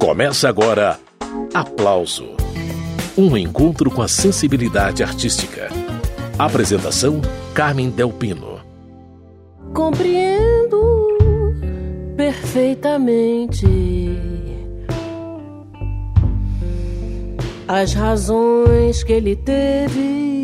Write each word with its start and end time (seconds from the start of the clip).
Começa 0.00 0.48
agora 0.48 0.98
Aplauso 1.52 2.30
Um 3.18 3.36
encontro 3.36 3.90
com 3.90 4.00
a 4.00 4.08
sensibilidade 4.08 5.02
artística. 5.02 5.68
Apresentação: 6.38 7.20
Carmen 7.52 7.90
Delpino. 7.90 8.60
Compreendo 9.74 11.52
perfeitamente 12.16 13.66
as 17.68 17.92
razões 17.92 19.04
que 19.04 19.12
ele 19.12 19.36
teve 19.36 20.39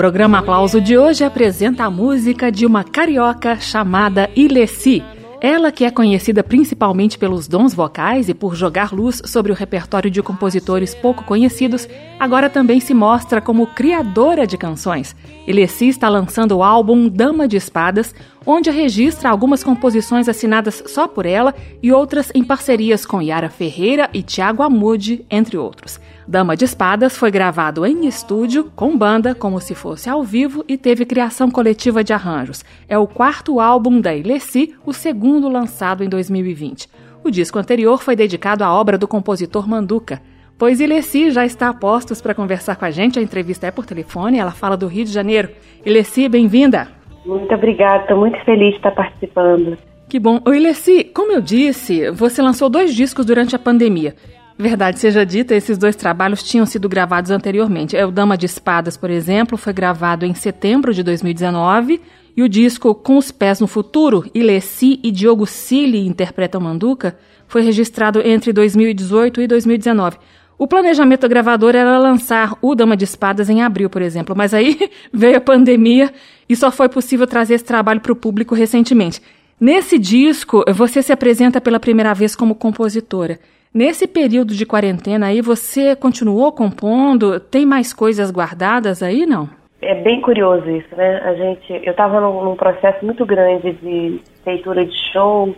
programa 0.00 0.38
Aplauso 0.38 0.80
de 0.80 0.96
hoje 0.96 1.24
apresenta 1.24 1.84
a 1.84 1.90
música 1.90 2.50
de 2.50 2.64
uma 2.64 2.82
carioca 2.82 3.60
chamada 3.60 4.30
Ilessi. 4.34 5.04
Ela, 5.42 5.70
que 5.70 5.84
é 5.84 5.90
conhecida 5.90 6.42
principalmente 6.42 7.18
pelos 7.18 7.46
dons 7.46 7.74
vocais 7.74 8.26
e 8.26 8.32
por 8.32 8.54
jogar 8.54 8.94
luz 8.94 9.20
sobre 9.26 9.52
o 9.52 9.54
repertório 9.54 10.10
de 10.10 10.22
compositores 10.22 10.94
pouco 10.94 11.22
conhecidos, 11.24 11.86
agora 12.18 12.48
também 12.48 12.80
se 12.80 12.94
mostra 12.94 13.42
como 13.42 13.66
criadora 13.66 14.46
de 14.46 14.56
canções. 14.56 15.14
Ilessi 15.46 15.88
está 15.88 16.08
lançando 16.08 16.56
o 16.56 16.62
álbum 16.62 17.06
Dama 17.06 17.46
de 17.46 17.58
Espadas, 17.58 18.14
onde 18.46 18.70
registra 18.70 19.28
algumas 19.28 19.62
composições 19.62 20.28
assinadas 20.28 20.82
só 20.86 21.06
por 21.06 21.26
ela 21.26 21.54
e 21.82 21.92
outras 21.92 22.30
em 22.34 22.42
parcerias 22.42 23.04
com 23.04 23.20
Yara 23.20 23.50
Ferreira 23.50 24.08
e 24.12 24.22
Tiago 24.22 24.62
Amude, 24.62 25.24
entre 25.30 25.56
outros. 25.56 26.00
Dama 26.26 26.56
de 26.56 26.64
Espadas 26.64 27.16
foi 27.16 27.30
gravado 27.30 27.84
em 27.84 28.06
estúdio, 28.06 28.70
com 28.76 28.96
banda, 28.96 29.34
como 29.34 29.60
se 29.60 29.74
fosse 29.74 30.08
ao 30.08 30.22
vivo, 30.22 30.64
e 30.68 30.76
teve 30.76 31.04
criação 31.04 31.50
coletiva 31.50 32.04
de 32.04 32.12
arranjos. 32.12 32.64
É 32.88 32.96
o 32.96 33.06
quarto 33.06 33.60
álbum 33.60 34.00
da 34.00 34.14
Ilessi, 34.14 34.74
o 34.86 34.92
segundo 34.92 35.48
lançado 35.48 36.04
em 36.04 36.08
2020. 36.08 36.88
O 37.24 37.30
disco 37.30 37.58
anterior 37.58 38.02
foi 38.02 38.16
dedicado 38.16 38.64
à 38.64 38.72
obra 38.72 38.96
do 38.96 39.08
compositor 39.08 39.68
Manduca. 39.68 40.22
Pois 40.56 40.78
Ilessi 40.78 41.30
já 41.30 41.44
está 41.44 41.68
a 41.68 41.74
postos 41.74 42.20
para 42.20 42.34
conversar 42.34 42.76
com 42.76 42.84
a 42.84 42.90
gente. 42.90 43.18
A 43.18 43.22
entrevista 43.22 43.66
é 43.66 43.70
por 43.70 43.86
telefone, 43.86 44.38
ela 44.38 44.52
fala 44.52 44.76
do 44.76 44.86
Rio 44.86 45.04
de 45.04 45.10
Janeiro. 45.10 45.50
Ilessi, 45.84 46.28
bem-vinda. 46.28 46.99
Muito 47.24 47.54
obrigada, 47.54 48.02
estou 48.02 48.16
muito 48.16 48.38
feliz 48.44 48.70
de 48.70 48.76
estar 48.76 48.92
participando. 48.92 49.76
Que 50.08 50.18
bom. 50.18 50.40
O 50.44 50.52
Ilessi, 50.52 51.04
como 51.04 51.32
eu 51.32 51.40
disse, 51.40 52.10
você 52.10 52.42
lançou 52.42 52.68
dois 52.68 52.94
discos 52.94 53.24
durante 53.24 53.54
a 53.54 53.58
pandemia. 53.58 54.14
Verdade 54.58 54.98
seja 54.98 55.24
dita, 55.24 55.54
esses 55.54 55.78
dois 55.78 55.96
trabalhos 55.96 56.42
tinham 56.42 56.66
sido 56.66 56.88
gravados 56.88 57.30
anteriormente. 57.30 57.96
É 57.96 58.04
o 58.04 58.10
Dama 58.10 58.36
de 58.36 58.44
Espadas, 58.44 58.96
por 58.96 59.08
exemplo, 59.08 59.56
foi 59.56 59.72
gravado 59.72 60.26
em 60.26 60.34
setembro 60.34 60.92
de 60.92 61.02
2019 61.02 62.00
e 62.36 62.42
o 62.42 62.48
disco 62.48 62.94
Com 62.94 63.16
os 63.16 63.30
Pés 63.30 63.60
no 63.60 63.66
Futuro, 63.66 64.24
Ilessi 64.34 65.00
e 65.02 65.10
Diogo 65.10 65.46
Cili 65.46 66.06
interpretam 66.06 66.60
Manduca, 66.60 67.16
foi 67.46 67.62
registrado 67.62 68.20
entre 68.20 68.52
2018 68.52 69.40
e 69.40 69.46
2019. 69.46 70.18
O 70.60 70.68
planejamento 70.68 71.22
da 71.22 71.28
gravadora 71.28 71.78
era 71.78 71.96
lançar 71.96 72.52
o 72.60 72.74
Dama 72.74 72.94
de 72.94 73.02
Espadas 73.02 73.48
em 73.48 73.62
abril, 73.62 73.88
por 73.88 74.02
exemplo, 74.02 74.36
mas 74.36 74.52
aí 74.52 74.76
veio 75.10 75.38
a 75.38 75.40
pandemia 75.40 76.10
e 76.46 76.54
só 76.54 76.70
foi 76.70 76.86
possível 76.86 77.26
trazer 77.26 77.54
esse 77.54 77.64
trabalho 77.64 77.98
para 77.98 78.12
o 78.12 78.16
público 78.16 78.54
recentemente. 78.54 79.22
Nesse 79.58 79.98
disco, 79.98 80.62
você 80.68 81.00
se 81.00 81.14
apresenta 81.14 81.62
pela 81.62 81.80
primeira 81.80 82.12
vez 82.12 82.36
como 82.36 82.54
compositora. 82.54 83.38
Nesse 83.72 84.06
período 84.06 84.52
de 84.52 84.66
quarentena 84.66 85.28
aí, 85.28 85.40
você 85.40 85.96
continuou 85.96 86.52
compondo? 86.52 87.40
Tem 87.40 87.64
mais 87.64 87.94
coisas 87.94 88.30
guardadas 88.30 89.02
aí, 89.02 89.24
não? 89.24 89.48
É 89.80 89.94
bem 89.94 90.20
curioso 90.20 90.68
isso, 90.68 90.94
né? 90.94 91.22
A 91.24 91.32
gente, 91.36 91.72
eu 91.72 91.92
estava 91.92 92.20
num, 92.20 92.44
num, 92.44 92.54
processo 92.54 93.02
muito 93.02 93.24
grande 93.24 93.72
de 93.72 94.20
feitura 94.44 94.84
de 94.84 94.94
show, 95.10 95.56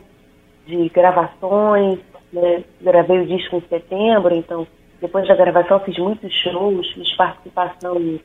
de 0.64 0.88
gravações, 0.90 1.98
né? 2.32 2.62
Gravei 2.80 3.18
o 3.18 3.26
disco 3.26 3.56
em 3.56 3.62
setembro, 3.62 4.32
então 4.32 4.64
depois 5.02 5.26
da 5.26 5.34
gravação 5.34 5.80
fiz 5.80 5.98
muitos 5.98 6.32
shows, 6.32 6.88
fiz 6.92 7.12
participação 7.16 7.96
em, 7.96 8.20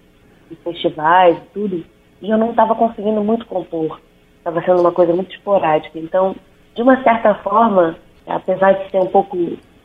em 0.52 0.56
festivais, 0.64 1.36
tudo, 1.52 1.84
e 2.22 2.30
eu 2.30 2.38
não 2.38 2.52
estava 2.52 2.76
conseguindo 2.76 3.24
muito 3.24 3.48
compor. 3.48 4.00
Estava 4.38 4.62
sendo 4.62 4.82
uma 4.82 4.92
coisa 4.92 5.12
muito 5.12 5.34
esporádica. 5.34 5.98
Então, 5.98 6.36
de 6.76 6.84
uma 6.84 7.02
certa 7.02 7.34
forma, 7.34 7.98
apesar 8.28 8.74
de 8.74 8.92
ser 8.92 9.00
um 9.00 9.08
pouco 9.08 9.36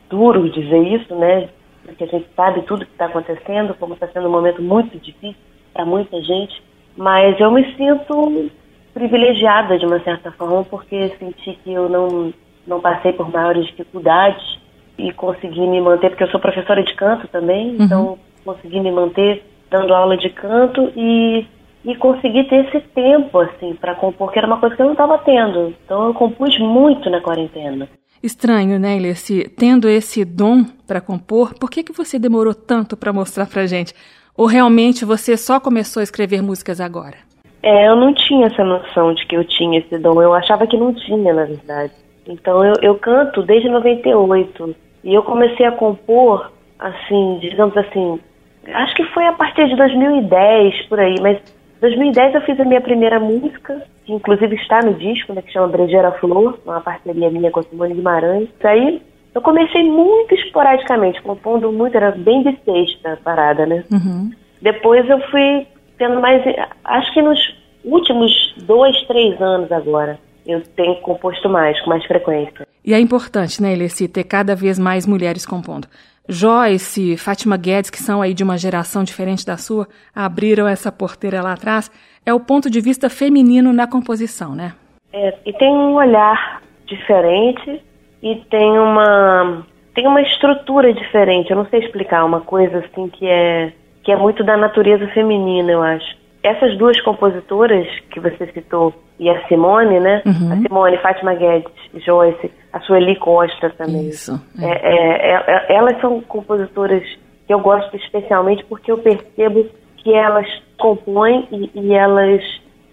duro 0.07 0.47
dizer 0.51 0.83
isso, 0.83 1.15
né? 1.15 1.49
Porque 1.83 2.03
a 2.03 2.07
gente 2.07 2.27
sabe 2.35 2.61
tudo 2.61 2.85
que 2.85 2.91
está 2.91 3.07
acontecendo, 3.07 3.73
como 3.73 3.95
está 3.95 4.07
sendo 4.09 4.27
um 4.27 4.31
momento 4.31 4.61
muito 4.61 4.95
difícil 4.99 5.35
para 5.73 5.85
muita 5.85 6.21
gente, 6.21 6.61
mas 6.95 7.39
eu 7.39 7.49
me 7.49 7.75
sinto 7.75 8.51
privilegiada 8.93 9.79
de 9.79 9.85
uma 9.87 9.99
certa 10.01 10.31
forma 10.31 10.63
porque 10.63 11.09
senti 11.17 11.53
que 11.63 11.73
eu 11.73 11.89
não 11.89 12.31
não 12.65 12.79
passei 12.79 13.11
por 13.11 13.29
maiores 13.29 13.65
dificuldades 13.65 14.62
e 14.97 15.11
consegui 15.13 15.67
me 15.67 15.81
manter 15.81 16.09
porque 16.09 16.23
eu 16.23 16.29
sou 16.29 16.39
professora 16.39 16.83
de 16.83 16.93
canto 16.95 17.27
também, 17.27 17.75
uhum. 17.75 17.83
então 17.83 18.19
consegui 18.45 18.79
me 18.79 18.91
manter 18.91 19.43
dando 19.69 19.93
aula 19.93 20.17
de 20.17 20.29
canto 20.29 20.91
e 20.95 21.45
e 21.85 21.95
consegui 21.95 22.45
ter 22.45 22.65
esse 22.65 22.79
tempo 22.89 23.39
assim 23.39 23.75
para 23.75 23.95
compor, 23.95 24.31
que 24.31 24.39
era 24.39 24.47
uma 24.47 24.59
coisa 24.59 24.75
que 24.75 24.81
eu 24.81 24.85
não 24.85 24.93
estava 24.93 25.17
tendo. 25.17 25.73
Então 25.83 26.07
eu 26.07 26.13
compus 26.13 26.57
muito 26.57 27.09
na 27.09 27.19
quarentena. 27.19 27.89
Estranho, 28.21 28.79
né, 28.79 28.95
Ilessi? 28.95 29.49
Tendo 29.49 29.89
esse 29.89 30.23
dom 30.23 30.63
para 30.87 31.01
compor, 31.01 31.53
por 31.59 31.69
que, 31.69 31.83
que 31.83 31.91
você 31.91 32.17
demorou 32.17 32.53
tanto 32.55 32.95
para 32.95 33.11
mostrar 33.11 33.47
para 33.47 33.67
gente? 33.67 33.93
Ou 34.37 34.45
realmente 34.45 35.03
você 35.03 35.35
só 35.35 35.59
começou 35.59 35.99
a 35.99 36.03
escrever 36.03 36.41
músicas 36.41 36.79
agora? 36.79 37.17
É, 37.61 37.87
eu 37.87 37.97
não 37.97 38.13
tinha 38.13 38.47
essa 38.47 38.63
noção 38.63 39.13
de 39.13 39.25
que 39.27 39.35
eu 39.35 39.43
tinha 39.43 39.79
esse 39.79 39.97
dom. 39.97 40.21
Eu 40.21 40.33
achava 40.33 40.65
que 40.65 40.77
não 40.77 40.93
tinha, 40.93 41.33
na 41.33 41.43
verdade. 41.45 41.91
Então 42.25 42.63
eu, 42.63 42.73
eu 42.81 42.95
canto 42.95 43.43
desde 43.43 43.69
98. 43.69 44.75
E 45.03 45.13
eu 45.13 45.23
comecei 45.23 45.65
a 45.65 45.71
compor, 45.71 46.51
assim, 46.79 47.39
digamos 47.41 47.75
assim, 47.75 48.19
acho 48.67 48.95
que 48.95 49.03
foi 49.05 49.25
a 49.25 49.33
partir 49.33 49.67
de 49.67 49.75
2010, 49.75 50.85
por 50.87 50.99
aí, 50.99 51.15
mas 51.21 51.39
2010 51.81 52.35
eu 52.35 52.41
fiz 52.41 52.59
a 52.59 52.65
minha 52.65 52.79
primeira 52.79 53.19
música, 53.19 53.83
que 54.05 54.13
inclusive 54.13 54.55
está 54.55 54.79
no 54.81 54.93
disco, 54.93 55.33
né, 55.33 55.41
que 55.41 55.51
chama 55.51 55.67
Brejeira 55.67 56.11
Flor, 56.13 56.57
uma 56.65 56.79
parceria 56.79 57.29
minha 57.29 57.51
com 57.51 57.59
a 57.59 57.63
Simone 57.63 57.93
Guimarães. 57.93 58.49
Isso 58.57 58.67
aí 58.67 59.01
eu 59.35 59.41
comecei 59.41 59.83
muito 59.83 60.33
esporadicamente, 60.35 61.21
compondo 61.21 61.71
muito, 61.71 61.97
era 61.97 62.11
bem 62.11 62.43
de 62.43 62.57
sexta 62.63 63.13
a 63.13 63.17
parada, 63.17 63.65
né? 63.65 63.83
Uhum. 63.91 64.31
Depois 64.61 65.09
eu 65.09 65.19
fui 65.29 65.67
tendo 65.97 66.21
mais, 66.21 66.41
acho 66.85 67.13
que 67.13 67.21
nos 67.21 67.39
últimos 67.83 68.31
dois, 68.65 68.95
três 69.07 69.41
anos 69.41 69.71
agora, 69.71 70.19
eu 70.45 70.61
tenho 70.75 70.95
composto 70.97 71.49
mais, 71.49 71.79
com 71.81 71.89
mais 71.89 72.05
frequência. 72.05 72.67
E 72.85 72.93
é 72.93 72.99
importante, 72.99 73.61
né, 73.61 73.73
Eleci, 73.73 74.07
ter 74.07 74.23
cada 74.23 74.55
vez 74.55 74.77
mais 74.77 75.07
mulheres 75.07 75.45
compondo. 75.45 75.87
Joyce, 76.27 77.17
Fátima 77.17 77.57
Guedes, 77.57 77.89
que 77.89 77.97
são 77.97 78.21
aí 78.21 78.33
de 78.33 78.43
uma 78.43 78.57
geração 78.57 79.03
diferente 79.03 79.45
da 79.45 79.57
sua, 79.57 79.87
abriram 80.15 80.67
essa 80.67 80.91
porteira 80.91 81.41
lá 81.41 81.53
atrás. 81.53 81.91
É 82.25 82.33
o 82.33 82.39
ponto 82.39 82.69
de 82.69 82.79
vista 82.79 83.09
feminino 83.09 83.73
na 83.73 83.87
composição, 83.87 84.55
né? 84.55 84.73
É, 85.11 85.33
e 85.45 85.53
tem 85.53 85.69
um 85.69 85.95
olhar 85.95 86.61
diferente 86.85 87.81
e 88.21 88.35
tem 88.49 88.79
uma 88.79 89.65
tem 89.93 90.07
uma 90.07 90.21
estrutura 90.21 90.91
diferente. 90.93 91.51
Eu 91.51 91.57
não 91.57 91.67
sei 91.67 91.81
explicar 91.81 92.25
uma 92.25 92.41
coisa 92.41 92.79
assim 92.79 93.09
que 93.09 93.27
é 93.27 93.73
que 94.03 94.11
é 94.11 94.15
muito 94.17 94.43
da 94.43 94.57
natureza 94.57 95.07
feminina, 95.09 95.71
eu 95.71 95.81
acho. 95.81 96.22
Essas 96.43 96.77
duas 96.77 96.99
compositoras 97.01 97.87
que 98.11 98.19
você 98.19 98.45
citou 98.47 98.93
e 99.17 99.29
a 99.29 99.47
Simone, 99.47 99.99
né? 99.99 100.21
Uhum. 100.25 100.51
A 100.51 100.57
Simone, 100.57 100.97
Fátima 100.97 101.33
Guedes, 101.35 101.71
Joyce, 102.05 102.51
a 102.73 102.79
Sueli 102.81 103.15
Costa 103.15 103.69
também. 103.69 104.09
Isso. 104.09 104.39
É. 104.59 104.65
É, 104.65 105.31
é, 105.31 105.43
é, 105.47 105.75
elas 105.75 105.99
são 106.01 106.19
compositoras 106.21 107.03
que 107.47 107.53
eu 107.53 107.59
gosto 107.59 107.95
especialmente 107.95 108.65
porque 108.65 108.91
eu 108.91 108.97
percebo 108.97 109.65
que 109.97 110.13
elas 110.13 110.47
compõem 110.77 111.47
e, 111.51 111.71
e 111.73 111.93
elas 111.93 112.41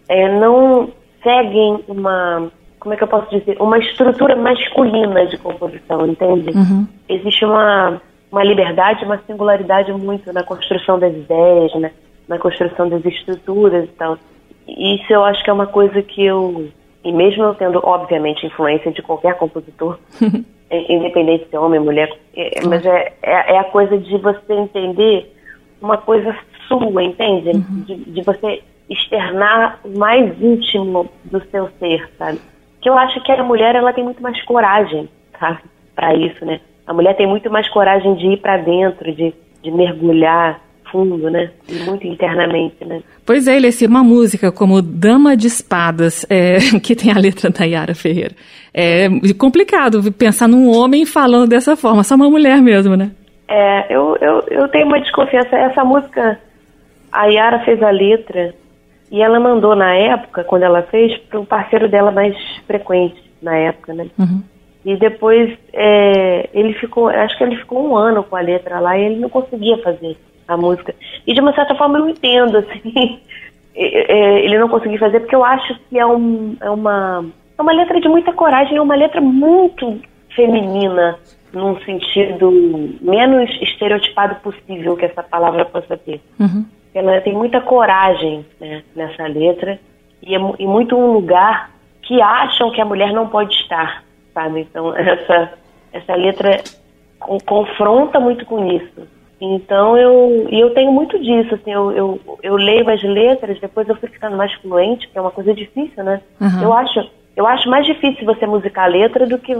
é, 0.08 0.28
não 0.38 0.90
seguem 1.22 1.84
uma 1.88 2.50
como 2.78 2.94
é 2.94 2.96
que 2.96 3.04
eu 3.04 3.08
posso 3.08 3.28
dizer 3.30 3.60
uma 3.60 3.78
estrutura 3.78 4.34
masculina 4.36 5.26
de 5.26 5.36
composição, 5.36 6.06
entende? 6.06 6.56
Uhum. 6.56 6.86
Existe 7.08 7.44
uma 7.44 8.00
uma 8.30 8.44
liberdade, 8.44 9.04
uma 9.04 9.18
singularidade 9.26 9.92
muito 9.92 10.32
na 10.32 10.44
construção 10.44 10.98
das 10.98 11.12
ideias, 11.12 11.74
né? 11.74 11.90
Na 12.30 12.38
construção 12.38 12.88
das 12.88 13.04
estruturas 13.04 13.84
e 13.84 13.92
tal. 13.92 14.16
Isso 14.68 15.12
eu 15.12 15.24
acho 15.24 15.42
que 15.42 15.50
é 15.50 15.52
uma 15.52 15.66
coisa 15.66 16.00
que 16.00 16.24
eu 16.24 16.70
e 17.02 17.12
mesmo 17.12 17.42
eu 17.42 17.54
tendo, 17.54 17.80
obviamente, 17.82 18.46
influência 18.46 18.92
de 18.92 19.02
qualquer 19.02 19.34
compositor, 19.34 19.98
independente 20.70 21.48
se 21.48 21.56
é 21.56 21.58
homem, 21.58 21.80
mulher, 21.80 22.08
é, 22.36 22.64
mas 22.66 22.84
é, 22.86 23.12
é, 23.22 23.54
é, 23.54 23.58
a 23.58 23.64
coisa 23.64 23.98
de 23.98 24.16
você 24.18 24.52
entender 24.52 25.34
uma 25.82 25.96
coisa 25.96 26.36
sua, 26.68 27.02
entende? 27.02 27.50
Uhum. 27.50 27.84
De, 27.86 27.96
de, 27.96 28.22
você 28.22 28.62
externar 28.88 29.80
o 29.82 29.98
mais 29.98 30.40
íntimo 30.40 31.10
do 31.24 31.42
seu 31.46 31.68
ser, 31.80 32.08
sabe? 32.18 32.38
Que 32.80 32.88
eu 32.88 32.96
acho 32.96 33.20
que 33.22 33.32
a 33.32 33.42
mulher, 33.42 33.74
ela 33.74 33.92
tem 33.92 34.04
muito 34.04 34.22
mais 34.22 34.40
coragem, 34.44 35.08
sabe? 35.38 35.60
Para 35.96 36.14
isso, 36.14 36.44
né? 36.44 36.60
A 36.86 36.92
mulher 36.92 37.16
tem 37.16 37.26
muito 37.26 37.50
mais 37.50 37.68
coragem 37.70 38.14
de 38.14 38.26
ir 38.26 38.36
para 38.36 38.58
dentro, 38.58 39.10
de, 39.12 39.34
de 39.62 39.70
mergulhar 39.70 40.60
fundo, 40.90 41.30
né? 41.30 41.50
E 41.68 41.74
muito 41.84 42.06
internamente, 42.06 42.84
né? 42.84 43.02
Pois 43.24 43.46
é, 43.46 43.56
Elessi, 43.56 43.86
uma 43.86 44.02
música 44.02 44.52
como 44.52 44.82
Dama 44.82 45.36
de 45.36 45.46
Espadas, 45.46 46.26
é, 46.28 46.58
que 46.82 46.94
tem 46.94 47.12
a 47.12 47.18
letra 47.18 47.50
da 47.50 47.64
Yara 47.64 47.94
Ferreira. 47.94 48.34
É 48.72 49.08
complicado 49.38 50.12
pensar 50.12 50.48
num 50.48 50.70
homem 50.70 51.04
falando 51.04 51.48
dessa 51.48 51.76
forma, 51.76 52.04
só 52.04 52.14
uma 52.14 52.30
mulher 52.30 52.60
mesmo, 52.60 52.96
né? 52.96 53.10
É, 53.48 53.94
eu, 53.94 54.16
eu, 54.20 54.44
eu 54.48 54.68
tenho 54.68 54.86
uma 54.86 55.00
desconfiança. 55.00 55.56
Essa 55.56 55.84
música, 55.84 56.38
a 57.10 57.26
Yara 57.26 57.64
fez 57.64 57.82
a 57.82 57.90
letra 57.90 58.54
e 59.10 59.20
ela 59.20 59.40
mandou 59.40 59.74
na 59.74 59.92
época, 59.94 60.44
quando 60.44 60.62
ela 60.62 60.82
fez, 60.82 61.18
para 61.22 61.40
um 61.40 61.44
parceiro 61.44 61.88
dela 61.88 62.12
mais 62.12 62.36
frequente 62.66 63.20
na 63.42 63.56
época, 63.56 63.92
né? 63.92 64.06
Uhum. 64.18 64.42
E 64.84 64.96
depois 64.96 65.58
é, 65.72 66.48
ele 66.54 66.72
ficou, 66.74 67.08
acho 67.08 67.36
que 67.36 67.44
ele 67.44 67.56
ficou 67.56 67.86
um 67.86 67.96
ano 67.96 68.22
com 68.22 68.36
a 68.36 68.40
letra 68.40 68.80
lá 68.80 68.96
e 68.96 69.04
ele 69.04 69.16
não 69.16 69.28
conseguia 69.28 69.76
fazer 69.78 70.16
a 70.54 70.56
música. 70.56 70.94
E 71.26 71.34
de 71.34 71.40
uma 71.40 71.54
certa 71.54 71.74
forma 71.74 71.98
eu 71.98 72.08
entendo, 72.08 72.58
assim, 72.58 73.20
ele 73.74 74.58
não 74.58 74.68
conseguia 74.68 74.98
fazer 74.98 75.20
porque 75.20 75.34
eu 75.34 75.44
acho 75.44 75.78
que 75.88 75.98
é, 75.98 76.06
um, 76.06 76.56
é, 76.60 76.70
uma, 76.70 77.24
é 77.58 77.62
uma 77.62 77.72
letra 77.72 78.00
de 78.00 78.08
muita 78.08 78.32
coragem, 78.32 78.76
é 78.76 78.80
uma 78.80 78.94
letra 78.94 79.20
muito 79.20 80.00
feminina, 80.34 81.18
num 81.52 81.78
sentido 81.80 82.50
menos 83.00 83.50
estereotipado 83.60 84.36
possível 84.36 84.96
que 84.96 85.04
essa 85.04 85.22
palavra 85.22 85.64
possa 85.64 85.96
ter. 85.96 86.20
Uhum. 86.38 86.64
Ela 86.94 87.20
tem 87.20 87.32
muita 87.32 87.60
coragem 87.60 88.44
né, 88.60 88.82
nessa 88.94 89.26
letra 89.26 89.78
e, 90.22 90.34
é, 90.34 90.38
e 90.58 90.66
muito 90.66 90.96
um 90.96 91.12
lugar 91.12 91.70
que 92.02 92.20
acham 92.20 92.70
que 92.70 92.80
a 92.80 92.84
mulher 92.84 93.12
não 93.12 93.28
pode 93.28 93.54
estar, 93.54 94.04
sabe? 94.34 94.60
Então 94.60 94.94
essa 94.96 95.52
essa 95.92 96.14
letra 96.14 96.62
confronta 97.18 98.18
muito 98.20 98.46
com 98.46 98.64
isso. 98.66 99.06
Então 99.40 99.96
eu 99.96 100.46
e 100.50 100.60
eu 100.60 100.74
tenho 100.74 100.92
muito 100.92 101.18
disso, 101.18 101.54
assim, 101.54 101.72
eu, 101.72 101.90
eu, 101.92 102.20
eu 102.42 102.56
leio 102.56 102.88
as 102.90 103.02
letras, 103.02 103.58
depois 103.58 103.88
eu 103.88 103.96
fui 103.96 104.08
ficando 104.08 104.36
mais 104.36 104.52
fluente, 104.54 105.08
que 105.08 105.16
é 105.16 105.20
uma 105.20 105.30
coisa 105.30 105.54
difícil, 105.54 106.04
né? 106.04 106.20
Uhum. 106.40 106.62
Eu 106.62 106.72
acho 106.74 107.10
eu 107.34 107.46
acho 107.46 107.68
mais 107.70 107.86
difícil 107.86 108.26
você 108.26 108.46
musicar 108.46 108.84
a 108.84 108.88
letra 108.88 109.26
do 109.26 109.38
que 109.38 109.56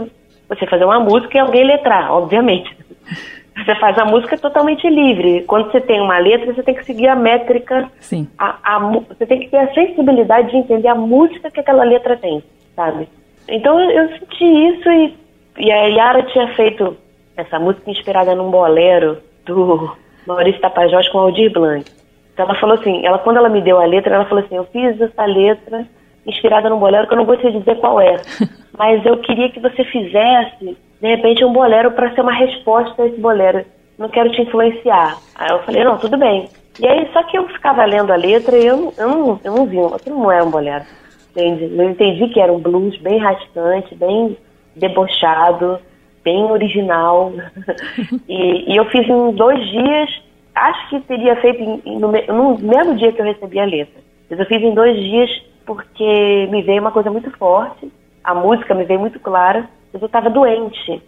você 0.47 0.67
fazer 0.67 0.85
uma 0.85 0.99
música 0.99 1.35
e 1.35 1.39
alguém 1.39 1.63
letrar, 1.63 2.11
obviamente. 2.11 2.75
Você 3.53 3.75
faz 3.75 3.97
a 3.97 4.05
música 4.05 4.37
totalmente 4.37 4.89
livre. 4.89 5.43
Quando 5.43 5.69
você 5.69 5.81
tem 5.81 5.99
uma 5.99 6.17
letra, 6.17 6.53
você 6.53 6.63
tem 6.63 6.73
que 6.73 6.85
seguir 6.85 7.07
a 7.07 7.17
métrica. 7.17 7.91
Sim. 7.99 8.25
A, 8.37 8.57
a, 8.63 8.79
você 8.79 9.25
tem 9.25 9.41
que 9.41 9.49
ter 9.49 9.57
a 9.57 9.73
sensibilidade 9.73 10.51
de 10.51 10.57
entender 10.57 10.87
a 10.87 10.95
música 10.95 11.51
que 11.51 11.59
aquela 11.59 11.83
letra 11.83 12.15
tem, 12.15 12.41
sabe? 12.73 13.09
Então 13.49 13.77
eu, 13.77 13.91
eu 13.91 14.09
senti 14.17 14.45
isso 14.45 14.89
e, 14.89 15.17
e 15.57 15.69
a 15.69 15.85
Yara 15.87 16.23
tinha 16.23 16.47
feito 16.55 16.95
essa 17.35 17.59
música 17.59 17.91
inspirada 17.91 18.33
num 18.33 18.49
bolero 18.49 19.17
do 19.45 19.95
Maurício 20.27 20.61
Tapajós 20.61 21.07
com 21.09 21.19
Aldir 21.19 21.51
Blanc. 21.51 21.89
Então 22.33 22.45
ela 22.45 22.55
falou 22.55 22.77
assim, 22.77 23.05
ela 23.05 23.19
quando 23.19 23.37
ela 23.37 23.49
me 23.49 23.61
deu 23.61 23.79
a 23.79 23.85
letra, 23.85 24.15
ela 24.15 24.25
falou 24.25 24.43
assim, 24.43 24.55
eu 24.55 24.65
fiz 24.65 24.99
essa 24.99 25.25
letra 25.25 25.85
inspirada 26.25 26.69
num 26.69 26.79
bolero 26.79 27.07
que 27.07 27.13
eu 27.13 27.17
não 27.17 27.25
vou 27.25 27.37
te 27.37 27.51
dizer 27.51 27.77
qual 27.77 27.99
é, 27.99 28.21
mas 28.77 29.05
eu 29.05 29.17
queria 29.17 29.49
que 29.49 29.59
você 29.59 29.83
fizesse 29.83 30.77
de 31.01 31.07
repente 31.07 31.43
um 31.43 31.51
bolero 31.51 31.91
para 31.91 32.13
ser 32.13 32.21
uma 32.21 32.33
resposta 32.33 33.01
a 33.01 33.07
esse 33.07 33.19
bolero. 33.19 33.65
Não 33.97 34.07
quero 34.07 34.31
te 34.31 34.41
influenciar. 34.41 35.17
Aí 35.35 35.49
eu 35.51 35.59
falei, 35.63 35.83
não, 35.83 35.97
tudo 35.97 36.17
bem. 36.17 36.47
E 36.79 36.87
aí, 36.87 37.07
só 37.11 37.23
que 37.23 37.37
eu 37.37 37.47
ficava 37.49 37.83
lendo 37.85 38.11
a 38.11 38.15
letra 38.15 38.57
e 38.57 38.65
eu, 38.65 38.93
eu, 38.97 39.09
não, 39.09 39.39
eu 39.43 39.53
não 39.53 39.65
vi, 39.65 39.77
aquilo 39.79 40.19
não 40.19 40.31
é 40.31 40.41
um 40.41 40.49
bolero. 40.49 40.85
Entende? 41.31 41.71
Eu 41.75 41.89
entendi 41.89 42.27
que 42.29 42.39
era 42.39 42.51
um 42.51 42.59
blues 42.59 42.97
bem 42.97 43.17
rastante, 43.17 43.95
bem 43.95 44.37
debochado, 44.75 45.79
bem 46.23 46.43
original. 46.45 47.31
e, 48.27 48.73
e, 48.73 48.75
eu 48.75 48.85
fiz 48.85 49.07
em 49.07 49.31
dois 49.31 49.59
dias, 49.69 50.21
acho 50.55 50.89
que 50.89 51.01
teria 51.01 51.35
feito 51.37 51.61
em, 51.85 51.99
no, 51.99 52.11
no, 52.11 52.57
mesmo 52.59 52.95
dia 52.95 53.11
que 53.11 53.21
eu 53.21 53.25
recebi 53.25 53.59
a 53.59 53.65
letra. 53.65 54.01
Mas 54.29 54.39
eu 54.39 54.45
fiz 54.45 54.61
em 54.61 54.73
dois 54.73 54.95
dias 54.97 55.29
porque 55.65 56.47
me 56.49 56.61
veio 56.61 56.81
uma 56.81 56.91
coisa 56.91 57.11
muito 57.11 57.29
forte, 57.37 57.91
a 58.23 58.33
música 58.33 58.73
me 58.73 58.83
veio 58.83 58.99
muito 58.99 59.19
clara, 59.19 59.69
mas 59.91 60.01
eu 60.01 60.05
estava 60.05 60.29
doente, 60.29 61.01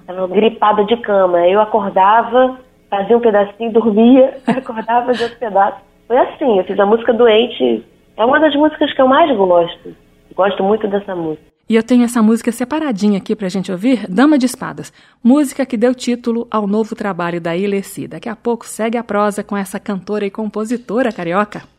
estava 0.00 0.24
hum. 0.24 0.28
gripada 0.28 0.84
de 0.84 0.96
cama. 0.98 1.46
Eu 1.46 1.60
acordava, 1.60 2.58
fazia 2.90 3.16
um 3.16 3.20
pedacinho, 3.20 3.72
dormia, 3.72 4.38
acordava, 4.46 5.06
fazia 5.06 5.26
outro 5.26 5.38
pedaço. 5.38 5.78
Foi 6.06 6.18
assim, 6.18 6.58
eu 6.58 6.64
fiz 6.64 6.78
a 6.78 6.86
música 6.86 7.12
doente, 7.12 7.84
é 8.16 8.24
uma 8.24 8.38
das 8.38 8.54
músicas 8.54 8.92
que 8.92 9.02
eu 9.02 9.08
mais 9.08 9.34
gosto. 9.36 9.94
Gosto 10.34 10.62
muito 10.62 10.86
dessa 10.86 11.14
música. 11.14 11.55
E 11.68 11.74
eu 11.74 11.82
tenho 11.82 12.04
essa 12.04 12.22
música 12.22 12.52
separadinha 12.52 13.18
aqui 13.18 13.34
pra 13.34 13.48
gente 13.48 13.72
ouvir, 13.72 14.06
Dama 14.08 14.38
de 14.38 14.46
Espadas, 14.46 14.92
música 15.20 15.66
que 15.66 15.76
deu 15.76 15.92
título 15.92 16.46
ao 16.48 16.64
novo 16.64 16.94
trabalho 16.94 17.40
da 17.40 17.56
Ilessi. 17.56 18.06
Daqui 18.06 18.28
a 18.28 18.36
pouco 18.36 18.64
segue 18.64 18.96
a 18.96 19.02
prosa 19.02 19.42
com 19.42 19.56
essa 19.56 19.80
cantora 19.80 20.24
e 20.24 20.30
compositora 20.30 21.10
carioca. 21.10 21.75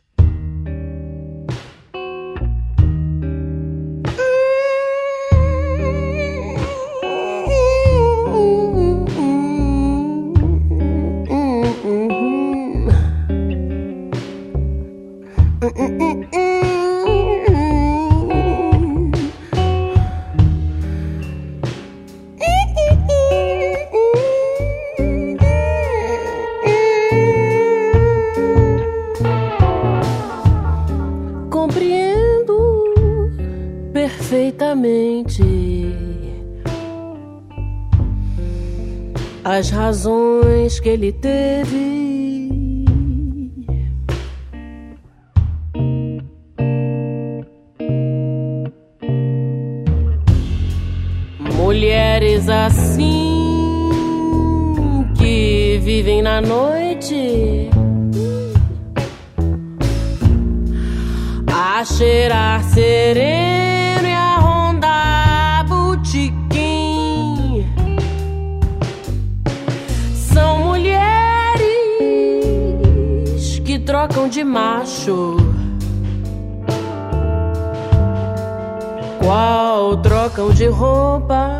As 39.58 39.72
razões 39.72 40.80
que 40.80 40.90
ele 40.90 41.12
teve. 41.12 42.86
Mulheres 51.56 52.48
assim 52.48 53.90
que 55.18 55.80
vivem 55.84 56.22
na 56.22 56.40
noite 56.40 57.70
a 61.52 61.84
cheirar 61.84 62.64
sereno 62.64 63.57
de 74.38 74.44
macho. 74.44 75.36
Qual 79.20 79.98
trocam 79.98 80.52
de 80.52 80.68
roupa? 80.68 81.57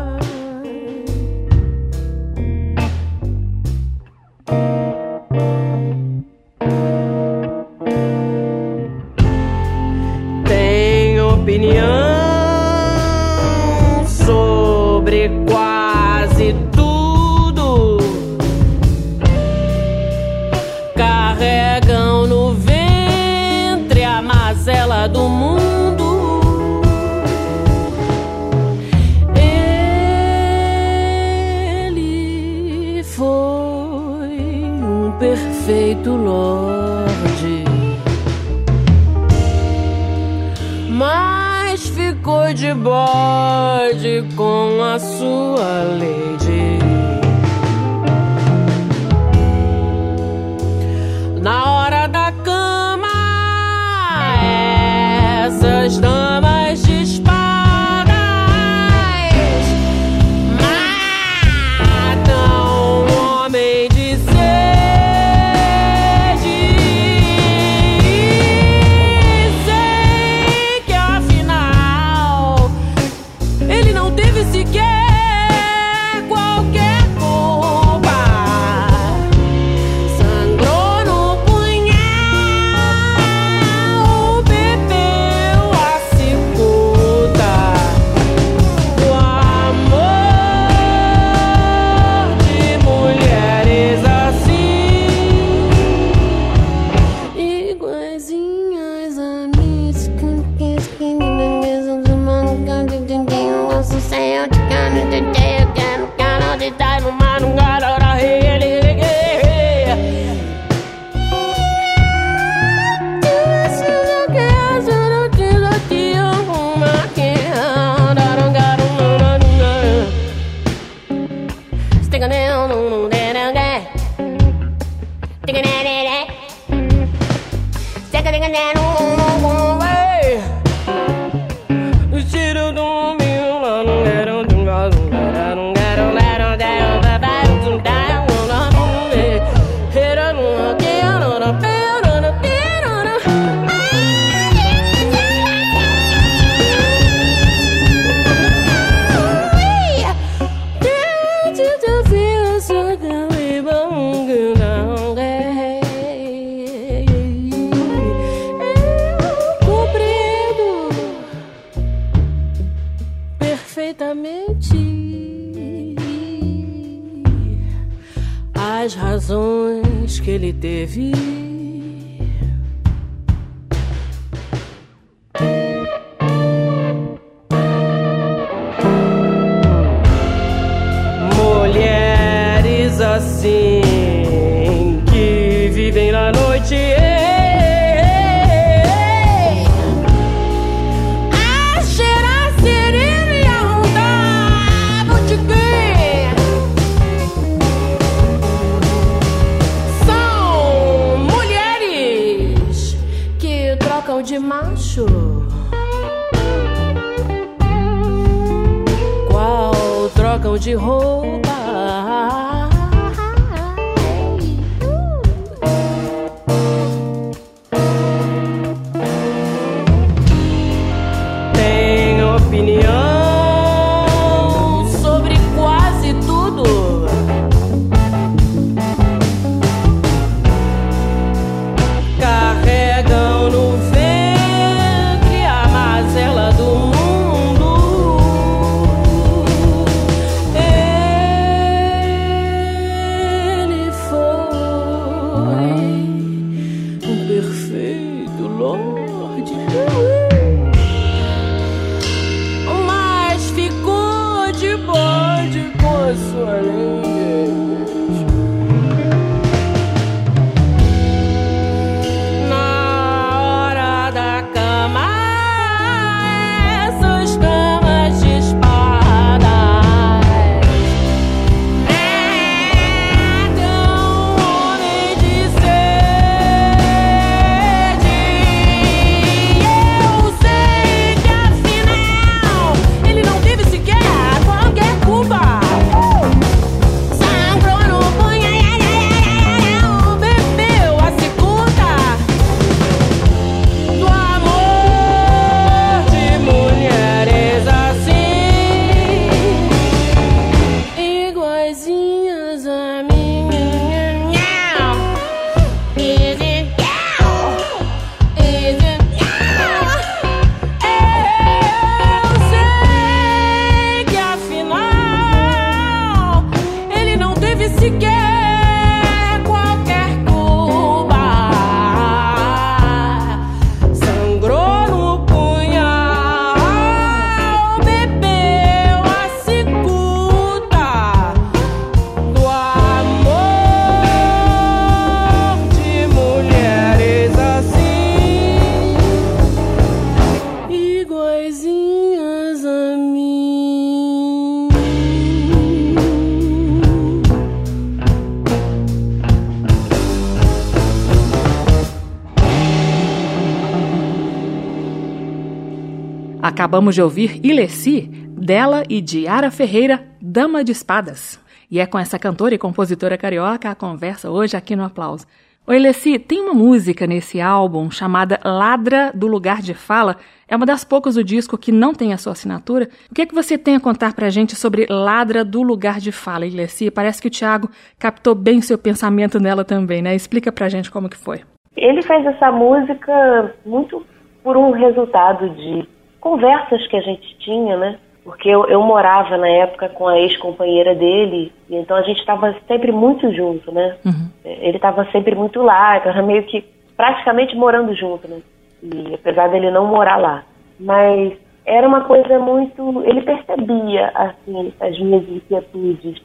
Acabamos 356.88 356.94
de 356.94 357.02
ouvir 357.02 357.40
Ilessi, 357.44 358.08
dela 358.30 358.82
e 358.88 359.02
de 359.02 359.28
Ara 359.28 359.50
Ferreira, 359.50 360.06
Dama 360.22 360.64
de 360.64 360.72
Espadas. 360.72 361.38
E 361.70 361.80
é 361.80 361.86
com 361.86 361.98
essa 361.98 362.18
cantora 362.18 362.54
e 362.54 362.58
compositora 362.58 363.18
carioca 363.18 363.68
a 363.68 363.74
conversa 363.74 364.30
hoje 364.30 364.56
aqui 364.56 364.74
no 364.74 364.84
Aplauso. 364.84 365.26
Oi, 365.66 365.78
Lessi, 365.78 366.18
tem 366.18 366.40
uma 366.40 366.54
música 366.54 367.06
nesse 367.06 367.42
álbum 367.42 367.90
chamada 367.90 368.40
Ladra 368.42 369.12
do 369.14 369.26
Lugar 369.26 369.60
de 369.60 369.74
Fala. 369.74 370.16
É 370.48 370.56
uma 370.56 370.64
das 370.64 370.82
poucas 370.82 371.16
do 371.16 371.22
disco 371.22 371.58
que 371.58 371.70
não 371.70 371.92
tem 371.92 372.14
a 372.14 372.16
sua 372.16 372.32
assinatura. 372.32 372.88
O 373.10 373.14
que 373.14 373.20
é 373.20 373.26
que 373.26 373.34
você 373.34 373.58
tem 373.58 373.76
a 373.76 373.80
contar 373.80 374.14
pra 374.14 374.30
gente 374.30 374.56
sobre 374.56 374.86
Ladra 374.88 375.44
do 375.44 375.60
Lugar 375.60 376.00
de 376.00 376.10
Fala, 376.10 376.46
Lessi? 376.46 376.90
Parece 376.90 377.20
que 377.20 377.28
o 377.28 377.30
Thiago 377.30 377.68
captou 377.98 378.34
bem 378.34 378.62
seu 378.62 378.78
pensamento 378.78 379.38
nela 379.38 379.62
também, 379.62 380.00
né? 380.00 380.14
Explica 380.14 380.50
pra 380.50 380.70
gente 380.70 380.90
como 380.90 381.10
que 381.10 381.18
foi. 381.18 381.42
Ele 381.76 382.00
fez 382.00 382.24
essa 382.24 382.50
música 382.50 383.54
muito 383.66 384.06
por 384.42 384.56
um 384.56 384.70
resultado 384.70 385.50
de 385.50 385.86
conversas 386.20 386.86
que 386.86 386.96
a 386.96 387.00
gente 387.00 387.36
tinha, 387.38 387.76
né? 387.76 387.98
Porque 388.24 388.48
eu, 388.48 388.66
eu 388.66 388.82
morava 388.82 389.36
na 389.36 389.48
época 389.48 389.88
com 389.88 390.06
a 390.06 390.18
ex-companheira 390.18 390.94
dele, 390.94 391.52
e 391.68 391.76
então 391.76 391.96
a 391.96 392.02
gente 392.02 392.18
estava 392.18 392.54
sempre 392.66 392.92
muito 392.92 393.32
junto, 393.32 393.72
né? 393.72 393.96
Uhum. 394.04 394.28
Ele 394.44 394.76
estava 394.76 395.06
sempre 395.10 395.34
muito 395.34 395.62
lá, 395.62 395.96
estava 395.96 396.20
meio 396.22 396.42
que 396.42 396.64
praticamente 396.96 397.56
morando 397.56 397.94
junto, 397.94 398.28
né? 398.28 398.40
E 398.82 399.14
apesar 399.14 399.48
dele 399.48 399.70
não 399.70 399.86
morar 399.86 400.16
lá. 400.16 400.44
Mas 400.78 401.32
era 401.64 401.86
uma 401.86 402.02
coisa 402.02 402.38
muito. 402.38 403.02
Ele 403.04 403.22
percebia, 403.22 404.10
assim, 404.14 404.72
as 404.80 404.98
minhas 404.98 405.28
inquietudes 405.28 406.20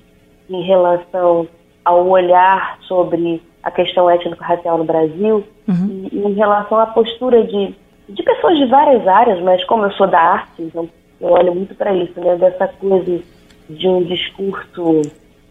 em 0.49 0.61
relação 0.63 1.47
ao 1.85 2.07
olhar 2.07 2.77
sobre 2.81 3.41
a 3.61 3.71
questão 3.71 4.09
étnico-racial 4.09 4.77
no 4.77 4.83
Brasil 4.83 5.43
uhum. 5.67 6.09
e, 6.11 6.17
e 6.17 6.27
em 6.27 6.33
relação 6.33 6.79
à 6.79 6.87
postura 6.87 7.43
de 7.43 7.75
de 8.09 8.23
pessoas 8.23 8.57
de 8.57 8.65
várias 8.65 9.07
áreas, 9.07 9.41
mas 9.41 9.63
como 9.65 9.85
eu 9.85 9.91
sou 9.91 10.07
da 10.07 10.19
arte, 10.19 10.61
então 10.61 10.89
eu 11.19 11.29
olho 11.29 11.55
muito 11.55 11.73
para 11.75 11.93
isso, 11.93 12.19
né? 12.19 12.35
Dessa 12.35 12.67
coisa 12.67 13.21
de 13.69 13.87
um 13.87 14.03
discurso 14.03 15.01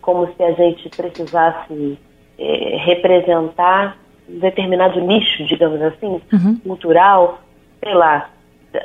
como 0.00 0.26
se 0.34 0.42
a 0.42 0.52
gente 0.52 0.88
precisasse 0.90 1.98
é, 2.38 2.76
representar 2.84 3.96
determinado 4.28 5.00
nicho, 5.00 5.44
digamos 5.44 5.80
assim, 5.80 6.20
uhum. 6.32 6.56
cultural, 6.64 7.40
sei 7.82 7.94
lá, 7.94 8.28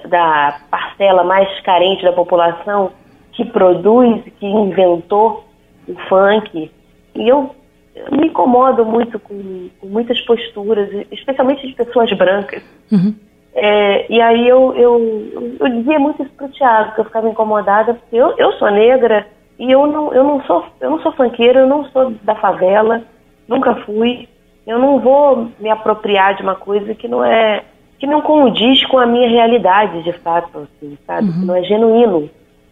da 0.08 0.60
parcela 0.70 1.24
mais 1.24 1.60
carente 1.62 2.04
da 2.04 2.14
população 2.14 2.92
que 3.32 3.46
produz, 3.46 4.24
que 4.40 4.46
inventou 4.46 5.46
o 5.88 5.96
funk. 6.10 6.72
E 7.16 7.28
eu, 7.28 7.56
eu 7.96 8.18
me 8.18 8.28
incomodo 8.28 8.86
muito 8.86 9.20
com, 9.20 9.70
com, 9.80 9.88
muitas 9.88 10.20
posturas, 10.22 10.90
especialmente 11.12 11.68
de 11.68 11.74
pessoas 11.74 12.12
brancas. 12.14 12.64
Uhum. 12.92 13.16
É, 13.60 14.06
e 14.08 14.22
aí 14.22 14.48
eu, 14.48 14.72
eu, 14.76 15.58
eu 15.60 15.70
dizia 15.70 15.98
muito 15.98 16.22
isso 16.22 16.32
pro 16.34 16.48
Thiago, 16.50 16.94
que 16.94 17.02
eu 17.02 17.06
ficava 17.06 17.28
incomodada, 17.28 17.96
porque 17.96 18.16
eu, 18.16 18.36
eu 18.38 18.52
sou 18.54 18.70
negra 18.70 19.26
e 19.58 19.72
eu 19.72 19.88
não, 19.88 20.14
eu 20.14 20.24
não 20.24 20.44
sou 20.44 20.64
eu 20.80 20.92
não 20.92 21.00
sou 21.02 21.12
funkeira, 21.14 21.62
eu 21.62 21.68
não 21.68 21.84
sou 21.86 22.12
da 22.22 22.36
favela, 22.36 23.02
nunca 23.48 23.74
fui. 23.78 24.30
Eu 24.66 24.78
não 24.78 25.00
vou 25.00 25.50
me 25.60 25.70
apropriar 25.70 26.36
de 26.36 26.44
uma 26.44 26.54
coisa 26.54 26.94
que 26.94 27.08
não 27.08 27.24
é 27.24 27.64
que 27.98 28.06
não 28.06 28.22
condiz 28.22 28.86
com 28.86 29.00
a 29.00 29.08
minha 29.08 29.28
realidade, 29.28 30.04
de 30.04 30.14
fato, 30.14 30.60
assim, 30.60 30.96
sabe? 31.08 31.30
Uhum. 31.30 31.40
Que 31.40 31.46
não 31.46 31.56
é 31.56 31.64
genuíno, 31.64 32.30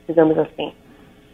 digamos 0.08 0.38
assim. 0.38 0.72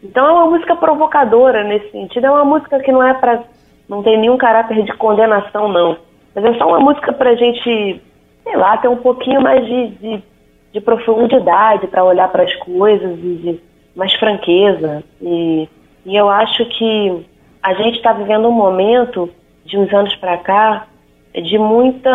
Então 0.02 0.26
é 0.26 0.32
uma 0.32 0.46
música 0.46 0.74
provocadora 0.74 1.62
nesse 1.62 1.90
sentido. 1.90 2.26
É 2.26 2.30
uma 2.30 2.44
música 2.44 2.80
que 2.80 2.90
não 2.90 3.02
é 3.02 3.12
para. 3.12 3.42
não 3.86 4.02
tem 4.02 4.18
nenhum 4.18 4.38
caráter 4.38 4.82
de 4.82 4.92
condenação, 4.94 5.68
não. 5.68 5.98
Mas 6.34 6.44
é 6.44 6.54
só 6.54 6.68
uma 6.68 6.80
música 6.80 7.12
pra 7.12 7.34
gente, 7.34 8.00
sei 8.44 8.56
lá, 8.56 8.76
ter 8.76 8.88
um 8.88 8.96
pouquinho 8.96 9.40
mais 9.40 9.64
de, 9.64 9.88
de, 9.88 10.22
de 10.72 10.80
profundidade 10.80 11.86
para 11.86 12.04
olhar 12.04 12.30
para 12.30 12.42
as 12.42 12.54
coisas 12.56 13.18
e 13.18 13.34
de 13.36 13.60
mais 13.94 14.12
franqueza. 14.14 15.02
E, 15.20 15.68
e 16.04 16.16
eu 16.16 16.28
acho 16.28 16.64
que 16.66 17.26
a 17.62 17.74
gente 17.74 17.96
está 17.96 18.12
vivendo 18.12 18.48
um 18.48 18.52
momento, 18.52 19.30
de 19.64 19.78
uns 19.78 19.92
anos 19.92 20.14
para 20.16 20.36
cá, 20.38 20.86
de 21.34 21.58
muita 21.58 22.10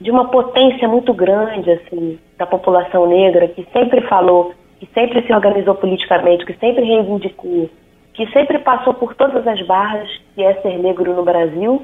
de 0.00 0.12
uma 0.12 0.28
potência 0.28 0.86
muito 0.86 1.12
grande 1.12 1.70
assim 1.72 2.18
da 2.36 2.46
população 2.46 3.06
negra 3.08 3.48
que 3.48 3.66
sempre 3.72 4.00
falou, 4.02 4.52
que 4.78 4.88
sempre 4.94 5.26
se 5.26 5.32
organizou 5.32 5.74
politicamente, 5.74 6.46
que 6.46 6.54
sempre 6.54 6.84
reivindicou, 6.84 7.68
que 8.14 8.26
sempre 8.30 8.58
passou 8.58 8.94
por 8.94 9.14
todas 9.14 9.44
as 9.46 9.60
barras 9.62 10.08
que 10.34 10.42
é 10.42 10.54
ser 10.60 10.78
negro 10.78 11.14
no 11.14 11.24
Brasil, 11.24 11.82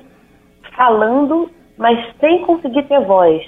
falando, 0.77 1.51
mas 1.77 1.99
sem 2.21 2.43
conseguir 2.43 2.85
ter 2.85 3.01
voz. 3.01 3.43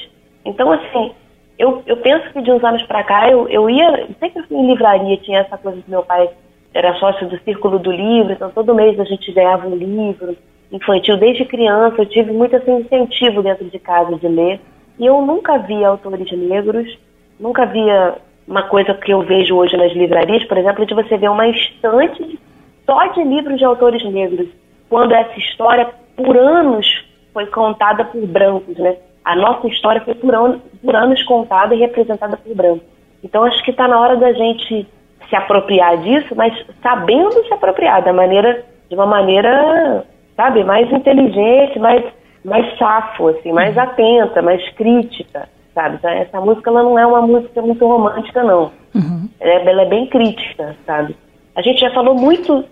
Então 0.44 0.70
assim, 0.72 1.12
eu, 1.58 1.82
eu 1.86 1.96
penso 1.98 2.30
que 2.32 2.42
de 2.42 2.50
uns 2.50 2.62
anos 2.62 2.82
para 2.82 3.04
cá 3.04 3.30
eu, 3.30 3.48
eu 3.48 3.68
ia, 3.70 4.08
sempre 4.20 4.42
fui 4.42 4.56
em 4.56 4.66
livraria, 4.66 5.16
tinha 5.18 5.40
essa 5.40 5.56
coisa 5.56 5.80
que 5.80 5.90
meu 5.90 6.02
pai 6.02 6.28
era 6.74 6.94
sócio 6.94 7.26
do 7.28 7.38
Círculo 7.40 7.78
do 7.78 7.90
Livro, 7.90 8.32
então 8.32 8.50
todo 8.50 8.74
mês 8.74 8.98
a 9.00 9.04
gente 9.04 9.32
ganhava 9.32 9.66
um 9.66 9.74
livro 9.74 10.36
infantil 10.70 11.16
desde 11.16 11.44
criança, 11.44 11.96
eu 11.98 12.06
tive 12.06 12.32
muito 12.32 12.56
assim, 12.56 12.80
incentivo 12.80 13.42
dentro 13.42 13.64
de 13.64 13.78
casa 13.78 14.16
de 14.16 14.28
ler. 14.28 14.60
E 14.98 15.06
eu 15.06 15.20
nunca 15.22 15.58
via 15.58 15.88
autores 15.88 16.30
negros, 16.32 16.98
nunca 17.38 17.64
via 17.66 18.16
uma 18.46 18.62
coisa 18.64 18.94
que 18.94 19.12
eu 19.12 19.22
vejo 19.22 19.56
hoje 19.56 19.76
nas 19.76 19.92
livrarias, 19.92 20.44
por 20.44 20.58
exemplo, 20.58 20.86
de 20.86 20.94
você 20.94 21.16
ver 21.16 21.30
uma 21.30 21.48
estante 21.48 22.38
só 22.84 23.06
de 23.06 23.22
livros 23.24 23.58
de 23.58 23.64
autores 23.64 24.04
negros, 24.04 24.48
quando 24.88 25.12
essa 25.12 25.38
história, 25.38 25.88
por 26.16 26.36
anos, 26.36 26.86
foi 27.36 27.44
contada 27.48 28.02
por 28.02 28.26
brancos, 28.26 28.78
né? 28.78 28.96
A 29.22 29.36
nossa 29.36 29.66
história 29.68 30.00
foi 30.00 30.14
por, 30.14 30.34
an 30.34 30.58
por 30.82 30.96
anos 30.96 31.22
contada 31.24 31.74
e 31.74 31.78
representada 31.78 32.34
por 32.34 32.54
brancos. 32.56 32.88
Então, 33.22 33.44
acho 33.44 33.62
que 33.62 33.72
está 33.72 33.86
na 33.86 34.00
hora 34.00 34.16
da 34.16 34.32
gente 34.32 34.88
se 35.28 35.36
apropriar 35.36 35.98
disso, 35.98 36.34
mas 36.34 36.54
sabendo 36.82 37.44
se 37.46 37.52
apropriar 37.52 38.02
da 38.02 38.10
maneira, 38.10 38.64
de 38.88 38.94
uma 38.94 39.04
maneira 39.04 40.02
sabe, 40.34 40.64
mais 40.64 40.90
inteligente, 40.90 41.78
mais, 41.78 42.04
mais 42.42 42.78
safo, 42.78 43.28
assim, 43.28 43.52
mais 43.52 43.76
uhum. 43.76 43.82
atenta, 43.82 44.40
mais 44.40 44.66
crítica, 44.70 45.46
sabe? 45.74 45.96
Então, 45.96 46.10
essa 46.10 46.40
música 46.40 46.70
ela 46.70 46.82
não 46.82 46.98
é 46.98 47.06
uma 47.06 47.20
música 47.20 47.60
muito 47.60 47.86
romântica, 47.86 48.42
não. 48.42 48.72
Uhum. 48.94 49.28
Ela, 49.40 49.52
é, 49.52 49.68
ela 49.68 49.82
é 49.82 49.86
bem 49.86 50.06
crítica, 50.06 50.74
sabe? 50.86 51.14
A 51.54 51.60
gente 51.60 51.80
já 51.80 51.90
falou 51.90 52.14
muito 52.14 52.64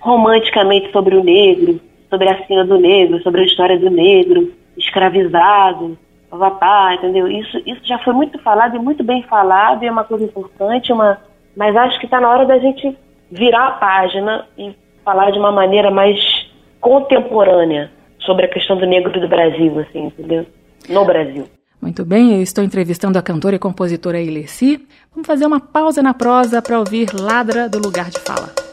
romanticamente 0.00 0.90
sobre 0.90 1.14
o 1.14 1.22
negro, 1.22 1.78
sobre 2.10 2.28
a 2.28 2.46
cena 2.46 2.64
do 2.64 2.78
negro, 2.78 3.22
sobre 3.22 3.42
a 3.42 3.44
história 3.44 3.78
do 3.78 3.88
negro, 3.88 4.52
escravizado, 4.76 5.96
papá, 6.28 6.94
entendeu? 6.94 7.28
Isso, 7.28 7.56
isso 7.64 7.80
já 7.84 7.98
foi 8.00 8.12
muito 8.12 8.38
falado 8.40 8.76
e 8.76 8.78
muito 8.78 9.02
bem 9.02 9.22
falado, 9.22 9.82
e 9.82 9.86
é 9.86 9.90
uma 9.90 10.04
coisa 10.04 10.24
importante, 10.24 10.92
uma, 10.92 11.18
mas 11.56 11.74
acho 11.76 11.98
que 11.98 12.06
está 12.06 12.20
na 12.20 12.30
hora 12.30 12.44
da 12.44 12.58
gente 12.58 12.96
virar 13.30 13.68
a 13.68 13.72
página 13.72 14.46
e 14.58 14.74
falar 15.04 15.30
de 15.30 15.38
uma 15.38 15.52
maneira 15.52 15.90
mais 15.90 16.18
contemporânea 16.80 17.90
sobre 18.20 18.46
a 18.46 18.48
questão 18.48 18.76
do 18.76 18.86
negro 18.86 19.18
do 19.18 19.28
Brasil, 19.28 19.78
assim, 19.80 20.06
entendeu? 20.06 20.46
No 20.88 21.04
Brasil. 21.04 21.46
Muito 21.80 22.04
bem, 22.04 22.34
eu 22.34 22.42
estou 22.42 22.62
entrevistando 22.62 23.18
a 23.18 23.22
cantora 23.22 23.56
e 23.56 23.58
compositora 23.58 24.20
Ilessi. 24.20 24.86
Vamos 25.12 25.26
fazer 25.26 25.46
uma 25.46 25.60
pausa 25.60 26.02
na 26.02 26.12
prosa 26.12 26.60
para 26.60 26.78
ouvir 26.78 27.08
Ladra 27.18 27.68
do 27.68 27.78
Lugar 27.78 28.10
de 28.10 28.20
Fala. 28.20 28.69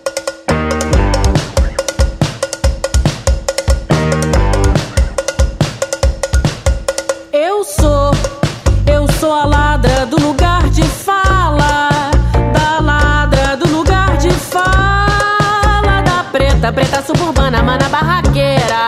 Preta, 16.71 16.71
preta 16.73 17.01
suburbana, 17.01 17.61
mana 17.61 17.87
barraqueira. 17.89 18.87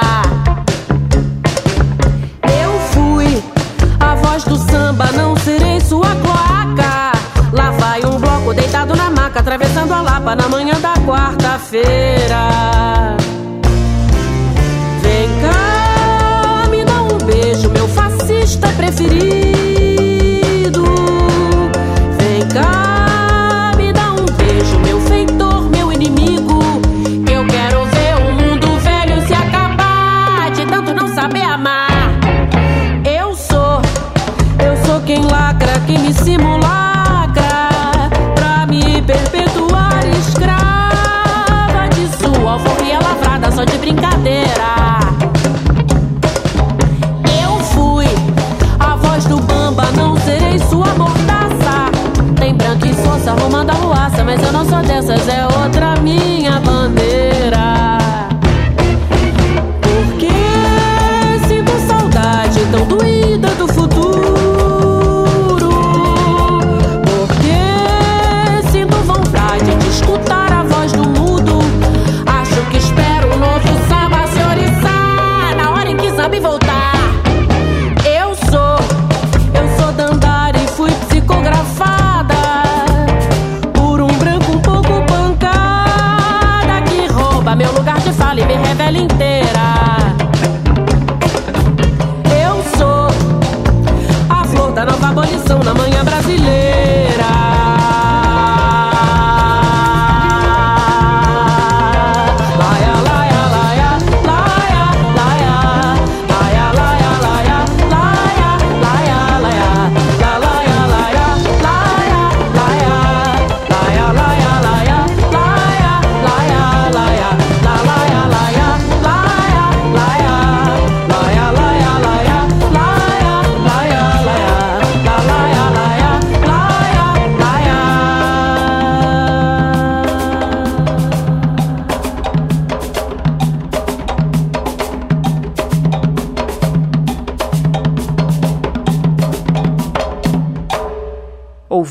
Eu 2.43 2.79
fui 2.91 3.43
a 3.99 4.15
voz 4.15 4.43
do 4.43 4.57
samba, 4.57 5.11
não 5.13 5.35
serei 5.37 5.79
sua 5.79 6.15
cloaca. 6.15 7.11
Lá 7.51 7.71
vai 7.71 8.03
um 8.05 8.17
bloco 8.19 8.53
deitado 8.53 8.95
na 8.95 9.09
maca, 9.09 9.39
atravessando 9.39 9.93
a 9.93 10.01
Lapa 10.01 10.35
na 10.35 10.47
manhã 10.49 10.79
da 10.79 10.93
quarta-feira. 11.05 12.47
Vem 15.01 15.29
cá, 15.41 16.69
me 16.69 16.85
dá 16.85 17.01
um 17.01 17.17
beijo, 17.25 17.69
meu 17.69 17.87
fascista 17.87 18.67
preferido. 18.69 19.48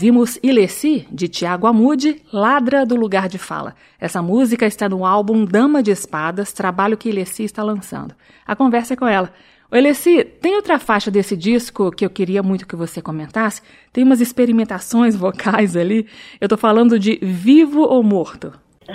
Ouvimos 0.08 0.38
Ilessi, 0.42 1.06
de 1.12 1.28
Tiago 1.28 1.66
Amude, 1.66 2.22
Ladra 2.32 2.86
do 2.86 2.96
Lugar 2.96 3.28
de 3.28 3.36
Fala. 3.36 3.74
Essa 4.00 4.22
música 4.22 4.64
está 4.64 4.88
no 4.88 5.04
álbum 5.04 5.44
Dama 5.44 5.82
de 5.82 5.90
Espadas, 5.90 6.50
trabalho 6.50 6.96
que 6.96 7.10
Ilessi 7.10 7.44
está 7.44 7.62
lançando. 7.62 8.14
A 8.46 8.56
conversa 8.56 8.94
é 8.94 8.96
com 8.96 9.06
ela. 9.06 9.30
O 9.70 9.76
Elessi, 9.76 10.24
tem 10.24 10.56
outra 10.56 10.78
faixa 10.78 11.10
desse 11.10 11.36
disco 11.36 11.90
que 11.90 12.06
eu 12.06 12.08
queria 12.08 12.42
muito 12.42 12.66
que 12.66 12.74
você 12.74 13.02
comentasse? 13.02 13.60
Tem 13.92 14.02
umas 14.02 14.22
experimentações 14.22 15.12
vocais 15.20 15.76
ali. 15.76 16.06
Eu 16.40 16.46
estou 16.46 16.56
falando 16.56 16.98
de 16.98 17.18
Vivo 17.20 17.82
ou 17.82 18.02
Morto. 18.02 18.58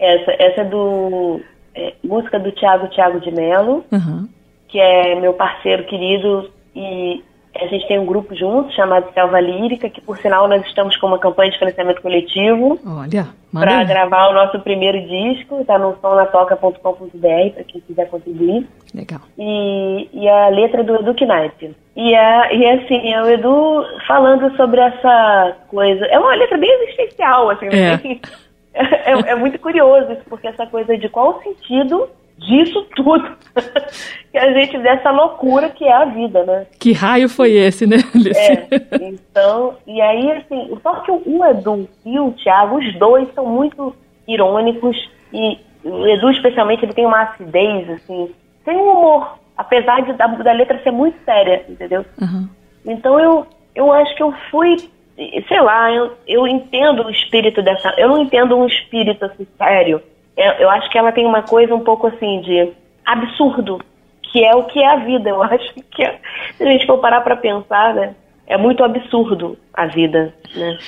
essa, 0.00 0.32
essa 0.32 0.60
é 0.62 0.64
do 0.64 1.40
é, 1.76 1.94
música 2.02 2.40
do 2.40 2.50
Tiago 2.50 2.88
Tiago 2.88 3.20
de 3.20 3.30
Melo, 3.30 3.84
uhum. 3.92 4.28
que 4.66 4.80
é 4.80 5.14
meu 5.14 5.34
parceiro 5.34 5.84
querido 5.84 6.50
e 6.74 7.22
a 7.56 7.66
gente 7.66 7.86
tem 7.86 7.98
um 7.98 8.06
grupo 8.06 8.34
junto 8.34 8.72
chamado 8.72 9.12
Selva 9.12 9.40
Lírica, 9.40 9.88
que 9.88 10.00
por 10.00 10.18
sinal 10.18 10.48
nós 10.48 10.64
estamos 10.66 10.96
com 10.96 11.06
uma 11.06 11.18
campanha 11.18 11.50
de 11.52 11.58
financiamento 11.58 12.02
coletivo. 12.02 12.78
Olha, 12.84 13.28
para 13.52 13.84
gravar 13.84 14.28
o 14.30 14.34
nosso 14.34 14.58
primeiro 14.60 15.00
disco, 15.06 15.60
está 15.60 15.78
no 15.78 15.96
somnatoca.com.br 16.00 17.50
para 17.54 17.64
quem 17.64 17.80
quiser 17.80 18.08
contribuir. 18.08 18.66
Legal. 18.92 19.20
E, 19.38 20.08
e 20.12 20.28
a 20.28 20.48
letra 20.48 20.82
do 20.82 20.96
Edu 20.96 21.14
Knight. 21.24 21.76
E, 21.96 22.14
é, 22.14 22.56
e 22.56 22.68
assim, 22.70 23.12
é 23.12 23.22
o 23.22 23.30
Edu 23.30 23.84
falando 24.06 24.54
sobre 24.56 24.80
essa 24.80 25.56
coisa. 25.68 26.04
É 26.06 26.18
uma 26.18 26.34
letra 26.34 26.58
bem 26.58 26.70
existencial, 26.82 27.50
assim, 27.50 27.66
é. 27.66 27.96
Bem, 27.96 28.20
é, 28.74 29.12
é 29.30 29.34
muito 29.36 29.58
curioso 29.60 30.12
isso, 30.12 30.22
porque 30.28 30.48
essa 30.48 30.66
coisa 30.66 30.98
de 30.98 31.08
qual 31.08 31.38
o 31.38 31.42
sentido 31.42 32.08
disso 32.38 32.86
tudo. 32.96 33.36
que 34.30 34.38
a 34.38 34.52
gente 34.52 34.78
dessa 34.78 35.10
loucura 35.10 35.70
que 35.70 35.84
é 35.84 35.92
a 35.92 36.04
vida, 36.06 36.44
né? 36.44 36.66
Que 36.78 36.92
raio 36.92 37.28
foi 37.28 37.52
esse, 37.52 37.86
né, 37.86 37.96
Alice? 38.14 38.38
É, 38.38 38.68
então, 39.00 39.76
e 39.86 40.00
aí, 40.00 40.32
assim, 40.32 40.76
só 40.82 40.96
que 41.00 41.10
o 41.12 41.44
Edu 41.44 41.88
e 42.04 42.18
o 42.18 42.32
Thiago, 42.32 42.78
os 42.78 42.98
dois 42.98 43.32
são 43.34 43.46
muito 43.46 43.94
irônicos 44.26 44.96
e 45.32 45.58
o 45.84 46.06
Edu, 46.06 46.30
especialmente, 46.30 46.84
ele 46.84 46.94
tem 46.94 47.06
uma 47.06 47.22
acidez, 47.22 47.88
assim, 47.90 48.30
tem 48.64 48.76
um 48.76 48.90
humor, 48.90 49.38
apesar 49.56 50.00
de, 50.02 50.12
da, 50.14 50.26
da 50.26 50.52
letra 50.52 50.82
ser 50.82 50.90
muito 50.90 51.16
séria, 51.24 51.64
entendeu? 51.68 52.04
Uhum. 52.20 52.48
Então 52.86 53.20
eu, 53.20 53.46
eu 53.74 53.92
acho 53.92 54.14
que 54.16 54.22
eu 54.22 54.32
fui, 54.50 54.76
sei 55.16 55.60
lá, 55.60 55.92
eu, 55.92 56.12
eu 56.26 56.48
entendo 56.48 57.04
o 57.04 57.10
espírito 57.10 57.62
dessa, 57.62 57.94
eu 57.98 58.08
não 58.08 58.22
entendo 58.22 58.56
um 58.56 58.66
espírito 58.66 59.24
assim 59.24 59.46
sério, 59.56 60.02
eu 60.36 60.70
acho 60.70 60.90
que 60.90 60.98
ela 60.98 61.12
tem 61.12 61.26
uma 61.26 61.42
coisa 61.42 61.74
um 61.74 61.80
pouco 61.80 62.06
assim 62.06 62.40
de 62.40 62.72
absurdo, 63.04 63.80
que 64.22 64.44
é 64.44 64.54
o 64.54 64.64
que 64.64 64.80
é 64.80 64.86
a 64.86 64.96
vida. 64.96 65.30
Eu 65.30 65.42
acho 65.44 65.74
que 65.74 66.02
é, 66.02 66.18
se 66.56 66.62
a 66.62 66.66
gente 66.66 66.86
for 66.86 66.98
parar 66.98 67.20
para 67.20 67.36
pensar, 67.36 67.94
né, 67.94 68.14
é 68.46 68.56
muito 68.56 68.82
absurdo 68.82 69.56
a 69.72 69.86
vida, 69.86 70.34
né? 70.54 70.78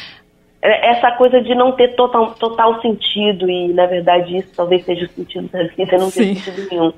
É, 0.63 0.91
essa 0.91 1.13
coisa 1.13 1.41
de 1.41 1.55
não 1.55 1.73
ter 1.73 1.95
total, 1.95 2.35
total 2.35 2.81
sentido 2.81 3.49
e 3.49 3.69
na 3.69 3.87
verdade 3.87 4.39
isso 4.39 4.49
talvez 4.57 4.85
seja 4.85 5.05
o 5.05 5.09
sentido 5.09 5.49
da 5.49 5.63
vida, 5.65 5.99
não 5.99 6.11
ter 6.11 6.35
sentido 6.35 6.69
nenhum. 6.71 6.93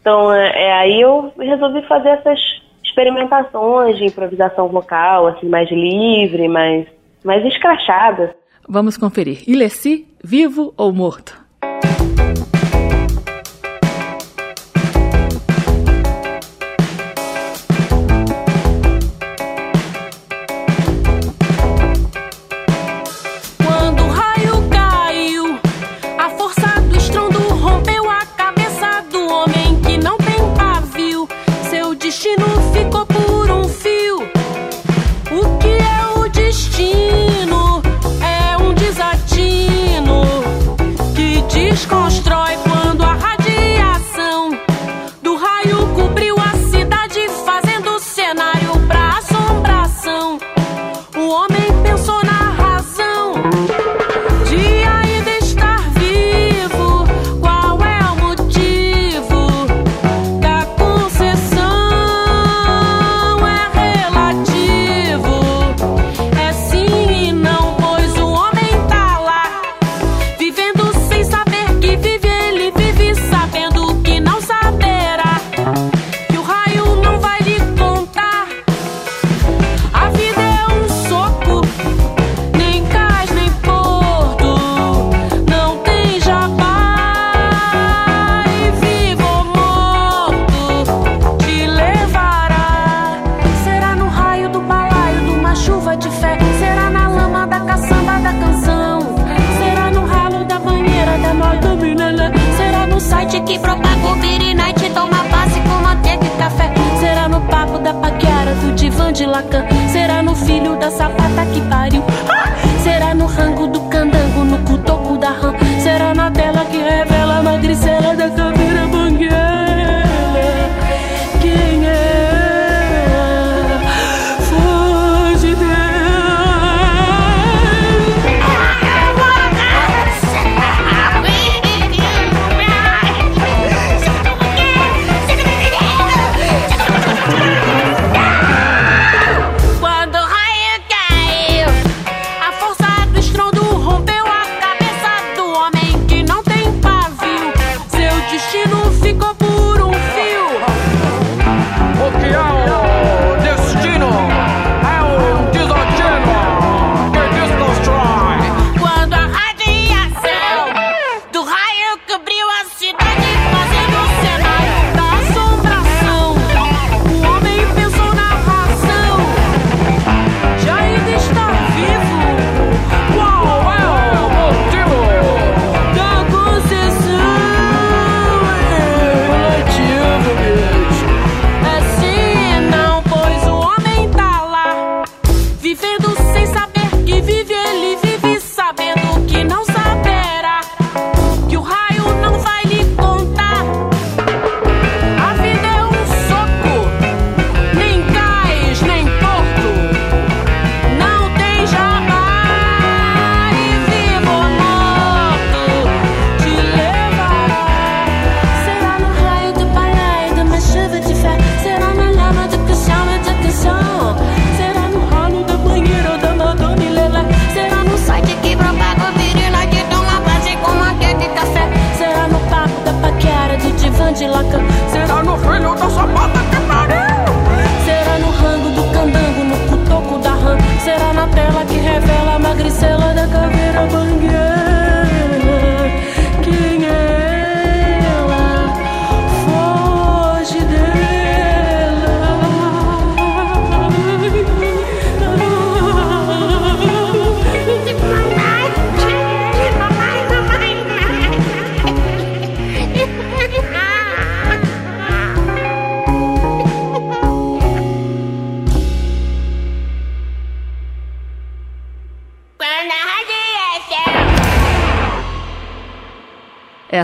Então 0.00 0.32
é, 0.32 0.48
é, 0.64 0.72
aí 0.72 1.00
eu 1.00 1.32
resolvi 1.38 1.82
fazer 1.82 2.08
essas 2.08 2.40
experimentações 2.82 3.96
de 3.96 4.06
improvisação 4.06 4.68
vocal, 4.68 5.28
assim 5.28 5.48
mais 5.48 5.70
livre, 5.70 6.48
mais 6.48 6.86
mais 7.22 7.44
escrachada. 7.44 8.34
Vamos 8.68 8.96
conferir. 8.96 9.48
Ilessi, 9.48 10.06
vivo 10.24 10.74
ou 10.76 10.92
morto? 10.92 11.40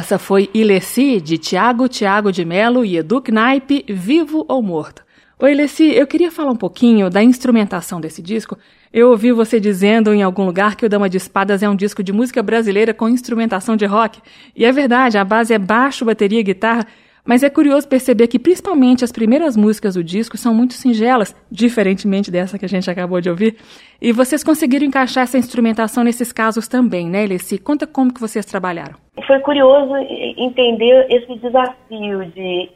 Essa 0.08 0.18
foi 0.18 0.48
Ilessi, 0.54 1.20
de 1.20 1.36
Tiago 1.36 1.86
Tiago 1.86 2.32
de 2.32 2.42
Melo 2.42 2.82
e 2.82 2.96
Edu 2.96 3.20
Knaip, 3.20 3.84
Vivo 3.86 4.42
ou 4.48 4.62
Morto. 4.62 5.02
Oi, 5.38 5.52
Ilessi, 5.52 5.84
eu 5.84 6.06
queria 6.06 6.32
falar 6.32 6.50
um 6.50 6.56
pouquinho 6.56 7.10
da 7.10 7.22
instrumentação 7.22 8.00
desse 8.00 8.22
disco. 8.22 8.56
Eu 8.90 9.10
ouvi 9.10 9.32
você 9.32 9.60
dizendo 9.60 10.14
em 10.14 10.22
algum 10.22 10.46
lugar 10.46 10.76
que 10.76 10.86
o 10.86 10.88
Dama 10.88 11.10
de 11.10 11.18
Espadas 11.18 11.62
é 11.62 11.68
um 11.68 11.76
disco 11.76 12.02
de 12.02 12.10
música 12.10 12.42
brasileira 12.42 12.94
com 12.94 13.06
instrumentação 13.06 13.76
de 13.76 13.84
rock. 13.84 14.22
E 14.56 14.64
é 14.64 14.72
verdade, 14.72 15.18
a 15.18 15.24
base 15.26 15.52
é 15.52 15.58
baixo, 15.58 16.06
bateria 16.06 16.40
e 16.40 16.42
guitarra, 16.42 16.86
mas 17.28 17.42
é 17.42 17.50
curioso 17.50 17.86
perceber 17.86 18.26
que 18.26 18.38
principalmente 18.38 19.04
as 19.04 19.12
primeiras 19.12 19.54
músicas 19.54 19.96
do 19.96 20.02
disco 20.02 20.38
são 20.38 20.54
muito 20.54 20.72
singelas, 20.72 21.36
diferentemente 21.52 22.30
dessa 22.30 22.58
que 22.58 22.64
a 22.64 22.68
gente 22.68 22.90
acabou 22.90 23.20
de 23.20 23.28
ouvir. 23.28 23.56
E 24.00 24.12
vocês 24.12 24.42
conseguiram 24.42 24.86
encaixar 24.86 25.24
essa 25.24 25.36
instrumentação 25.36 26.02
nesses 26.02 26.32
casos 26.32 26.66
também, 26.66 27.06
né, 27.06 27.26
Leci? 27.26 27.58
Conta 27.58 27.86
como 27.86 28.14
que 28.14 28.18
vocês 28.18 28.46
trabalharam. 28.46 28.94
Foi 29.26 29.38
curioso 29.40 29.94
entender 30.38 31.06
esse 31.10 31.38
desafio 31.38 32.24
de, 32.34 32.70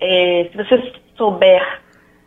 é, 0.00 0.48
se 0.50 0.56
você 0.56 0.92
souber, 1.14 1.80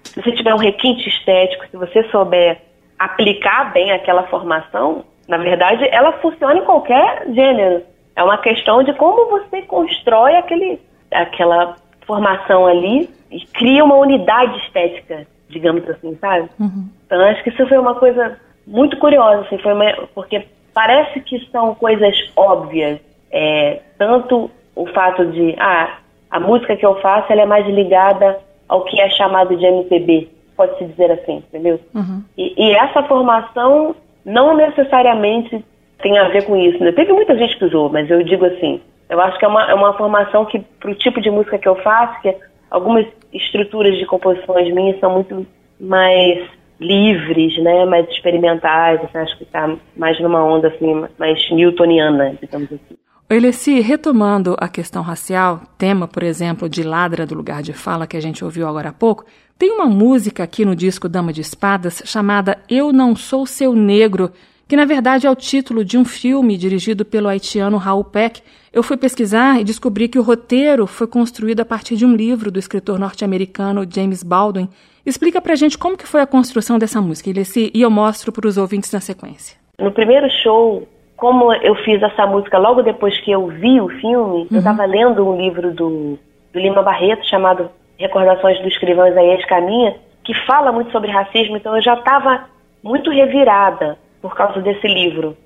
se 0.04 0.22
você 0.22 0.34
tiver 0.34 0.54
um 0.54 0.60
requinte 0.60 1.10
estético, 1.10 1.66
se 1.72 1.78
você 1.78 2.04
souber 2.12 2.62
aplicar 3.00 3.74
bem 3.74 3.92
aquela 3.92 4.28
formação, 4.28 5.04
na 5.28 5.38
verdade, 5.38 5.84
ela 5.90 6.12
funciona 6.20 6.60
em 6.60 6.64
qualquer 6.64 7.26
gênero. 7.34 7.82
É 8.16 8.24
uma 8.24 8.38
questão 8.38 8.84
de 8.84 8.94
como 8.94 9.28
você 9.32 9.64
constrói 9.64 10.36
aquele 10.36 10.80
aquela 11.22 11.76
formação 12.06 12.66
ali 12.66 13.10
e 13.32 13.46
cria 13.48 13.84
uma 13.84 13.96
unidade 13.96 14.58
estética, 14.60 15.26
digamos 15.50 15.88
assim, 15.90 16.16
sabe? 16.22 16.50
Uhum. 16.60 16.88
Então 17.06 17.22
acho 17.22 17.44
que 17.44 17.50
isso 17.50 17.68
foi 17.68 17.78
uma 17.78 17.96
coisa 17.96 18.40
muito 18.66 18.98
curiosa, 18.98 19.42
assim, 19.42 19.58
foi 19.58 19.74
uma, 19.74 20.08
porque 20.14 20.46
parece 20.74 21.20
que 21.22 21.40
são 21.52 21.76
coisas 21.76 22.16
óbvias, 22.36 23.00
é, 23.32 23.82
tanto 23.98 24.50
o 24.76 24.86
fato 24.88 25.26
de, 25.28 25.56
ah, 25.58 25.98
a 26.30 26.40
música 26.40 26.76
que 26.76 26.86
eu 26.86 27.00
faço 27.02 27.32
ela 27.32 27.42
é 27.42 27.46
mais 27.46 27.66
ligada 27.68 28.40
ao 28.68 28.84
que 28.84 29.00
é 29.00 29.10
chamado 29.10 29.56
de 29.56 29.66
MPB, 29.66 30.30
pode-se 30.56 30.86
dizer 30.86 31.12
assim, 31.12 31.38
entendeu? 31.38 31.80
Uhum. 31.94 32.24
E, 32.38 32.54
e, 32.58 32.72
essa 32.72 33.04
formação 33.04 33.96
não 34.26 34.56
necessariamente 34.56 35.64
tem 36.02 36.18
a 36.18 36.30
ver 36.30 36.46
com 36.46 36.58
isso, 36.58 36.84
né? 36.84 36.92
Teve 36.92 37.14
muita 37.14 37.38
gente 37.38 37.58
que 37.58 37.66
usou, 37.66 37.90
mas 37.90 38.10
eu 38.10 38.24
digo 38.24 38.46
assim, 38.46 38.82
eu 39.10 39.22
acho 39.22 39.38
que 39.38 39.46
é 39.46 39.48
uma, 39.48 39.70
é 39.70 39.74
uma 39.74 39.94
formação 39.98 40.46
que, 40.46 40.60
para 40.60 40.92
o 40.92 40.96
tipo 40.96 41.22
de 41.22 41.30
música 41.30 41.58
que 41.58 41.68
eu 41.68 41.76
faço, 41.78 42.22
que 42.22 42.36
algumas 42.70 43.06
estruturas 43.34 43.98
de 43.98 44.06
composições 44.06 44.74
minhas 44.74 45.00
são 45.00 45.14
muito 45.14 45.46
mais 45.80 46.48
livres, 46.80 47.58
né, 47.64 47.86
mais 47.86 48.08
experimentais, 48.10 49.00
assim, 49.04 49.18
acho 49.18 49.38
que 49.38 49.44
está 49.44 49.76
mais 49.96 50.20
numa 50.20 50.44
onda 50.44 50.68
assim, 50.68 51.06
mais 51.18 51.50
newtoniana, 51.52 52.38
digamos 52.42 52.72
assim. 52.72 53.82
Retomando 53.82 54.56
a 54.60 54.68
questão 54.68 55.02
racial, 55.02 55.62
tema, 55.78 56.08
por 56.08 56.22
exemplo, 56.22 56.70
de 56.70 56.84
Ladra 56.84 57.26
do 57.26 57.34
Lugar 57.34 57.62
de 57.62 57.74
Fala, 57.74 58.06
que 58.06 58.18
a 58.18 58.22
gente 58.22 58.44
ouviu 58.44 58.68
agora 58.68 58.90
há 58.90 58.94
pouco, 58.94 59.26
tem 59.58 59.72
uma 59.72 59.86
música 59.86 60.44
aqui 60.44 60.66
no 60.66 60.76
disco 60.76 61.08
Dama 61.08 61.32
de 61.32 61.42
Espadas 61.42 62.04
chamada 62.06 62.58
Eu 62.70 62.92
Não 62.92 63.16
Sou 63.16 63.46
Seu 63.46 63.74
Negro, 63.74 64.32
que 64.68 64.76
na 64.76 64.86
verdade 64.86 65.28
é 65.28 65.32
o 65.32 65.36
título 65.36 65.86
de 65.86 65.98
um 65.98 66.06
filme 66.06 66.58
dirigido 66.58 67.06
pelo 67.06 67.28
haitiano 67.28 67.78
Raul 67.78 68.04
Peck. 68.04 68.42
Eu 68.74 68.84
fui 68.84 68.98
pesquisar 68.98 69.60
e 69.60 69.64
descobri 69.64 70.08
que 70.08 70.20
o 70.20 70.24
roteiro 70.24 70.88
foi 70.88 71.08
construído 71.08 71.62
a 71.62 71.66
partir 71.66 71.96
de 71.96 72.06
um 72.06 72.16
livro 72.16 72.52
do 72.52 72.60
escritor 72.60 73.00
norte-americano 73.00 73.86
James 73.90 74.24
Baldwin. 74.24 74.68
Explica 75.06 75.40
pra 75.40 75.56
gente 75.56 75.78
como 75.78 75.96
que 75.96 76.08
foi 76.08 76.22
a 76.22 76.28
construção 76.28 76.80
dessa 76.80 77.00
música, 77.00 77.30
Ilessi, 77.30 77.72
e 77.74 77.82
eu 77.82 77.92
mostro 77.92 78.32
para 78.32 78.48
os 78.48 78.58
ouvintes 78.58 78.92
na 78.92 79.00
sequência. 79.00 79.56
No 79.80 79.92
primeiro 79.92 80.28
show, 80.42 80.88
como 81.16 81.54
eu 81.54 81.76
fiz 81.76 82.02
essa 82.02 82.26
música 82.26 82.58
logo 82.58 82.82
depois 82.82 83.20
que 83.22 83.32
eu 83.32 83.48
vi 83.48 83.80
o 83.80 83.88
filme, 83.88 84.42
uhum. 84.42 84.48
eu 84.52 84.58
estava 84.58 84.84
lendo 84.86 85.28
um 85.28 85.38
livro 85.38 85.72
do, 85.72 86.18
do 86.52 86.60
Lima 86.60 86.82
Barreto 86.82 87.28
chamado 87.30 87.70
Recordações 88.00 88.60
do 88.62 88.68
Escrivão 88.68 89.08
Isaías 89.08 89.46
Caminha, 89.46 89.96
que 90.24 90.34
fala 90.46 90.72
muito 90.72 90.92
sobre 90.92 91.12
racismo, 91.12 91.56
então 91.56 91.76
eu 91.76 91.84
já 91.84 91.94
estava 91.94 92.46
muito 92.84 93.12
revirada 93.12 93.98
por 94.26 94.36
causa 94.36 94.60
desse 94.60 94.88
livro. 94.88 95.38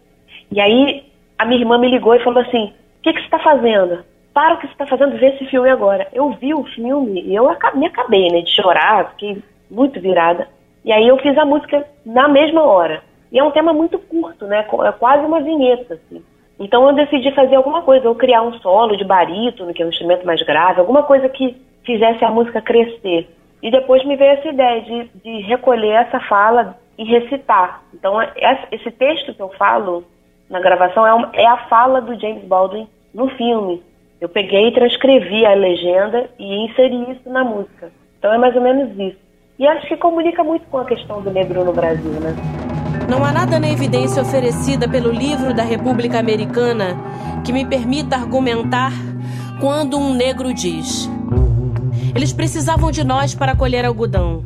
E 0.50 0.62
aí 0.62 1.04
a 1.38 1.44
minha 1.44 1.60
irmã 1.60 1.78
me 1.78 1.90
ligou 1.90 2.16
e 2.16 2.24
falou 2.24 2.40
assim: 2.40 2.68
O 2.68 3.02
que, 3.04 3.12
que 3.12 3.20
você 3.20 3.26
está 3.26 3.40
fazendo? 3.40 4.06
Para 4.34 4.54
o 4.54 4.58
que 4.58 4.68
você 4.68 4.72
está 4.72 4.86
fazendo, 4.86 5.18
vê 5.18 5.28
esse 5.28 5.46
filme 5.48 5.70
agora. 5.70 6.08
Eu 6.14 6.30
vi 6.32 6.54
o 6.54 6.64
filme 6.64 7.22
e 7.22 7.36
eu 7.36 7.50
me 7.76 7.88
acabei 7.88 8.30
né, 8.30 8.42
de 8.42 8.56
chorar, 8.56 9.10
fiquei 9.12 9.44
muito 9.70 10.00
virada. 10.00 10.48
E 10.86 10.94
aí 10.94 11.06
eu 11.06 11.18
fiz 11.18 11.38
a 11.38 11.44
música 11.44 11.86
na 12.06 12.30
mesma 12.30 12.64
hora. 12.64 13.04
E 13.34 13.38
é 13.38 13.44
um 13.44 13.52
tema 13.52 13.74
muito 13.74 14.00
curto, 14.00 14.46
né? 14.46 14.60
É 14.60 14.92
quase 14.94 15.26
uma 15.26 15.42
vinheta, 15.42 15.96
assim. 15.96 16.24
Então 16.58 16.88
eu 16.88 16.96
decidi 16.96 17.34
fazer 17.36 17.56
alguma 17.56 17.82
coisa, 17.82 18.08
ou 18.08 18.16
criar 18.16 18.44
um 18.44 18.54
solo 18.60 18.96
de 18.96 19.04
barítono, 19.04 19.74
que 19.74 19.84
é 19.84 19.86
um 19.86 19.90
instrumento 19.90 20.26
mais 20.26 20.42
grave, 20.44 20.80
alguma 20.80 21.04
coisa 21.04 21.28
que 21.28 21.58
fizesse 21.84 22.24
a 22.24 22.32
música 22.32 22.62
crescer. 22.62 23.30
E 23.62 23.70
depois 23.70 24.06
me 24.06 24.16
veio 24.16 24.32
essa 24.32 24.48
ideia 24.48 24.82
de, 24.82 25.10
de 25.22 25.42
recolher 25.42 26.06
essa 26.06 26.20
fala 26.22 26.78
e 27.00 27.06
recitar. 27.06 27.82
Então, 27.94 28.22
é, 28.22 28.28
esse 28.74 28.92
texto 28.92 29.34
que 29.34 29.42
eu 29.42 29.50
falo 29.58 30.04
na 30.50 30.60
gravação 30.60 31.06
é, 31.34 31.46
a 31.46 31.58
fala 31.70 32.02
do 32.02 32.20
James 32.20 32.44
Baldwin 32.44 32.88
no 33.14 33.30
filme. 33.30 33.82
Eu 34.20 34.28
peguei 34.28 34.68
e 34.68 34.74
transcrevi 34.74 35.46
a 35.46 35.54
legenda 35.54 36.30
e 36.38 36.66
inseri 36.66 37.12
isso 37.12 37.30
na 37.30 37.44
música. 37.44 37.90
Então 38.18 38.34
é 38.34 38.38
mais 38.38 38.54
ou 38.54 38.62
menos 38.62 38.92
isso. 39.00 39.18
E 39.58 39.66
acho 39.66 39.88
que 39.88 39.96
comunica 39.96 40.44
muito 40.44 40.66
com 40.68 40.80
a 40.80 40.86
questão 40.86 41.22
do 41.22 41.32
negro 41.32 41.64
no 41.64 41.72
Brasil, 41.72 42.12
né? 42.20 42.36
Não 43.10 43.24
há 43.24 43.32
nada 43.32 43.60
na 43.60 43.70
evidência 43.70 44.22
oferecida 44.22 44.90
pelo 44.90 45.10
livro 45.10 45.54
da 45.54 45.64
República 45.64 46.20
Americana 46.20 46.98
que 47.46 47.54
me 47.54 47.66
permita 47.66 48.18
argumentar 48.18 48.92
quando 49.62 49.98
um 49.98 50.14
negro 50.14 50.54
diz: 50.54 51.10
Eles 52.14 52.34
precisavam 52.34 52.92
de 52.92 53.06
nós 53.06 53.34
para 53.34 53.56
colher 53.56 53.86
algodão. 53.86 54.44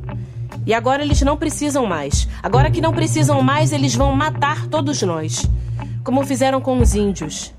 E 0.65 0.73
agora 0.73 1.03
eles 1.03 1.21
não 1.21 1.37
precisam 1.37 1.85
mais. 1.85 2.27
Agora 2.41 2.71
que 2.71 2.81
não 2.81 2.93
precisam 2.93 3.41
mais, 3.41 3.71
eles 3.71 3.95
vão 3.95 4.15
matar 4.15 4.67
todos 4.67 5.01
nós. 5.01 5.49
Como 6.03 6.25
fizeram 6.25 6.61
com 6.61 6.79
os 6.79 6.95
índios. 6.95 7.53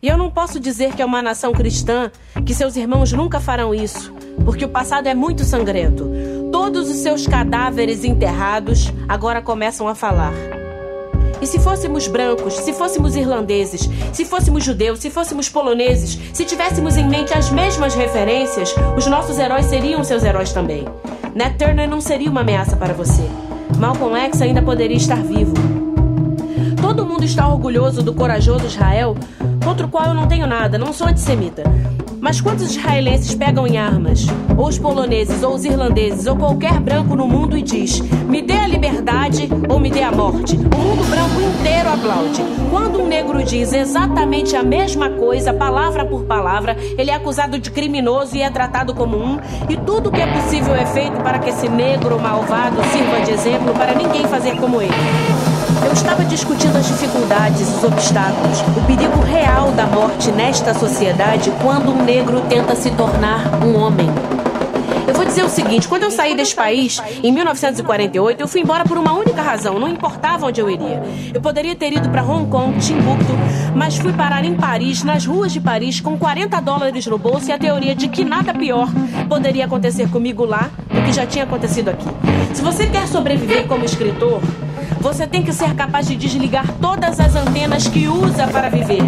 E 0.00 0.06
eu 0.06 0.16
não 0.16 0.30
posso 0.30 0.60
dizer 0.60 0.94
que 0.94 1.02
é 1.02 1.04
uma 1.04 1.20
nação 1.20 1.52
cristã, 1.52 2.10
que 2.46 2.54
seus 2.54 2.76
irmãos 2.76 3.12
nunca 3.12 3.40
farão 3.40 3.74
isso, 3.74 4.14
porque 4.44 4.64
o 4.64 4.68
passado 4.68 5.08
é 5.08 5.14
muito 5.14 5.44
sangrento. 5.44 6.08
Todos 6.52 6.88
os 6.88 6.98
seus 6.98 7.26
cadáveres 7.26 8.04
enterrados 8.04 8.92
agora 9.08 9.42
começam 9.42 9.88
a 9.88 9.96
falar. 9.96 10.57
E 11.40 11.46
se 11.46 11.58
fôssemos 11.58 12.08
brancos, 12.08 12.54
se 12.54 12.72
fôssemos 12.72 13.14
irlandeses, 13.14 13.88
se 14.12 14.24
fôssemos 14.24 14.64
judeus, 14.64 14.98
se 14.98 15.10
fôssemos 15.10 15.48
poloneses, 15.48 16.18
se 16.32 16.44
tivéssemos 16.44 16.96
em 16.96 17.08
mente 17.08 17.36
as 17.36 17.50
mesmas 17.50 17.94
referências, 17.94 18.74
os 18.96 19.06
nossos 19.06 19.38
heróis 19.38 19.66
seriam 19.66 20.02
seus 20.02 20.24
heróis 20.24 20.52
também. 20.52 20.84
Nat 21.34 21.56
Turner 21.56 21.88
não 21.88 22.00
seria 22.00 22.30
uma 22.30 22.40
ameaça 22.40 22.76
para 22.76 22.92
você. 22.92 23.22
Malcolm 23.78 24.16
X 24.16 24.42
ainda 24.42 24.60
poderia 24.60 24.96
estar 24.96 25.22
vivo. 25.22 25.54
Todo 26.80 27.06
mundo 27.06 27.24
está 27.24 27.46
orgulhoso 27.46 28.02
do 28.02 28.14
corajoso 28.14 28.66
Israel, 28.66 29.16
contra 29.62 29.86
o 29.86 29.88
qual 29.88 30.06
eu 30.06 30.14
não 30.14 30.26
tenho 30.26 30.46
nada, 30.46 30.78
não 30.78 30.92
sou 30.92 31.06
antissemita. 31.06 31.62
Mas 32.28 32.42
quantos 32.42 32.76
israelenses 32.76 33.34
pegam 33.34 33.66
em 33.66 33.78
armas, 33.78 34.26
ou 34.54 34.68
os 34.68 34.78
poloneses, 34.78 35.42
ou 35.42 35.54
os 35.54 35.64
irlandeses, 35.64 36.26
ou 36.26 36.36
qualquer 36.36 36.78
branco 36.78 37.16
no 37.16 37.26
mundo 37.26 37.56
e 37.56 37.62
diz: 37.62 38.00
me 38.00 38.42
dê 38.42 38.52
a 38.52 38.66
liberdade 38.66 39.48
ou 39.66 39.80
me 39.80 39.90
dê 39.90 40.02
a 40.02 40.12
morte? 40.12 40.54
O 40.54 40.78
mundo 40.78 41.08
branco 41.08 41.40
inteiro 41.40 41.88
aplaude. 41.88 42.42
Quando 42.70 43.00
um 43.00 43.06
negro 43.06 43.42
diz 43.42 43.72
exatamente 43.72 44.54
a 44.54 44.62
mesma 44.62 45.08
coisa, 45.08 45.54
palavra 45.54 46.04
por 46.04 46.24
palavra, 46.24 46.76
ele 46.98 47.10
é 47.10 47.14
acusado 47.14 47.58
de 47.58 47.70
criminoso 47.70 48.36
e 48.36 48.42
é 48.42 48.50
tratado 48.50 48.94
como 48.94 49.16
um, 49.16 49.38
e 49.66 49.78
tudo 49.78 50.10
o 50.10 50.12
que 50.12 50.20
é 50.20 50.26
possível 50.26 50.74
é 50.74 50.84
feito 50.84 51.16
para 51.22 51.38
que 51.38 51.48
esse 51.48 51.66
negro 51.66 52.20
malvado 52.20 52.76
sirva 52.92 53.22
de 53.22 53.30
exemplo 53.30 53.72
para 53.72 53.94
ninguém 53.94 54.26
fazer 54.28 54.54
como 54.56 54.82
ele. 54.82 54.92
Eu 55.84 55.92
estava 55.92 56.24
discutindo 56.24 56.76
as 56.76 56.86
dificuldades, 56.86 57.68
os 57.76 57.84
obstáculos, 57.84 58.60
o 58.76 58.86
perigo 58.86 59.20
real 59.20 59.70
da 59.72 59.86
morte 59.86 60.30
nesta 60.32 60.74
sociedade 60.74 61.50
quando 61.62 61.90
um 61.90 62.04
negro 62.04 62.40
tenta 62.48 62.74
se 62.74 62.90
tornar 62.90 63.64
um 63.64 63.76
homem. 63.76 64.08
Eu 65.06 65.14
vou 65.14 65.24
dizer 65.24 65.42
o 65.42 65.48
seguinte: 65.48 65.88
quando 65.88 66.02
eu 66.02 66.10
saí 66.10 66.36
deste 66.36 66.54
país, 66.54 67.00
em 67.22 67.32
1948, 67.32 68.40
eu 68.40 68.46
fui 68.46 68.60
embora 68.60 68.84
por 68.84 68.98
uma 68.98 69.12
única 69.14 69.40
razão, 69.40 69.78
não 69.78 69.88
importava 69.88 70.46
onde 70.46 70.60
eu 70.60 70.68
iria. 70.68 71.02
Eu 71.32 71.40
poderia 71.40 71.74
ter 71.74 71.92
ido 71.92 72.10
para 72.10 72.22
Hong 72.22 72.50
Kong, 72.50 72.78
Timbuktu, 72.78 73.32
mas 73.74 73.96
fui 73.96 74.12
parar 74.12 74.44
em 74.44 74.54
Paris, 74.54 75.02
nas 75.02 75.24
ruas 75.24 75.52
de 75.52 75.60
Paris, 75.60 76.00
com 76.00 76.18
40 76.18 76.60
dólares 76.60 77.06
no 77.06 77.16
bolso 77.16 77.48
e 77.48 77.52
a 77.52 77.58
teoria 77.58 77.94
de 77.94 78.08
que 78.08 78.24
nada 78.24 78.52
pior 78.52 78.88
poderia 79.28 79.64
acontecer 79.64 80.10
comigo 80.10 80.44
lá 80.44 80.70
do 80.92 81.02
que 81.02 81.12
já 81.12 81.24
tinha 81.24 81.44
acontecido 81.44 81.88
aqui. 81.88 82.06
Se 82.52 82.60
você 82.60 82.86
quer 82.86 83.08
sobreviver 83.08 83.66
como 83.66 83.84
escritor, 83.84 84.42
você 85.00 85.26
tem 85.26 85.42
que 85.42 85.52
ser 85.52 85.74
capaz 85.74 86.06
de 86.06 86.16
desligar 86.16 86.66
todas 86.80 87.20
as 87.20 87.34
antenas 87.34 87.86
que 87.86 88.08
usa 88.08 88.46
para 88.46 88.68
viver. 88.68 89.02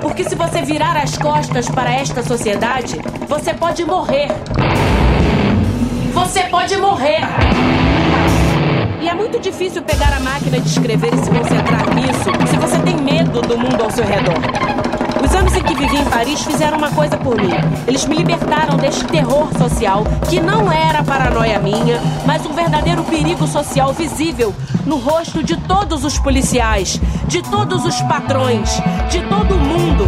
Porque 0.00 0.24
se 0.24 0.34
você 0.34 0.62
virar 0.62 0.96
as 0.96 1.16
costas 1.16 1.68
para 1.68 1.92
esta 1.92 2.22
sociedade, 2.22 3.00
você 3.28 3.54
pode 3.54 3.84
morrer. 3.84 4.28
Você 6.12 6.40
pode 6.44 6.76
morrer. 6.76 7.20
E 9.00 9.08
é 9.08 9.14
muito 9.14 9.40
difícil 9.40 9.82
pegar 9.82 10.12
a 10.16 10.20
máquina 10.20 10.60
de 10.60 10.68
escrever 10.68 11.12
e 11.12 11.24
se 11.24 11.30
concentrar 11.30 11.94
nisso 11.94 12.30
se 12.48 12.56
você 12.56 12.78
tem 12.78 12.96
medo 12.96 13.40
do 13.42 13.58
mundo 13.58 13.82
ao 13.82 13.90
seu 13.90 14.04
redor. 14.04 14.71
Os 15.52 15.56
anos 15.56 15.56
em 15.56 15.62
que 15.62 15.74
vivi 15.74 15.96
em 15.96 16.04
Paris 16.06 16.40
fizeram 16.42 16.78
uma 16.78 16.90
coisa 16.90 17.16
por 17.18 17.36
mim. 17.36 17.50
Eles 17.86 18.06
me 18.06 18.16
libertaram 18.16 18.76
deste 18.78 19.04
terror 19.04 19.48
social 19.58 20.04
que 20.28 20.40
não 20.40 20.72
era 20.72 21.02
paranoia 21.02 21.58
minha, 21.58 22.00
mas 22.24 22.46
um 22.46 22.52
verdadeiro 22.52 23.04
perigo 23.04 23.46
social 23.46 23.92
visível 23.92 24.54
no 24.86 24.96
rosto 24.96 25.42
de 25.42 25.56
todos 25.56 26.04
os 26.04 26.18
policiais, 26.18 26.98
de 27.26 27.42
todos 27.42 27.84
os 27.84 28.00
patrões, 28.02 28.70
de 29.10 29.20
todo 29.28 29.56
mundo. 29.56 30.06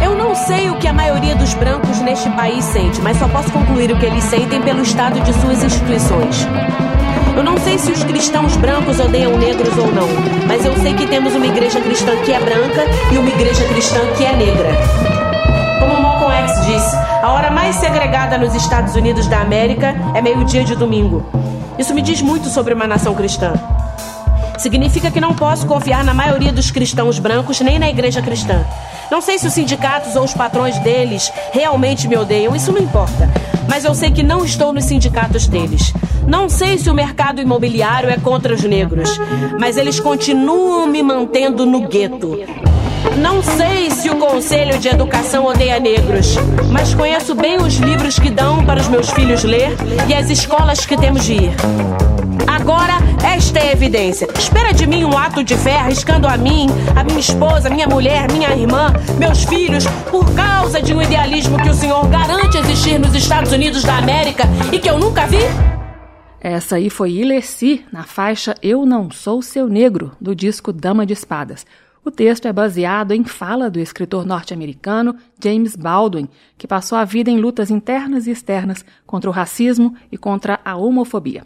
Eu 0.00 0.16
não 0.16 0.34
sei 0.34 0.70
o 0.70 0.76
que 0.76 0.86
a 0.86 0.92
maioria 0.92 1.34
dos 1.34 1.54
brancos 1.54 1.98
neste 1.98 2.30
país 2.30 2.64
sente, 2.64 3.00
mas 3.00 3.16
só 3.16 3.26
posso 3.26 3.50
concluir 3.50 3.90
o 3.90 3.98
que 3.98 4.06
eles 4.06 4.22
sentem 4.24 4.62
pelo 4.62 4.82
estado 4.82 5.20
de 5.20 5.32
suas 5.32 5.64
instituições. 5.64 6.46
Eu 7.38 7.44
não 7.44 7.56
sei 7.56 7.78
se 7.78 7.92
os 7.92 8.02
cristãos 8.02 8.56
brancos 8.56 8.98
odeiam 8.98 9.38
negros 9.38 9.78
ou 9.78 9.86
não, 9.92 10.08
mas 10.48 10.64
eu 10.64 10.76
sei 10.78 10.92
que 10.92 11.06
temos 11.06 11.36
uma 11.36 11.46
igreja 11.46 11.80
cristã 11.80 12.16
que 12.24 12.32
é 12.32 12.40
branca 12.40 12.84
e 13.12 13.16
uma 13.16 13.28
igreja 13.28 13.64
cristã 13.68 14.00
que 14.16 14.24
é 14.24 14.34
negra. 14.34 14.70
Como 15.78 16.02
Malcolm 16.02 16.34
X 16.34 16.66
disse, 16.66 16.96
a 17.22 17.30
hora 17.30 17.48
mais 17.48 17.76
segregada 17.76 18.36
nos 18.38 18.56
Estados 18.56 18.96
Unidos 18.96 19.28
da 19.28 19.40
América 19.40 19.94
é 20.16 20.20
meio-dia 20.20 20.64
de 20.64 20.74
domingo. 20.74 21.24
Isso 21.78 21.94
me 21.94 22.02
diz 22.02 22.20
muito 22.20 22.48
sobre 22.48 22.74
uma 22.74 22.88
nação 22.88 23.14
cristã. 23.14 23.52
Significa 24.58 25.08
que 25.08 25.20
não 25.20 25.32
posso 25.32 25.64
confiar 25.64 26.02
na 26.02 26.12
maioria 26.12 26.52
dos 26.52 26.72
cristãos 26.72 27.20
brancos 27.20 27.60
nem 27.60 27.78
na 27.78 27.88
igreja 27.88 28.20
cristã. 28.20 28.66
Não 29.12 29.20
sei 29.20 29.38
se 29.38 29.46
os 29.46 29.52
sindicatos 29.52 30.16
ou 30.16 30.24
os 30.24 30.34
patrões 30.34 30.76
deles 30.80 31.32
realmente 31.52 32.08
me 32.08 32.16
odeiam, 32.16 32.56
isso 32.56 32.72
não 32.72 32.82
importa. 32.82 33.30
Mas 33.68 33.84
eu 33.84 33.94
sei 33.94 34.10
que 34.10 34.24
não 34.24 34.44
estou 34.44 34.72
nos 34.72 34.86
sindicatos 34.86 35.46
deles. 35.46 35.94
Não 36.28 36.46
sei 36.46 36.76
se 36.76 36.90
o 36.90 36.94
mercado 36.94 37.40
imobiliário 37.40 38.10
é 38.10 38.18
contra 38.18 38.52
os 38.52 38.62
negros, 38.62 39.18
mas 39.58 39.78
eles 39.78 39.98
continuam 39.98 40.86
me 40.86 41.02
mantendo 41.02 41.64
no 41.64 41.88
gueto. 41.88 42.38
Não 43.16 43.42
sei 43.42 43.90
se 43.90 44.10
o 44.10 44.16
Conselho 44.16 44.78
de 44.78 44.88
Educação 44.88 45.46
odeia 45.46 45.80
negros, 45.80 46.36
mas 46.70 46.92
conheço 46.92 47.34
bem 47.34 47.56
os 47.56 47.76
livros 47.76 48.18
que 48.18 48.28
dão 48.28 48.62
para 48.62 48.78
os 48.78 48.88
meus 48.88 49.08
filhos 49.08 49.42
ler 49.42 49.70
e 50.06 50.12
as 50.12 50.28
escolas 50.28 50.84
que 50.84 50.98
temos 50.98 51.24
de 51.24 51.32
ir. 51.32 51.52
Agora, 52.46 52.98
esta 53.24 53.60
é 53.60 53.70
a 53.70 53.72
evidência. 53.72 54.28
Espera 54.38 54.74
de 54.74 54.86
mim 54.86 55.04
um 55.04 55.16
ato 55.16 55.42
de 55.42 55.56
fé 55.56 55.76
arriscando 55.76 56.28
a 56.28 56.36
mim, 56.36 56.66
a 56.94 57.02
minha 57.04 57.20
esposa, 57.20 57.70
minha 57.70 57.88
mulher, 57.88 58.30
minha 58.30 58.54
irmã, 58.54 58.92
meus 59.18 59.44
filhos, 59.44 59.86
por 60.10 60.30
causa 60.34 60.82
de 60.82 60.92
um 60.92 61.00
idealismo 61.00 61.56
que 61.56 61.70
o 61.70 61.74
senhor 61.74 62.06
garante 62.08 62.58
existir 62.58 62.98
nos 62.98 63.14
Estados 63.14 63.50
Unidos 63.50 63.82
da 63.82 63.96
América 63.96 64.44
e 64.70 64.78
que 64.78 64.90
eu 64.90 64.98
nunca 64.98 65.26
vi? 65.26 65.77
Essa 66.40 66.76
aí 66.76 66.88
foi 66.88 67.14
Ilessi, 67.14 67.84
na 67.90 68.04
faixa 68.04 68.54
Eu 68.62 68.86
Não 68.86 69.10
Sou 69.10 69.42
Seu 69.42 69.66
Negro, 69.66 70.12
do 70.20 70.36
disco 70.36 70.72
Dama 70.72 71.04
de 71.04 71.12
Espadas. 71.12 71.66
O 72.04 72.12
texto 72.12 72.46
é 72.46 72.52
baseado 72.52 73.10
em 73.10 73.24
fala 73.24 73.68
do 73.68 73.80
escritor 73.80 74.24
norte-americano 74.24 75.16
James 75.42 75.74
Baldwin, 75.74 76.28
que 76.56 76.68
passou 76.68 76.96
a 76.96 77.04
vida 77.04 77.28
em 77.28 77.38
lutas 77.38 77.72
internas 77.72 78.28
e 78.28 78.30
externas 78.30 78.84
contra 79.04 79.28
o 79.28 79.32
racismo 79.32 79.96
e 80.12 80.16
contra 80.16 80.60
a 80.64 80.76
homofobia. 80.76 81.44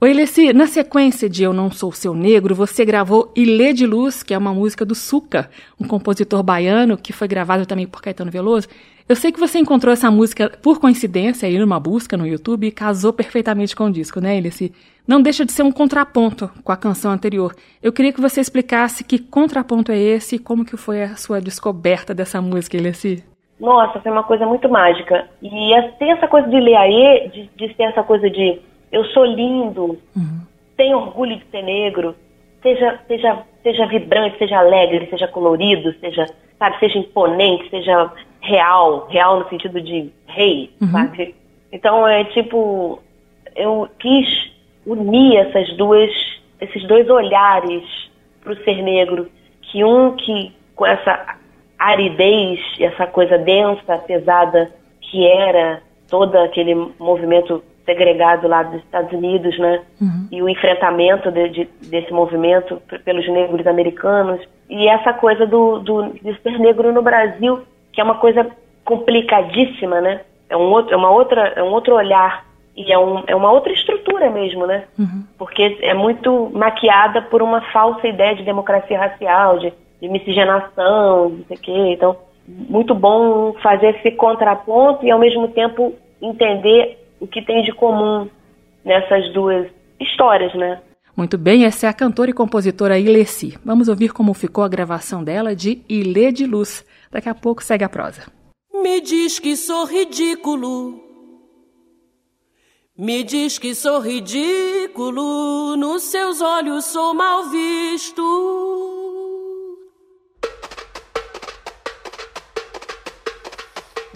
Oi, 0.00 0.12
Leci, 0.12 0.52
na 0.52 0.68
sequência 0.68 1.28
de 1.28 1.42
Eu 1.42 1.52
Não 1.52 1.72
Sou 1.72 1.90
Seu 1.90 2.14
Negro, 2.14 2.54
você 2.54 2.84
gravou 2.84 3.32
Ilê 3.34 3.72
de 3.72 3.84
Luz, 3.84 4.22
que 4.22 4.32
é 4.32 4.38
uma 4.38 4.54
música 4.54 4.84
do 4.84 4.94
Suca, 4.94 5.50
um 5.80 5.88
compositor 5.88 6.40
baiano 6.40 6.96
que 6.96 7.12
foi 7.12 7.26
gravado 7.26 7.66
também 7.66 7.84
por 7.84 8.00
Caetano 8.00 8.30
Veloso. 8.30 8.68
Eu 9.08 9.16
sei 9.16 9.32
que 9.32 9.40
você 9.40 9.58
encontrou 9.58 9.92
essa 9.92 10.08
música 10.08 10.52
por 10.62 10.78
coincidência 10.78 11.48
aí 11.48 11.58
numa 11.58 11.80
busca 11.80 12.16
no 12.16 12.24
YouTube 12.24 12.68
e 12.68 12.70
casou 12.70 13.12
perfeitamente 13.12 13.74
com 13.74 13.86
o 13.86 13.90
disco, 13.90 14.20
né, 14.20 14.38
Ileci? 14.38 14.72
Não 15.04 15.20
deixa 15.20 15.44
de 15.44 15.50
ser 15.50 15.64
um 15.64 15.72
contraponto 15.72 16.48
com 16.62 16.70
a 16.70 16.76
canção 16.76 17.10
anterior. 17.10 17.52
Eu 17.82 17.92
queria 17.92 18.12
que 18.12 18.20
você 18.20 18.40
explicasse 18.40 19.02
que 19.02 19.18
contraponto 19.18 19.90
é 19.90 19.98
esse 19.98 20.36
e 20.36 20.38
como 20.38 20.64
que 20.64 20.76
foi 20.76 21.02
a 21.02 21.16
sua 21.16 21.40
descoberta 21.40 22.14
dessa 22.14 22.40
música, 22.40 22.76
Ileci. 22.76 23.24
Nossa, 23.58 23.98
foi 23.98 24.12
uma 24.12 24.22
coisa 24.22 24.46
muito 24.46 24.68
mágica. 24.68 25.28
E 25.42 25.72
tem 25.98 26.12
essa 26.12 26.28
coisa 26.28 26.46
de 26.46 26.60
ler 26.60 27.30
de, 27.32 27.50
de 27.56 27.74
ter 27.74 27.82
essa 27.82 28.04
coisa 28.04 28.30
de 28.30 28.60
eu 28.90 29.04
sou 29.06 29.24
lindo, 29.24 29.98
uhum. 30.16 30.40
tenho 30.76 30.98
orgulho 30.98 31.36
de 31.36 31.44
ser 31.50 31.62
negro, 31.62 32.14
seja, 32.62 33.00
seja, 33.06 33.38
seja 33.62 33.86
vibrante, 33.86 34.38
seja 34.38 34.58
alegre, 34.58 35.08
seja 35.10 35.28
colorido, 35.28 35.92
seja, 36.00 36.26
sabe, 36.58 36.78
seja 36.78 36.98
imponente, 36.98 37.68
seja 37.70 38.10
real, 38.40 39.06
real 39.08 39.40
no 39.40 39.48
sentido 39.48 39.80
de 39.80 40.10
rei, 40.26 40.70
uhum. 40.80 40.88
sabe? 40.88 41.34
Então 41.72 42.06
é 42.06 42.24
tipo, 42.24 43.02
eu 43.54 43.88
quis 43.98 44.50
unir 44.86 45.36
essas 45.36 45.76
duas, 45.76 46.10
esses 46.60 46.86
dois 46.86 47.08
olhares 47.08 47.84
para 48.40 48.52
o 48.52 48.64
ser 48.64 48.82
negro, 48.82 49.28
que 49.62 49.84
um 49.84 50.16
que 50.16 50.52
com 50.74 50.86
essa 50.86 51.36
aridez, 51.78 52.60
essa 52.80 53.06
coisa 53.06 53.36
densa, 53.36 53.98
pesada 53.98 54.70
que 55.00 55.26
era 55.26 55.82
todo 56.08 56.36
aquele 56.36 56.74
movimento 56.98 57.62
segregado 57.88 58.46
lá 58.46 58.62
dos 58.62 58.82
Estados 58.82 59.10
Unidos, 59.12 59.58
né? 59.58 59.80
Uhum. 59.98 60.28
E 60.30 60.42
o 60.42 60.48
enfrentamento 60.48 61.32
de, 61.32 61.48
de, 61.48 61.68
desse 61.88 62.12
movimento 62.12 62.82
pelos 63.02 63.26
negros 63.26 63.66
americanos. 63.66 64.40
E 64.68 64.86
essa 64.86 65.14
coisa 65.14 65.46
do, 65.46 65.78
do, 65.78 66.10
de 66.12 66.38
ser 66.42 66.58
negro 66.58 66.92
no 66.92 67.00
Brasil, 67.00 67.62
que 67.90 68.00
é 68.02 68.04
uma 68.04 68.16
coisa 68.16 68.46
complicadíssima, 68.84 70.02
né? 70.02 70.20
É, 70.50 70.56
um 70.56 70.70
outro, 70.70 70.92
é, 70.92 70.96
uma 70.96 71.10
outra, 71.10 71.52
é 71.56 71.62
um 71.62 71.72
outro 71.72 71.94
olhar 71.94 72.44
e 72.76 72.92
é, 72.92 72.98
um, 72.98 73.24
é 73.26 73.34
uma 73.34 73.50
outra 73.50 73.72
estrutura 73.72 74.30
mesmo, 74.30 74.66
né? 74.66 74.84
Uhum. 74.98 75.24
Porque 75.38 75.78
é 75.80 75.94
muito 75.94 76.50
maquiada 76.52 77.22
por 77.22 77.40
uma 77.40 77.62
falsa 77.72 78.06
ideia 78.06 78.34
de 78.34 78.44
democracia 78.44 78.98
racial, 78.98 79.58
de, 79.58 79.72
de 80.00 80.08
miscigenação, 80.08 81.30
não 81.30 81.44
sei 81.46 81.56
o 81.56 81.60
quê. 81.60 81.92
Então, 81.94 82.16
muito 82.46 82.94
bom 82.94 83.54
fazer 83.62 83.96
esse 83.96 84.10
contraponto 84.12 85.04
e, 85.06 85.10
ao 85.10 85.18
mesmo 85.18 85.48
tempo, 85.48 85.94
entender 86.20 86.98
o 87.20 87.26
que 87.26 87.42
tem 87.42 87.62
de 87.62 87.72
comum 87.72 88.28
nessas 88.84 89.32
duas 89.32 89.66
histórias, 90.00 90.54
né? 90.54 90.80
Muito 91.16 91.36
bem, 91.36 91.64
essa 91.64 91.86
é 91.86 91.88
a 91.88 91.92
cantora 91.92 92.30
e 92.30 92.32
compositora 92.32 92.98
Ilessi. 92.98 93.58
Vamos 93.64 93.88
ouvir 93.88 94.12
como 94.12 94.32
ficou 94.32 94.62
a 94.62 94.68
gravação 94.68 95.24
dela 95.24 95.54
de 95.54 95.82
Ilê 95.88 96.30
de 96.30 96.46
Luz. 96.46 96.86
Daqui 97.10 97.28
a 97.28 97.34
pouco 97.34 97.62
segue 97.62 97.82
a 97.82 97.88
prosa. 97.88 98.22
Me 98.72 99.00
diz 99.00 99.40
que 99.40 99.56
sou 99.56 99.84
ridículo. 99.84 101.02
Me 102.96 103.24
diz 103.24 103.58
que 103.58 103.74
sou 103.74 104.00
ridículo. 104.00 105.76
Nos 105.76 106.04
seus 106.04 106.40
olhos 106.40 106.84
sou 106.84 107.12
mal 107.14 107.48
visto. 107.50 108.22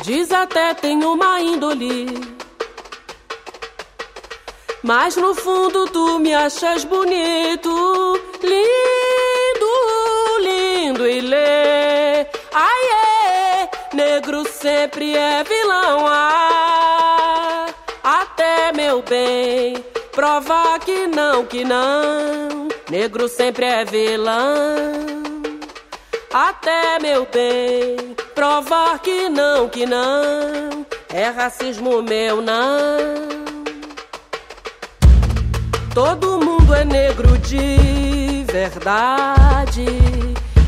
Diz 0.05 0.31
até 0.31 0.75
tenho 0.75 1.13
uma 1.15 1.41
índole 1.41 2.07
mas 4.83 5.17
no 5.17 5.35
fundo 5.35 5.87
tu 5.87 6.19
me 6.19 6.35
achas 6.35 6.85
bonito, 6.85 8.21
lindo, 8.43 9.73
lindo 10.41 11.09
e 11.09 11.21
lê. 11.21 12.27
Ai, 12.53 12.85
é, 13.63 13.71
negro 13.95 14.45
sempre 14.49 15.17
é 15.17 15.45
vilão. 15.45 16.07
Ah, 16.07 17.67
até 18.03 18.73
meu 18.73 19.03
bem, 19.03 19.77
prova 20.11 20.79
que 20.81 21.07
não, 21.07 21.47
que 21.47 21.65
não. 21.65 22.69
Negro 22.91 23.29
sempre 23.29 23.67
é 23.67 23.85
vilão. 23.85 25.13
Até 26.33 26.99
meu 26.99 27.27
bem, 27.27 28.17
provar 28.35 28.99
que 29.01 29.29
não, 29.29 29.69
que 29.69 29.85
não. 29.85 30.87
É 31.13 31.29
racismo 31.29 32.03
meu, 32.03 32.41
não. 32.41 33.42
Todo 35.95 36.39
mundo 36.39 36.75
é 36.75 36.85
negro 36.85 37.37
de 37.39 38.45
verdade. 38.51 39.85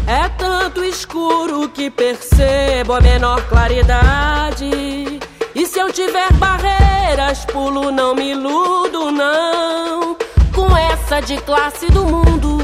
É 0.07 0.29
tanto 0.29 0.85
escuro 0.85 1.67
que 1.71 1.91
percebo 1.91 2.93
a 2.93 3.01
menor 3.01 3.41
claridade. 3.49 5.19
E 5.55 5.67
se 5.67 5.79
eu 5.79 5.91
tiver 5.91 6.31
barreiras, 6.35 7.47
pulo, 7.47 7.91
não 7.91 8.15
me 8.15 8.33
iludo, 8.33 9.11
não. 9.11 10.15
Com 10.55 10.77
essa 10.77 11.21
de 11.21 11.39
classe 11.39 11.87
do 11.87 12.05
mundo, 12.05 12.59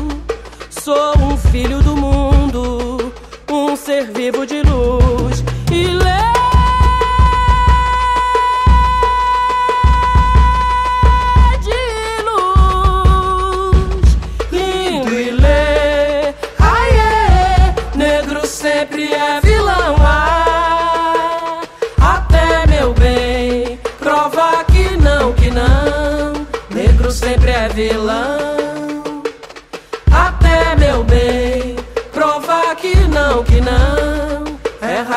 sou 0.68 1.16
um 1.18 1.38
filho 1.38 1.82
do 1.82 1.96
mundo, 1.96 3.12
um 3.50 3.74
ser 3.74 4.04
vivo 4.12 4.46
de 4.46 4.60
luz. 4.62 5.42
E 5.72 5.99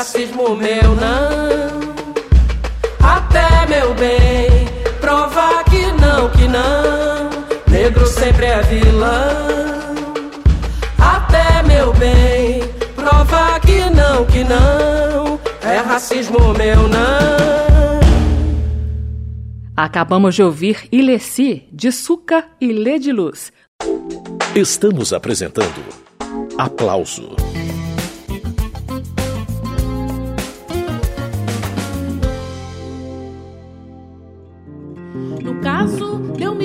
racismo 0.03 0.53
meu 0.57 0.95
não. 0.95 1.93
Até 2.99 3.65
meu 3.69 3.93
bem, 3.93 4.49
prova 4.99 5.63
que 5.63 5.85
não, 5.93 6.29
que 6.29 6.45
não. 6.45 7.29
Negro 7.71 8.05
sempre 8.05 8.47
é 8.47 8.61
vilão. 8.63 9.13
Até 10.97 11.63
meu 11.63 11.93
bem, 11.93 12.63
prova 12.93 13.57
que 13.61 13.79
não, 13.95 14.25
que 14.25 14.43
não. 14.43 15.39
É 15.61 15.77
racismo 15.77 16.53
meu 16.57 16.89
não. 16.89 18.03
Acabamos 19.77 20.35
de 20.35 20.43
ouvir 20.43 20.85
Ilessi, 20.91 21.63
de 21.71 21.93
Suca 21.93 22.45
e 22.59 22.73
Lê 22.73 22.99
de 22.99 23.13
Luz. 23.13 23.53
Estamos 24.53 25.13
apresentando 25.13 25.81
Aplauso. 26.57 27.42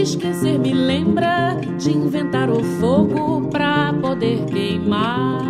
Esquecer, 0.09 0.59
me 0.59 0.73
lembra 0.73 1.55
de 1.79 1.91
inventar 1.91 2.51
o 2.51 2.63
fogo 2.81 3.49
pra 3.51 3.93
poder 3.93 4.45
queimar. 4.47 5.43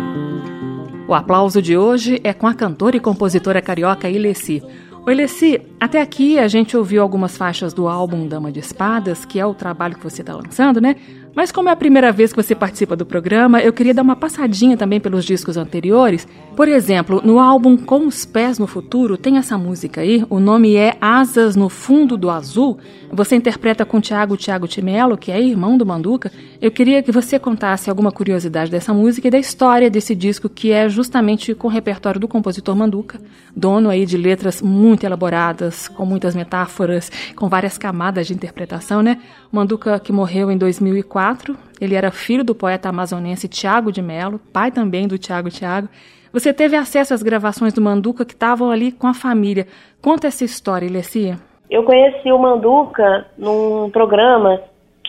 O 1.07 1.13
aplauso 1.13 1.61
de 1.61 1.77
hoje 1.77 2.19
é 2.23 2.33
com 2.33 2.45
a 2.45 2.53
cantora 2.53 2.97
e 2.97 2.99
compositora 2.99 3.61
carioca 3.61 4.09
Ilessi. 4.09 4.61
Oi, 5.05 5.15
Leci, 5.15 5.61
até 5.79 6.01
aqui 6.01 6.37
a 6.37 6.47
gente 6.47 6.75
ouviu 6.75 7.01
algumas 7.01 7.37
faixas 7.37 7.73
do 7.73 7.87
álbum 7.87 8.27
Dama 8.27 8.51
de 8.51 8.59
Espadas, 8.59 9.23
que 9.23 9.39
é 9.39 9.45
o 9.45 9.53
trabalho 9.53 9.95
que 9.95 10.03
você 10.03 10.21
está 10.21 10.35
lançando, 10.35 10.81
né? 10.81 10.97
Mas 11.39 11.53
como 11.53 11.69
é 11.69 11.71
a 11.71 11.75
primeira 11.77 12.11
vez 12.11 12.33
que 12.33 12.43
você 12.43 12.53
participa 12.53 12.97
do 12.97 13.05
programa, 13.05 13.61
eu 13.61 13.71
queria 13.71 13.93
dar 13.93 14.01
uma 14.01 14.17
passadinha 14.17 14.75
também 14.75 14.99
pelos 14.99 15.23
discos 15.23 15.55
anteriores. 15.55 16.27
Por 16.53 16.67
exemplo, 16.67 17.21
no 17.23 17.39
álbum 17.39 17.77
Com 17.77 18.05
os 18.07 18.25
Pés 18.25 18.59
no 18.59 18.67
Futuro, 18.67 19.15
tem 19.15 19.37
essa 19.37 19.57
música 19.57 20.01
aí, 20.01 20.25
o 20.29 20.37
nome 20.37 20.75
é 20.75 20.97
Asas 20.99 21.55
no 21.55 21.69
Fundo 21.69 22.17
do 22.17 22.29
Azul. 22.29 22.77
Você 23.09 23.37
interpreta 23.37 23.85
com 23.85 24.01
Tiago 24.01 24.35
Tiago 24.35 24.67
Timelo, 24.67 25.17
que 25.17 25.31
é 25.31 25.41
irmão 25.41 25.77
do 25.77 25.85
Manduca. 25.85 26.29
Eu 26.61 26.71
queria 26.71 27.01
que 27.01 27.09
você 27.09 27.39
contasse 27.39 27.89
alguma 27.89 28.11
curiosidade 28.11 28.69
dessa 28.69 28.93
música 28.93 29.29
e 29.29 29.31
da 29.31 29.39
história 29.39 29.89
desse 29.89 30.13
disco, 30.13 30.49
que 30.49 30.73
é 30.73 30.89
justamente 30.89 31.55
com 31.55 31.69
o 31.69 31.71
repertório 31.71 32.19
do 32.19 32.27
compositor 32.27 32.75
Manduca, 32.75 33.17
dono 33.55 33.89
aí 33.89 34.05
de 34.05 34.17
letras 34.17 34.61
muito 34.61 35.05
elaboradas, 35.05 35.87
com 35.87 36.05
muitas 36.05 36.35
metáforas, 36.35 37.09
com 37.33 37.47
várias 37.47 37.77
camadas 37.77 38.27
de 38.27 38.33
interpretação, 38.33 39.01
né? 39.01 39.21
Manduca 39.49 39.97
que 40.01 40.11
morreu 40.11 40.51
em 40.51 40.57
2004, 40.57 41.55
ele 41.79 41.95
era 41.95 42.11
filho 42.11 42.43
do 42.43 42.53
poeta 42.53 42.89
amazonense 42.89 43.47
Tiago 43.47 43.89
de 43.89 44.01
Melo, 44.01 44.37
pai 44.51 44.69
também 44.69 45.07
do 45.07 45.17
Tiago 45.17 45.49
Tiago. 45.49 45.87
Você 46.33 46.53
teve 46.53 46.75
acesso 46.75 47.13
às 47.13 47.23
gravações 47.23 47.71
do 47.71 47.79
Manduca 47.79 48.25
que 48.25 48.33
estavam 48.33 48.69
ali 48.69 48.91
com 48.91 49.07
a 49.07 49.13
família. 49.13 49.65
Conta 50.01 50.27
essa 50.27 50.43
história, 50.43 50.85
Ilessia. 50.85 51.39
Eu 51.71 51.83
conheci 51.83 52.29
o 52.29 52.37
Manduca 52.37 53.27
num 53.37 53.89
programa 53.91 54.59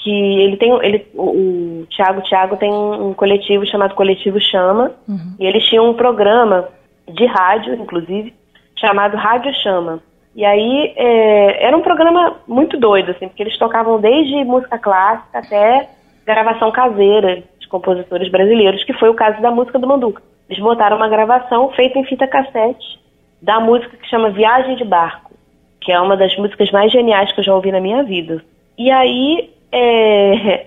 que 0.03 0.11
ele 0.11 0.57
tem, 0.57 0.73
ele, 0.83 1.07
o, 1.15 1.83
o 1.83 1.87
Tiago 1.91 2.23
Tiago 2.23 2.57
tem 2.57 2.73
um 2.73 3.13
coletivo 3.15 3.67
chamado 3.67 3.95
Coletivo 3.95 4.41
Chama, 4.41 4.93
uhum. 5.09 5.35
e 5.39 5.47
eles 5.47 5.65
tinham 5.65 5.91
um 5.91 5.95
programa 5.95 6.69
de 7.09 7.27
rádio, 7.27 7.75
inclusive, 7.75 8.35
chamado 8.79 9.17
Rádio 9.17 9.53
Chama. 9.63 10.01
E 10.35 10.45
aí 10.45 10.95
é, 10.97 11.67
era 11.67 11.77
um 11.77 11.83
programa 11.83 12.37
muito 12.47 12.79
doido, 12.79 13.11
assim, 13.11 13.29
porque 13.29 13.43
eles 13.43 13.59
tocavam 13.59 14.01
desde 14.01 14.45
música 14.45 14.79
clássica 14.79 15.39
até 15.39 15.89
gravação 16.25 16.71
caseira 16.71 17.43
de 17.59 17.69
compositores 17.69 18.31
brasileiros, 18.31 18.85
que 18.85 18.93
foi 18.95 19.09
o 19.09 19.15
caso 19.15 19.43
da 19.43 19.51
música 19.51 19.79
do 19.79 19.87
Manduca. 19.87 20.23
Eles 20.49 20.63
botaram 20.63 20.97
uma 20.97 21.09
gravação 21.09 21.71
feita 21.71 21.99
em 21.99 22.05
fita 22.05 22.27
cassete 22.27 23.01
da 23.43 23.59
música 23.61 23.97
que 23.97 24.09
chama 24.09 24.31
Viagem 24.31 24.77
de 24.77 24.85
Barco, 24.85 25.33
que 25.81 25.93
é 25.93 26.01
uma 26.01 26.17
das 26.17 26.37
músicas 26.37 26.71
mais 26.71 26.93
geniais 26.93 27.33
que 27.33 27.41
eu 27.41 27.45
já 27.45 27.55
ouvi 27.55 27.73
na 27.73 27.81
minha 27.81 28.03
vida. 28.03 28.43
E 28.79 28.91
aí 28.91 29.51
é, 29.73 30.67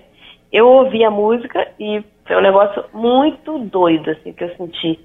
eu 0.52 0.68
ouvi 0.68 1.04
a 1.04 1.10
música 1.10 1.68
e 1.78 2.02
foi 2.26 2.36
um 2.36 2.42
negócio 2.42 2.84
muito 2.92 3.58
doido, 3.58 4.10
assim, 4.10 4.32
que 4.32 4.44
eu 4.44 4.56
senti. 4.56 4.98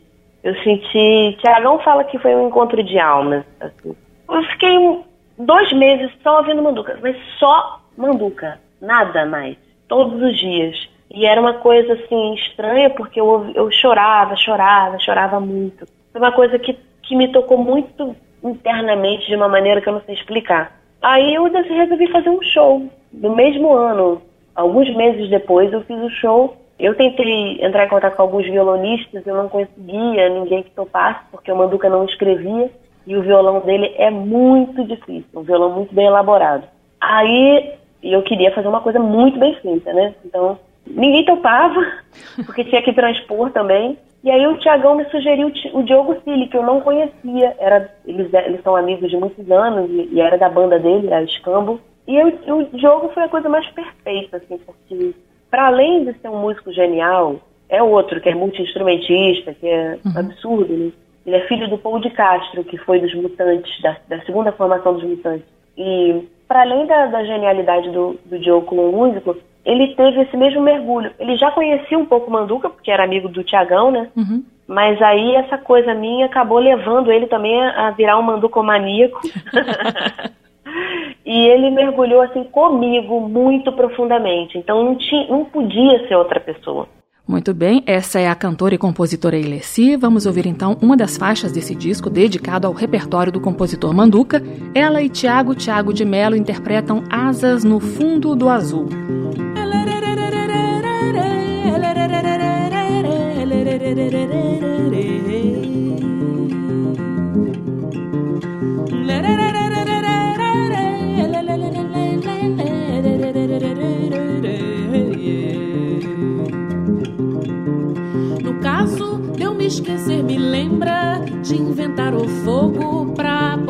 Eu 0.43 0.55
senti. 0.63 1.37
Tiagão 1.39 1.79
fala 1.79 2.03
que 2.03 2.17
foi 2.19 2.35
um 2.35 2.47
encontro 2.47 2.81
de 2.81 2.97
almas, 2.97 3.43
assim 3.59 3.95
eu 4.35 4.43
fiquei 4.43 5.03
dois 5.37 5.71
meses 5.73 6.11
só 6.21 6.37
ouvindo 6.37 6.61
Manduca, 6.61 6.97
mas 7.01 7.15
só 7.37 7.81
Manduca, 7.97 8.59
nada 8.81 9.25
mais, 9.25 9.57
todos 9.87 10.21
os 10.21 10.37
dias. 10.37 10.89
E 11.11 11.25
era 11.25 11.41
uma 11.41 11.55
coisa 11.55 11.93
assim 11.93 12.35
estranha 12.35 12.89
porque 12.91 13.19
eu, 13.19 13.51
eu 13.55 13.71
chorava, 13.71 14.35
chorava, 14.35 14.99
chorava 14.99 15.39
muito. 15.39 15.85
Foi 16.11 16.21
uma 16.21 16.31
coisa 16.31 16.59
que, 16.59 16.77
que 17.01 17.15
me 17.15 17.31
tocou 17.31 17.57
muito 17.57 18.15
internamente 18.43 19.27
de 19.27 19.35
uma 19.35 19.49
maneira 19.49 19.81
que 19.81 19.89
eu 19.89 19.93
não 19.93 20.01
sei 20.01 20.15
explicar. 20.15 20.78
Aí 21.01 21.33
eu 21.33 21.43
resolvi 21.45 22.11
fazer 22.11 22.29
um 22.29 22.41
show 22.41 22.87
no 23.13 23.35
mesmo 23.35 23.73
ano. 23.73 24.21
Alguns 24.55 24.93
meses 24.95 25.29
depois 25.29 25.71
eu 25.71 25.81
fiz 25.81 25.97
o 26.01 26.09
show. 26.09 26.57
Eu 26.77 26.95
tentei 26.95 27.63
entrar 27.63 27.85
em 27.85 27.89
contato 27.89 28.15
com 28.15 28.21
alguns 28.21 28.45
violonistas, 28.45 29.25
eu 29.27 29.35
não 29.35 29.49
conseguia 29.49 30.29
ninguém 30.29 30.63
que 30.63 30.71
topasse, 30.71 31.19
porque 31.29 31.51
o 31.51 31.55
Manduca 31.55 31.89
não 31.89 32.05
escrevia 32.05 32.71
e 33.05 33.15
o 33.17 33.21
violão 33.21 33.59
dele 33.61 33.93
é 33.97 34.09
muito 34.09 34.83
difícil, 34.85 35.25
um 35.33 35.41
violão 35.41 35.71
muito 35.71 35.93
bem 35.93 36.05
elaborado. 36.05 36.63
Aí 37.01 37.73
eu 38.03 38.21
queria 38.21 38.53
fazer 38.53 38.67
uma 38.67 38.81
coisa 38.81 38.99
muito 38.99 39.37
bem 39.37 39.55
feita, 39.55 39.91
né? 39.91 40.13
Então 40.23 40.57
ninguém 40.87 41.25
topava, 41.25 41.85
porque 42.45 42.63
tinha 42.63 42.81
que 42.81 42.93
transpor 42.93 43.51
também. 43.51 43.97
E 44.23 44.29
aí 44.29 44.45
o 44.47 44.57
Tiagão 44.57 44.95
me 44.95 45.05
sugeriu 45.05 45.51
o 45.73 45.83
Diogo 45.83 46.17
Cili, 46.23 46.47
que 46.47 46.57
eu 46.57 46.63
não 46.63 46.81
conhecia. 46.81 47.55
Era, 47.57 47.89
eles, 48.05 48.33
eles 48.33 48.61
são 48.63 48.75
amigos 48.75 49.09
de 49.09 49.17
muitos 49.17 49.49
anos 49.49 49.89
e, 49.89 50.09
e 50.11 50.19
era 50.19 50.37
da 50.37 50.49
banda 50.49 50.77
dele, 50.77 51.13
a 51.13 51.23
Escambo. 51.23 51.79
E 52.07 52.15
eu, 52.15 52.27
o 52.27 52.65
Diogo 52.77 53.09
foi 53.09 53.23
a 53.23 53.29
coisa 53.29 53.47
mais 53.47 53.67
perfeita, 53.67 54.37
assim, 54.37 54.57
porque 54.57 55.13
para 55.49 55.67
além 55.67 56.05
de 56.05 56.13
ser 56.19 56.29
um 56.29 56.41
músico 56.41 56.71
genial, 56.71 57.39
é 57.69 57.81
outro 57.81 58.19
que 58.19 58.29
é 58.29 58.35
multi-instrumentista, 58.35 59.53
que 59.53 59.67
é 59.67 59.97
uhum. 60.05 60.19
absurdo, 60.19 60.73
né? 60.73 60.91
Ele 61.25 61.35
é 61.35 61.47
filho 61.47 61.69
do 61.69 61.77
Paul 61.77 61.99
de 61.99 62.09
Castro, 62.09 62.63
que 62.63 62.77
foi 62.77 62.99
dos 62.99 63.13
Mutantes, 63.13 63.79
da, 63.81 63.97
da 64.07 64.19
segunda 64.21 64.51
formação 64.51 64.93
dos 64.93 65.03
Mutantes. 65.03 65.45
E, 65.77 66.27
para 66.47 66.61
além 66.61 66.87
da, 66.87 67.05
da, 67.07 67.23
genialidade 67.23 67.89
do, 67.91 68.19
do 68.25 68.39
Diogo 68.39 68.65
como 68.65 68.91
músico, 68.91 69.37
ele 69.65 69.95
teve 69.95 70.21
esse 70.21 70.37
mesmo 70.37 70.61
mergulho. 70.61 71.11
Ele 71.19 71.35
já 71.37 71.51
conhecia 71.51 71.97
um 71.97 72.05
pouco 72.05 72.31
Manduca, 72.31 72.69
porque 72.69 72.91
era 72.91 73.03
amigo 73.03 73.27
do 73.27 73.43
Tiagão, 73.43 73.91
né? 73.91 74.09
Uhum. 74.15 74.43
Mas 74.67 75.01
aí 75.01 75.35
essa 75.35 75.57
coisa 75.57 75.93
minha 75.93 76.27
acabou 76.27 76.59
levando 76.59 77.11
ele 77.11 77.27
também 77.27 77.59
a, 77.61 77.91
virar 77.91 78.19
um 78.19 78.21
manducomaníaco. 78.21 79.19
e 81.25 81.47
ele 81.47 81.71
mergulhou 81.71 82.21
assim 82.21 82.43
comigo 82.43 83.19
muito 83.19 83.71
profundamente. 83.71 84.57
Então 84.57 84.83
não, 84.83 84.95
tinha, 84.95 85.27
não 85.27 85.45
podia 85.45 86.07
ser 86.07 86.15
outra 86.15 86.39
pessoa. 86.39 86.87
Muito 87.29 87.53
bem, 87.53 87.83
essa 87.85 88.19
é 88.19 88.27
a 88.27 88.33
cantora 88.33 88.73
e 88.73 88.77
compositora 88.79 89.37
Ilessi. 89.37 89.95
Vamos 89.95 90.25
ouvir 90.25 90.47
então 90.47 90.75
uma 90.81 90.97
das 90.97 91.15
faixas 91.15 91.51
desse 91.51 91.75
disco 91.75 92.09
dedicado 92.09 92.65
ao 92.65 92.73
repertório 92.73 93.31
do 93.31 93.39
compositor 93.39 93.93
Manduca. 93.93 94.41
Ela 94.73 95.03
e 95.03 95.09
Tiago 95.09 95.53
Tiago 95.53 95.93
de 95.93 96.03
Mello 96.03 96.35
interpretam 96.35 97.03
Asas 97.07 97.63
no 97.63 97.79
Fundo 97.79 98.35
do 98.35 98.49
Azul. 98.49 98.89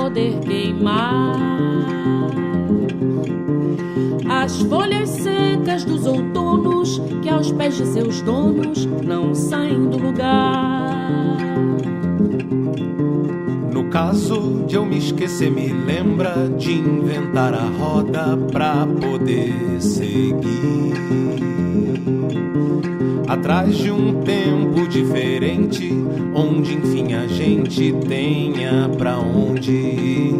Poder 0.10 0.39
queimar. 0.39 1.36
As 4.28 4.60
folhas 4.62 5.10
secas 5.10 5.86
dos 5.86 6.05
outonos 6.07 6.99
que 7.22 7.30
aos 7.30 7.51
pés 7.51 7.78
de 7.78 7.86
seus 7.86 8.22
donos 8.22 8.86
não 9.05 9.36
saem 9.36 9.88
do 9.88 9.97
lugar. 9.97 11.38
Caso 13.91 14.65
de 14.67 14.75
eu 14.75 14.85
me 14.85 14.97
esquecer, 14.97 15.49
me 15.51 15.67
lembra 15.67 16.47
de 16.57 16.73
inventar 16.73 17.53
a 17.53 17.65
roda 17.65 18.37
pra 18.51 18.85
poder 18.85 19.81
seguir 19.81 20.93
atrás 23.27 23.77
de 23.77 23.91
um 23.91 24.21
tempo 24.21 24.87
diferente, 24.87 25.91
onde 26.33 26.75
enfim 26.75 27.13
a 27.13 27.27
gente 27.27 27.93
tenha 28.07 28.89
pra 28.97 29.17
onde 29.19 29.71
ir. 29.71 30.33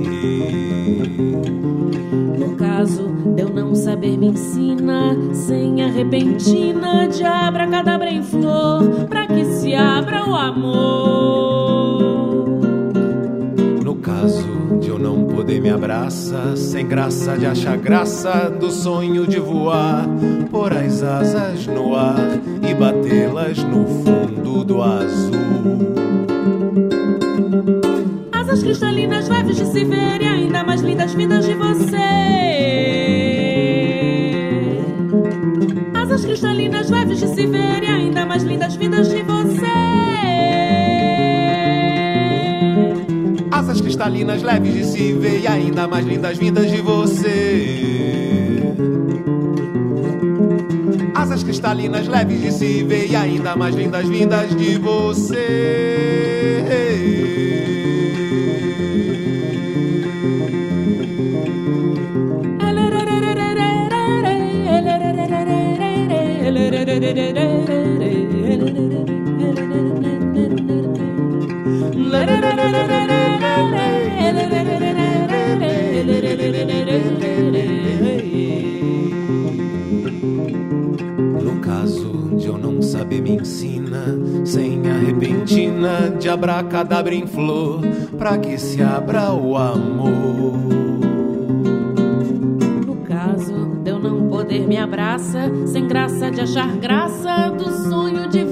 No 2.38 2.56
caso 2.56 3.08
de 3.36 3.42
eu 3.42 3.50
não 3.50 3.76
saber, 3.76 4.18
me 4.18 4.28
ensina, 4.28 5.16
sem 5.34 5.84
a 5.84 5.88
repentina 5.88 7.08
de 7.08 7.24
abracadabra 7.24 8.12
em 8.12 8.24
flor, 8.24 9.06
pra 9.08 9.28
que 9.28 9.46
se 9.46 9.74
abra 9.76 10.28
o 10.28 10.36
amor. 10.36 11.49
Caso 14.00 14.48
de 14.80 14.90
eu 14.90 14.98
não 14.98 15.26
poder 15.26 15.62
me 15.62 15.70
abraçar, 15.70 16.56
sem 16.58 16.88
graça 16.88 17.38
de 17.38 17.46
achar 17.46 17.78
graça 17.78 18.50
do 18.50 18.72
sonho 18.72 19.28
de 19.28 19.40
voar, 19.40 20.08
por 20.50 20.74
as 20.74 21.04
asas 21.04 21.68
no 21.68 21.96
ar 21.96 22.40
e 22.68 22.74
batê-las 22.74 23.64
no 23.64 23.86
fundo 23.86 24.64
do 24.64 24.82
azul. 24.82 25.40
Asas 28.32 28.64
cristalinas 28.64 29.30
leves 29.30 29.58
de 29.58 29.66
se 29.66 29.86
ver 29.86 30.22
e 30.22 30.28
ainda 30.28 30.64
mais 30.64 30.82
lindas 30.82 31.14
vindas 31.14 31.46
de 31.46 31.54
você. 31.54 31.98
Asas 35.94 36.26
cristalinas 36.26 36.90
leves 36.90 37.20
de 37.20 37.28
se 37.28 37.46
ver 37.46 37.84
e 37.84 37.88
ainda 37.88 38.26
mais 38.26 38.44
lindas 38.44 38.76
vindas 38.76 39.10
de 39.10 39.22
você. 39.22 39.29
Cristalinas 44.10 44.42
leves 44.42 44.74
de 44.74 44.86
se 44.86 45.14
ver 45.14 45.40
e 45.42 45.48
ainda 45.48 45.88
mais 45.88 46.04
lindas 46.04 46.38
vindas 46.38 46.72
de 46.72 46.82
você. 46.82 47.94
Asas 51.14 51.44
cristalinas 51.44 52.08
leves 52.08 52.42
de 52.42 52.52
se 52.52 52.84
ver 52.84 53.08
e 53.12 53.16
ainda 53.16 53.56
mais 53.56 53.76
lindas 53.76 54.08
vindas 54.08 54.56
de 54.56 54.80
você. 54.80 56.10
No 81.44 81.60
caso 81.60 82.36
de 82.38 82.48
eu 82.48 82.58
não 82.58 82.82
saber, 82.82 83.22
me 83.22 83.32
ensina, 83.36 84.18
sem 84.46 84.82
a 84.90 84.94
repentina 84.94 86.16
de 86.20 86.30
abracadabra 86.30 87.14
em 87.14 87.28
flor, 87.28 87.82
pra 88.18 88.38
que 88.38 88.58
se 88.58 88.82
abra 88.82 89.32
o 89.34 89.56
amor. 89.58 90.58
No 92.86 92.96
caso 93.06 93.80
de 93.84 93.92
eu 93.92 94.00
não 94.00 94.28
poder, 94.28 94.68
me 94.68 94.78
abraça, 94.78 95.52
sem 95.66 95.88
graça 95.88 96.32
de 96.32 96.42
achar 96.42 96.76
graça 96.78 97.50
do 97.50 97.70
sonho 97.90 98.28
de 98.30 98.46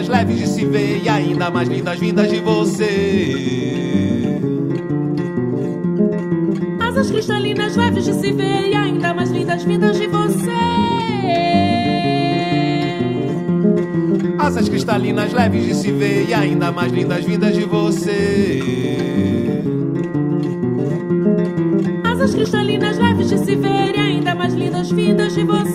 cristalinas 0.00 0.08
leves 0.08 0.38
de 0.38 0.46
se 0.46 0.64
ver 0.64 1.02
e 1.02 1.08
ainda 1.08 1.50
mais 1.50 1.68
lindas 1.68 1.98
vindas 1.98 2.30
de 2.30 2.40
você. 2.40 2.88
Asas 6.80 7.10
cristalinas 7.10 7.76
leves 7.76 8.04
de 8.04 8.14
se 8.14 8.32
ver 8.32 8.68
e 8.68 8.74
ainda 8.74 9.12
mais 9.12 9.30
lindas 9.30 9.62
vindas 9.64 9.98
de 9.98 10.06
você. 10.06 10.50
Asas 14.38 14.68
cristalinas 14.68 15.32
leves 15.32 15.66
de 15.66 15.74
se 15.74 15.92
ver 15.92 16.28
e 16.28 16.34
ainda 16.34 16.72
mais 16.72 16.92
lindas 16.92 17.24
vindas 17.24 17.54
de 17.54 17.64
você. 17.64 18.62
Asas 22.04 22.34
cristalinas 22.34 22.98
leves 22.98 23.28
de 23.28 23.38
se 23.38 23.56
ver 23.56 23.96
e 23.96 24.00
ainda 24.00 24.34
mais 24.34 24.54
lindas 24.54 24.90
vindas 24.90 25.34
de 25.34 25.44
você. 25.44 25.69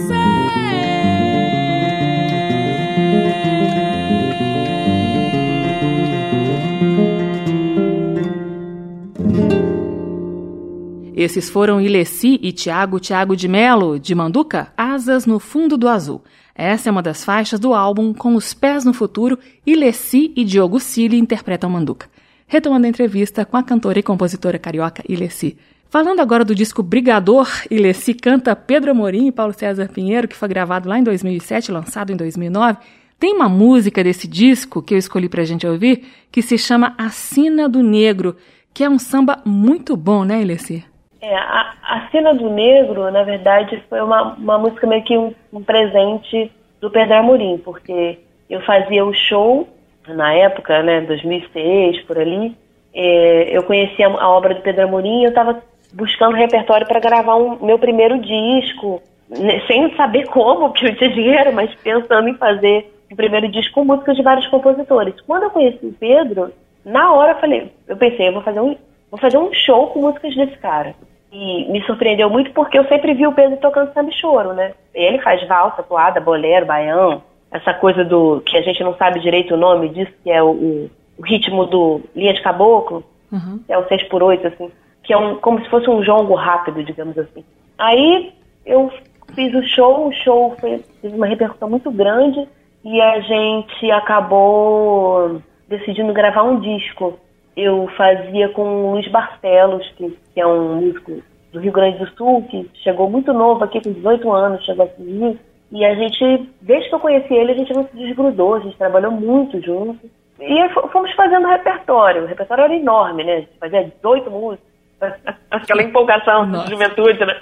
Esses 11.17 11.49
foram 11.49 11.79
Ilessi 11.79 12.37
e 12.43 12.51
Tiago 12.51 12.99
Tiago 12.99 13.37
de 13.37 13.47
Melo, 13.47 13.97
de 13.97 14.13
Manduca, 14.13 14.73
Asas 14.75 15.25
no 15.25 15.39
Fundo 15.39 15.77
do 15.77 15.87
Azul. 15.87 16.21
Essa 16.53 16.89
é 16.89 16.91
uma 16.91 17.01
das 17.01 17.23
faixas 17.23 17.57
do 17.57 17.73
álbum 17.73 18.13
Com 18.13 18.35
os 18.35 18.53
Pés 18.53 18.83
no 18.83 18.93
Futuro, 18.93 19.39
Ilessi 19.65 20.33
e 20.35 20.43
Diogo 20.43 20.77
Cili 20.77 21.17
interpretam 21.17 21.69
Manduca. 21.69 22.09
Retomando 22.45 22.85
a 22.85 22.89
entrevista 22.89 23.45
com 23.45 23.55
a 23.55 23.63
cantora 23.63 23.97
e 23.97 24.03
compositora 24.03 24.59
carioca 24.59 25.05
Ilessi. 25.07 25.57
Falando 25.89 26.19
agora 26.19 26.43
do 26.43 26.53
disco 26.53 26.83
Brigador, 26.83 27.47
Ilessi 27.71 28.13
canta 28.13 28.53
Pedro 28.53 28.91
Amorim 28.91 29.27
e 29.27 29.31
Paulo 29.31 29.53
César 29.53 29.87
Pinheiro, 29.87 30.27
que 30.27 30.35
foi 30.35 30.49
gravado 30.49 30.89
lá 30.89 30.99
em 30.99 31.03
2007, 31.03 31.71
lançado 31.71 32.11
em 32.11 32.17
2009. 32.17 32.77
Tem 33.17 33.33
uma 33.33 33.47
música 33.47 34.03
desse 34.03 34.27
disco 34.27 34.81
que 34.81 34.93
eu 34.93 34.97
escolhi 34.97 35.29
pra 35.29 35.45
gente 35.45 35.65
ouvir, 35.65 36.03
que 36.29 36.41
se 36.41 36.57
chama 36.57 36.93
Assina 36.97 37.69
do 37.69 37.81
Negro, 37.81 38.35
que 38.73 38.83
é 38.83 38.89
um 38.89 38.99
samba 38.99 39.41
muito 39.45 39.95
bom, 39.95 40.25
né, 40.25 40.41
Ilessi? 40.41 40.83
É, 41.25 41.35
a, 41.35 41.73
a 41.81 42.07
Cena 42.11 42.35
do 42.35 42.51
Negro, 42.51 43.09
na 43.09 43.23
verdade, 43.23 43.81
foi 43.89 43.99
uma, 43.99 44.35
uma 44.35 44.59
música 44.59 44.85
meio 44.85 45.03
que 45.03 45.17
um, 45.17 45.33
um 45.51 45.63
presente 45.63 46.51
do 46.79 46.91
Pedro 46.91 47.15
Amorim, 47.15 47.57
porque 47.57 48.19
eu 48.47 48.61
fazia 48.61 49.03
o 49.03 49.11
show 49.11 49.67
na 50.07 50.35
época, 50.35 50.83
né, 50.83 51.01
2006, 51.01 52.03
por 52.03 52.19
ali, 52.19 52.55
é, 52.93 53.57
eu 53.57 53.63
conhecia 53.63 54.07
a 54.07 54.29
obra 54.29 54.53
do 54.53 54.61
Pedro 54.61 54.83
Amorim 54.83 55.21
e 55.21 55.23
eu 55.23 55.29
estava 55.29 55.63
buscando 55.93 56.35
repertório 56.35 56.85
para 56.85 56.99
gravar 56.99 57.37
um 57.37 57.57
meu 57.65 57.79
primeiro 57.79 58.19
disco, 58.19 59.01
né, 59.27 59.63
sem 59.65 59.95
saber 59.95 60.27
como, 60.27 60.69
porque 60.77 60.85
eu 60.85 60.95
tinha 60.95 61.09
dinheiro, 61.09 61.51
mas 61.51 61.73
pensando 61.73 62.29
em 62.29 62.35
fazer 62.35 62.93
o 63.11 63.15
primeiro 63.15 63.47
disco 63.47 63.73
com 63.73 63.83
músicas 63.83 64.15
de 64.15 64.21
vários 64.21 64.45
compositores. 64.49 65.19
Quando 65.21 65.43
eu 65.43 65.49
conheci 65.49 65.87
o 65.87 65.93
Pedro, 65.93 66.53
na 66.85 67.11
hora 67.13 67.31
eu 67.31 67.39
falei, 67.39 67.71
eu 67.87 67.97
pensei, 67.97 68.27
eu 68.27 68.33
vou 68.33 68.43
fazer 68.43 68.59
um, 68.59 68.77
vou 69.09 69.19
fazer 69.19 69.39
um 69.39 69.51
show 69.51 69.87
com 69.87 70.01
músicas 70.01 70.35
desse 70.35 70.55
cara. 70.57 70.93
E 71.37 71.69
me 71.69 71.85
surpreendeu 71.85 72.29
muito 72.29 72.51
porque 72.51 72.79
eu 72.79 72.87
sempre 72.87 73.13
vi 73.13 73.27
o 73.27 73.33
Pedro 73.33 73.57
tocando 73.57 73.91
samba 73.93 74.09
choro, 74.13 74.53
né? 74.53 74.71
Ele 74.93 75.19
faz 75.19 75.45
valsa, 75.45 75.83
toada, 75.83 76.21
bolero, 76.21 76.65
baião, 76.65 77.21
essa 77.51 77.73
coisa 77.73 78.05
do 78.05 78.41
que 78.45 78.55
a 78.55 78.61
gente 78.61 78.81
não 78.81 78.95
sabe 78.95 79.19
direito 79.19 79.53
o 79.53 79.57
nome 79.57 79.89
disso, 79.89 80.13
que 80.23 80.31
é 80.31 80.41
o, 80.41 80.51
o, 80.51 80.89
o 81.17 81.23
ritmo 81.23 81.65
do 81.65 81.99
linha 82.15 82.33
de 82.33 82.41
caboclo, 82.41 83.03
uhum. 83.29 83.59
é 83.67 83.77
o 83.77 83.85
6 83.85 84.03
por 84.03 84.23
8 84.23 84.47
assim, 84.47 84.71
que 85.03 85.11
é 85.11 85.17
um, 85.17 85.35
como 85.35 85.61
se 85.61 85.69
fosse 85.69 85.89
um 85.89 86.01
jongo 86.01 86.35
rápido, 86.35 86.81
digamos 86.81 87.17
assim. 87.17 87.43
Aí 87.77 88.31
eu 88.65 88.89
fiz 89.33 89.53
o 89.53 89.61
show, 89.63 90.07
o 90.07 90.13
show 90.13 90.55
foi, 90.57 90.81
teve 91.01 91.17
uma 91.17 91.27
repercussão 91.27 91.69
muito 91.69 91.91
grande 91.91 92.47
e 92.81 93.01
a 93.01 93.19
gente 93.19 93.91
acabou 93.91 95.41
decidindo 95.67 96.13
gravar 96.13 96.43
um 96.43 96.61
disco 96.61 97.19
eu 97.55 97.87
fazia 97.95 98.49
com 98.49 98.61
o 98.63 98.91
Luiz 98.91 99.07
Barcelos, 99.09 99.87
que, 99.95 100.17
que, 100.33 100.41
é 100.41 100.45
um 100.45 100.75
músico 100.75 101.21
do 101.53 101.59
Rio 101.59 101.71
Grande 101.71 101.99
do 101.99 102.09
Sul, 102.15 102.43
que 102.49 102.69
chegou 102.83 103.09
muito 103.09 103.31
novo 103.31 103.63
aqui, 103.63 103.81
com 103.81 103.93
18 103.93 104.31
anos, 104.31 104.65
chegou 104.65 104.85
aqui. 104.85 105.39
E 105.71 105.85
a 105.85 105.95
gente, 105.95 106.49
desde 106.61 106.89
que 106.89 106.95
eu 106.95 106.99
conheci 106.99 107.33
ele, 107.33 107.53
a 107.53 107.55
gente 107.55 107.73
não 107.73 107.87
se 107.87 107.95
desgrudou, 107.95 108.55
a 108.55 108.59
gente 108.59 108.77
trabalhou 108.77 109.11
muito 109.11 109.61
junto. 109.61 110.09
E 110.39 110.69
fomos 110.69 111.11
fazendo 111.13 111.47
repertório. 111.47 112.23
O 112.23 112.27
repertório 112.27 112.65
era 112.65 112.75
enorme, 112.75 113.23
né? 113.23 113.33
A 113.33 113.39
gente 113.39 113.57
fazia 113.59 113.83
18 113.83 114.29
músicas. 114.29 114.67
Aquela 115.49 115.83
empolgação 115.83 116.51
de 116.51 116.69
juventude, 116.69 117.25
né? 117.25 117.35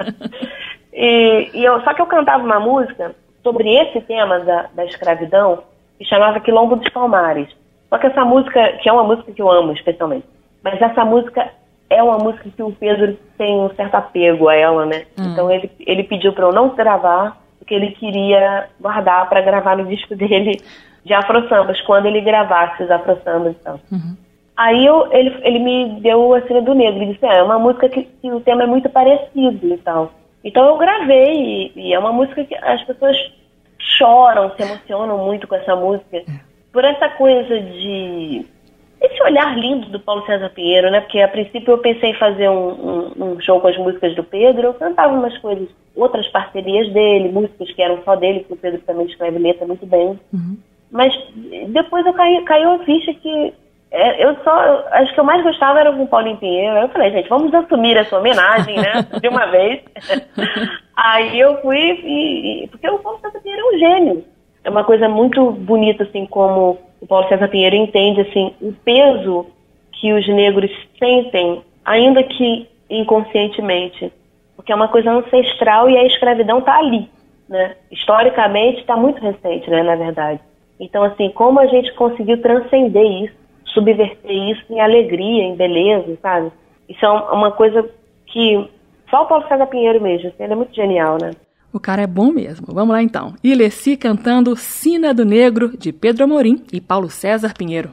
E, 0.93 1.49
e 1.55 1.66
eu, 1.66 1.82
só 1.82 1.93
que 1.93 2.01
eu 2.01 2.05
cantava 2.05 2.43
uma 2.43 2.59
música 2.59 3.16
sobre 3.41 3.68
esse 3.76 3.99
tema 4.01 4.39
da, 4.39 4.70
da 4.74 4.86
escravidão, 4.86 5.64
que 5.97 6.05
chamava 6.05 6.39
Quilombo 6.39 6.76
dos 6.76 6.89
Palmares. 6.89 7.49
Só 7.90 7.98
que 7.98 8.08
essa 8.08 8.26
música, 8.26 8.78
que 8.82 8.90
é 8.90 8.94
uma 8.94 9.04
música 9.04 9.32
que 9.32 9.42
eu 9.42 9.52
amo 9.52 9.74
especialmente, 9.74 10.26
mas 10.64 10.82
essa 10.82 11.06
música 11.06 11.52
é 11.90 12.02
uma 12.02 12.18
música 12.18 12.50
que 12.50 12.64
o 12.64 12.72
Pedro 12.72 13.18
tem 13.38 13.60
um 13.60 13.70
certo 13.76 13.96
apego 13.96 14.50
a 14.50 14.56
ela, 14.56 14.86
né? 14.86 15.06
Hum. 15.18 15.32
Então 15.32 15.52
ele, 15.52 15.70
ele 15.80 16.04
pediu 16.04 16.34
para 16.34 16.46
eu 16.46 16.52
não 16.52 16.70
gravar, 16.70 17.38
porque 17.60 17.74
ele 17.74 17.92
queria 17.92 18.70
guardar 18.80 19.30
para 19.30 19.42
gravar 19.42 19.78
no 19.78 19.86
disco 19.86 20.16
dele 20.18 20.60
de 21.06 21.14
Afro 21.14 21.48
Sambas, 21.50 21.80
quando 21.82 22.06
ele 22.06 22.22
gravasse 22.22 22.84
os 22.84 22.90
Afro 22.90 23.20
Sambas 23.24 23.54
e 23.54 23.64
tal. 23.64 23.80
Uhum. 23.92 24.16
Aí 24.56 24.86
eu, 24.86 25.12
ele, 25.12 25.36
ele 25.42 25.60
me 25.60 26.02
deu 26.02 26.34
a 26.34 26.42
cena 26.42 26.62
do 26.62 26.74
negro, 26.74 27.02
ele 27.02 27.14
disse, 27.14 27.26
ah, 27.26 27.34
é 27.34 27.44
uma 27.44 27.58
música 27.58 27.90
que, 27.90 28.04
que, 28.04 28.32
o 28.32 28.40
tema 28.40 28.64
é 28.64 28.68
muito 28.68 28.88
parecido 28.90 29.74
e 29.74 29.78
tal. 29.78 30.12
Então 30.44 30.64
eu 30.66 30.78
gravei, 30.78 31.34
e, 31.34 31.72
e, 31.76 31.94
é 31.94 32.00
uma 32.00 32.14
música 32.14 32.44
que 32.44 32.56
as 32.56 32.84
pessoas 32.84 33.18
choram, 33.80 34.52
se 34.56 34.62
emocionam 34.62 35.18
muito 35.18 35.48
com 35.48 35.56
essa 35.56 35.76
música. 35.76 36.18
É 36.18 36.24
por 36.74 36.84
essa 36.84 37.08
coisa 37.10 37.60
de. 37.60 38.46
Esse 39.00 39.22
olhar 39.22 39.58
lindo 39.58 39.90
do 39.90 40.00
Paulo 40.00 40.26
César 40.26 40.50
Pinheiro, 40.50 40.90
né? 40.90 41.02
Porque 41.02 41.20
a 41.20 41.28
princípio 41.28 41.74
eu 41.74 41.78
pensei 41.78 42.12
em 42.12 42.18
fazer 42.18 42.50
um, 42.50 42.70
um, 42.70 43.26
um 43.34 43.42
show 43.42 43.60
com 43.60 43.68
as 43.68 43.78
músicas 43.78 44.16
do 44.16 44.24
Pedro, 44.24 44.68
eu 44.68 44.74
cantava 44.74 45.14
umas 45.14 45.38
coisas, 45.40 45.68
outras 45.94 46.26
parcerias 46.30 46.92
dele, 46.94 47.30
músicas 47.30 47.70
que 47.74 47.82
eram 47.82 48.02
só 48.04 48.16
dele, 48.16 48.46
que 48.46 48.54
o 48.54 48.58
Pedro 48.58 48.82
também 48.82 49.06
escreve 49.06 49.40
letra 49.40 49.68
muito 49.68 49.86
bem. 49.86 50.18
Uhum. 50.34 50.58
Mas 50.90 51.14
depois 51.68 52.06
eu 52.06 52.14
caí, 52.14 52.42
caiu 52.46 52.72
a 52.72 52.80
ficha 52.80 53.14
que 53.14 53.54
é, 53.94 54.26
eu 54.26 54.36
só, 54.44 54.88
acho 54.92 55.14
que 55.14 55.20
eu 55.20 55.24
mais 55.24 55.44
gostava 55.44 55.80
era 55.80 55.94
com 55.94 56.02
o 56.02 56.08
Paulinho 56.08 56.38
Pinheiro. 56.38 56.78
Eu 56.78 56.90
falei, 56.90 57.12
gente, 57.12 57.30
vamos 57.30 57.54
assumir 57.54 57.96
essa 57.96 58.18
homenagem, 58.18 58.76
né? 58.76 59.06
De 59.22 59.28
uma 59.28 59.46
vez. 59.48 59.84
Aí 60.98 61.40
eu 61.40 61.62
fui 61.62 61.78
e, 61.78 62.64
e 62.64 62.68
porque 62.70 62.90
o 62.90 62.98
Paulo 63.00 63.20
César 63.20 63.40
Pinheiro 63.40 63.62
é 63.62 63.76
um 63.76 63.80
gênio. 63.80 64.26
É 64.64 64.70
uma 64.70 64.84
coisa 64.84 65.09
muito 65.09 65.51
bonita, 65.51 66.03
assim, 66.03 66.26
como 66.26 66.78
o 67.01 67.07
Paulo 67.07 67.28
César 67.28 67.47
Pinheiro 67.49 67.76
entende, 67.76 68.22
assim, 68.22 68.53
o 68.61 68.72
peso 68.72 69.45
que 69.91 70.14
os 70.14 70.28
negros 70.28 70.72
sentem, 70.97 71.61
ainda 71.84 72.24
que 72.24 72.68
inconscientemente. 72.89 74.11
Porque 74.55 74.72
é 74.72 74.76
uma 74.76 74.88
coisa 74.88 75.11
ancestral 75.11 75.89
e 75.89 75.97
a 75.97 76.05
escravidão 76.05 76.59
está 76.59 76.78
ali, 76.78 77.09
né? 77.49 77.76
Historicamente 77.91 78.80
está 78.80 78.95
muito 78.95 79.22
recente, 79.22 79.70
né, 79.70 79.84
na 79.84 79.95
verdade. 79.95 80.39
Então, 80.80 81.03
assim, 81.03 81.30
como 81.30 81.59
a 81.59 81.68
gente 81.68 81.93
conseguiu 81.93 82.41
transcender 82.41 83.24
isso, 83.24 83.34
subverter 83.66 84.32
isso 84.32 84.64
em 84.70 84.80
alegria, 84.80 85.43
em 85.43 85.55
beleza, 85.55 86.18
sabe? 86.22 86.51
Isso 86.88 87.05
é 87.05 87.09
uma 87.09 87.51
coisa 87.51 87.89
que 88.28 88.70
só 89.09 89.24
o 89.24 89.26
Paulo 89.26 89.47
César 89.47 89.68
Pinheiro 89.68 90.01
mesmo, 90.01 90.30
assim, 90.30 90.43
ele 90.43 90.53
é 90.53 90.55
muito 90.55 90.74
genial, 90.74 91.18
né? 91.22 91.32
O 91.74 91.80
cara 91.80 92.04
é 92.04 92.08
bom 92.08 92.32
mesmo. 92.32 92.68
Vamos 92.70 92.94
lá 92.94 93.02
então. 93.02 93.34
Ileci 93.44 93.98
cantando 93.98 94.56
Sina 94.56 95.12
do 95.12 95.26
Negro, 95.26 95.76
de 95.76 95.92
Pedro 95.92 96.26
Amorim 96.26 96.64
e 96.72 96.80
Paulo 96.80 97.10
César 97.10 97.56
Pinheiro. 97.58 97.90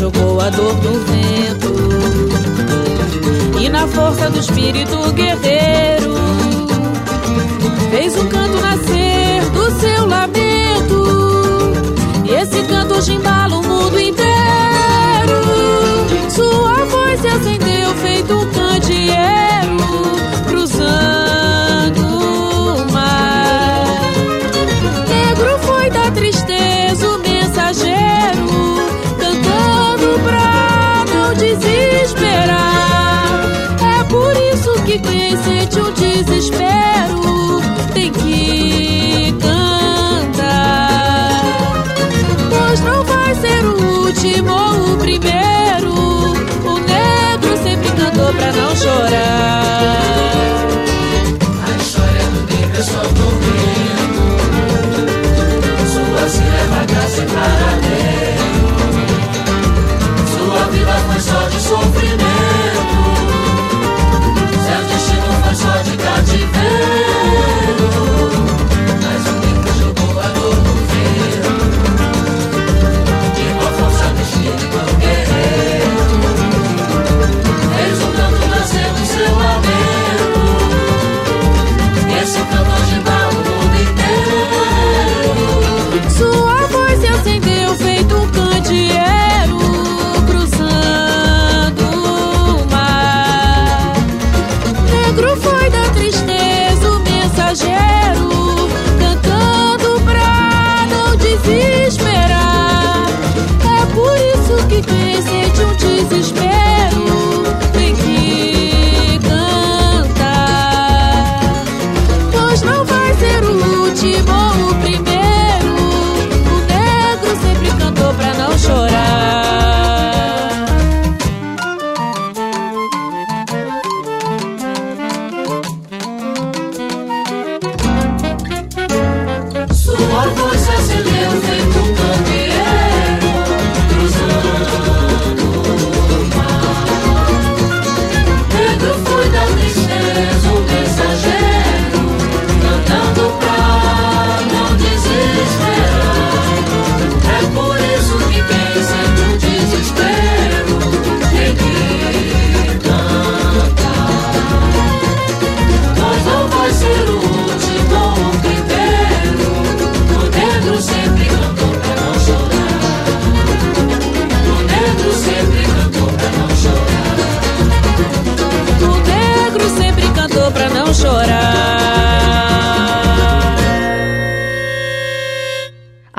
Jogou 0.00 0.40
a 0.40 0.48
dor 0.48 0.74
no 0.82 0.98
vento. 1.00 1.74
E 3.60 3.68
na 3.68 3.86
força 3.86 4.30
do 4.30 4.38
espírito 4.38 4.96
guerreiro, 5.12 6.14
fez 7.90 8.16
um 8.16 8.26
canto 8.28 8.56
nascer 8.60 9.42
do 9.50 9.70
seu 9.78 10.06
lamento. 10.06 11.72
Esse 12.40 12.62
canto 12.62 12.94
hoje 12.94 13.12
embala 13.12 13.58
o 13.58 13.62
mundo 13.62 14.00
inteiro. 14.00 14.20
Sua 16.30 16.84
voz 16.86 17.20
se 17.20 17.28
acendeu 17.28 17.69
que 34.90 34.98
quem 34.98 35.36
sente 35.36 35.78
um 35.78 35.92
desespero 35.92 37.60
tem 37.94 38.10
que 38.10 39.32
ser 43.40 43.64
o 43.64 44.06
último 44.06 44.50
ou 44.50 44.94
o 44.94 44.96
primeiro. 44.98 45.92
O 45.92 46.78
negro 46.80 47.56
sempre 47.62 47.88
cantou 47.92 48.34
pra 48.34 48.52
não 48.52 48.74
chorar. 48.74 50.02
A 51.62 51.70
história 51.80 52.26
do 52.26 52.40
negro 52.52 52.76
é 52.76 52.82
só 52.82 53.00
tormento. 53.00 54.22
Sua 55.92 56.28
se 56.28 56.42
leva 56.42 56.80
a 56.80 56.86
casa 56.86 57.22
para 57.32 57.70
dentro. 57.86 58.74
Sua 60.34 60.62
vida 60.66 60.94
foi 61.06 61.20
só 61.20 61.48
de 61.48 61.60
sofrimento. 61.60 62.29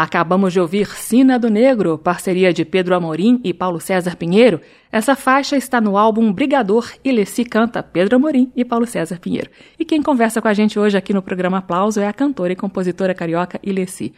Acabamos 0.02 0.52
de 0.52 0.60
ouvir 0.60 0.88
Sina 0.88 1.38
do 1.38 1.48
Negro, 1.48 1.96
parceria 1.96 2.52
de 2.52 2.66
Pedro 2.66 2.96
Amorim 2.96 3.40
e 3.44 3.54
Paulo 3.54 3.80
César 3.80 4.16
Pinheiro. 4.16 4.60
Essa 4.92 5.16
faixa 5.16 5.56
está 5.56 5.80
no 5.80 5.96
álbum 5.96 6.34
Brigador 6.34 6.92
e 7.06 7.12
Leci 7.12 7.46
canta 7.46 7.84
Pedro 7.84 8.16
Amorim 8.16 8.52
e 8.56 8.66
Paulo 8.66 8.88
César 8.88 9.20
Pinheiro. 9.20 9.52
E 9.78 9.86
quem 9.86 10.02
conversa 10.02 10.42
com 10.42 10.48
a 10.48 10.56
gente 10.56 10.80
hoje 10.80 10.98
aqui 10.98 11.14
no 11.14 11.22
programa 11.22 11.60
Aplauso 11.60 12.00
é 12.00 12.08
a 12.08 12.14
cantora 12.14 12.52
e 12.52 12.56
compositora 12.56 13.14
carioca 13.14 13.60
Ilessi. 13.62 14.12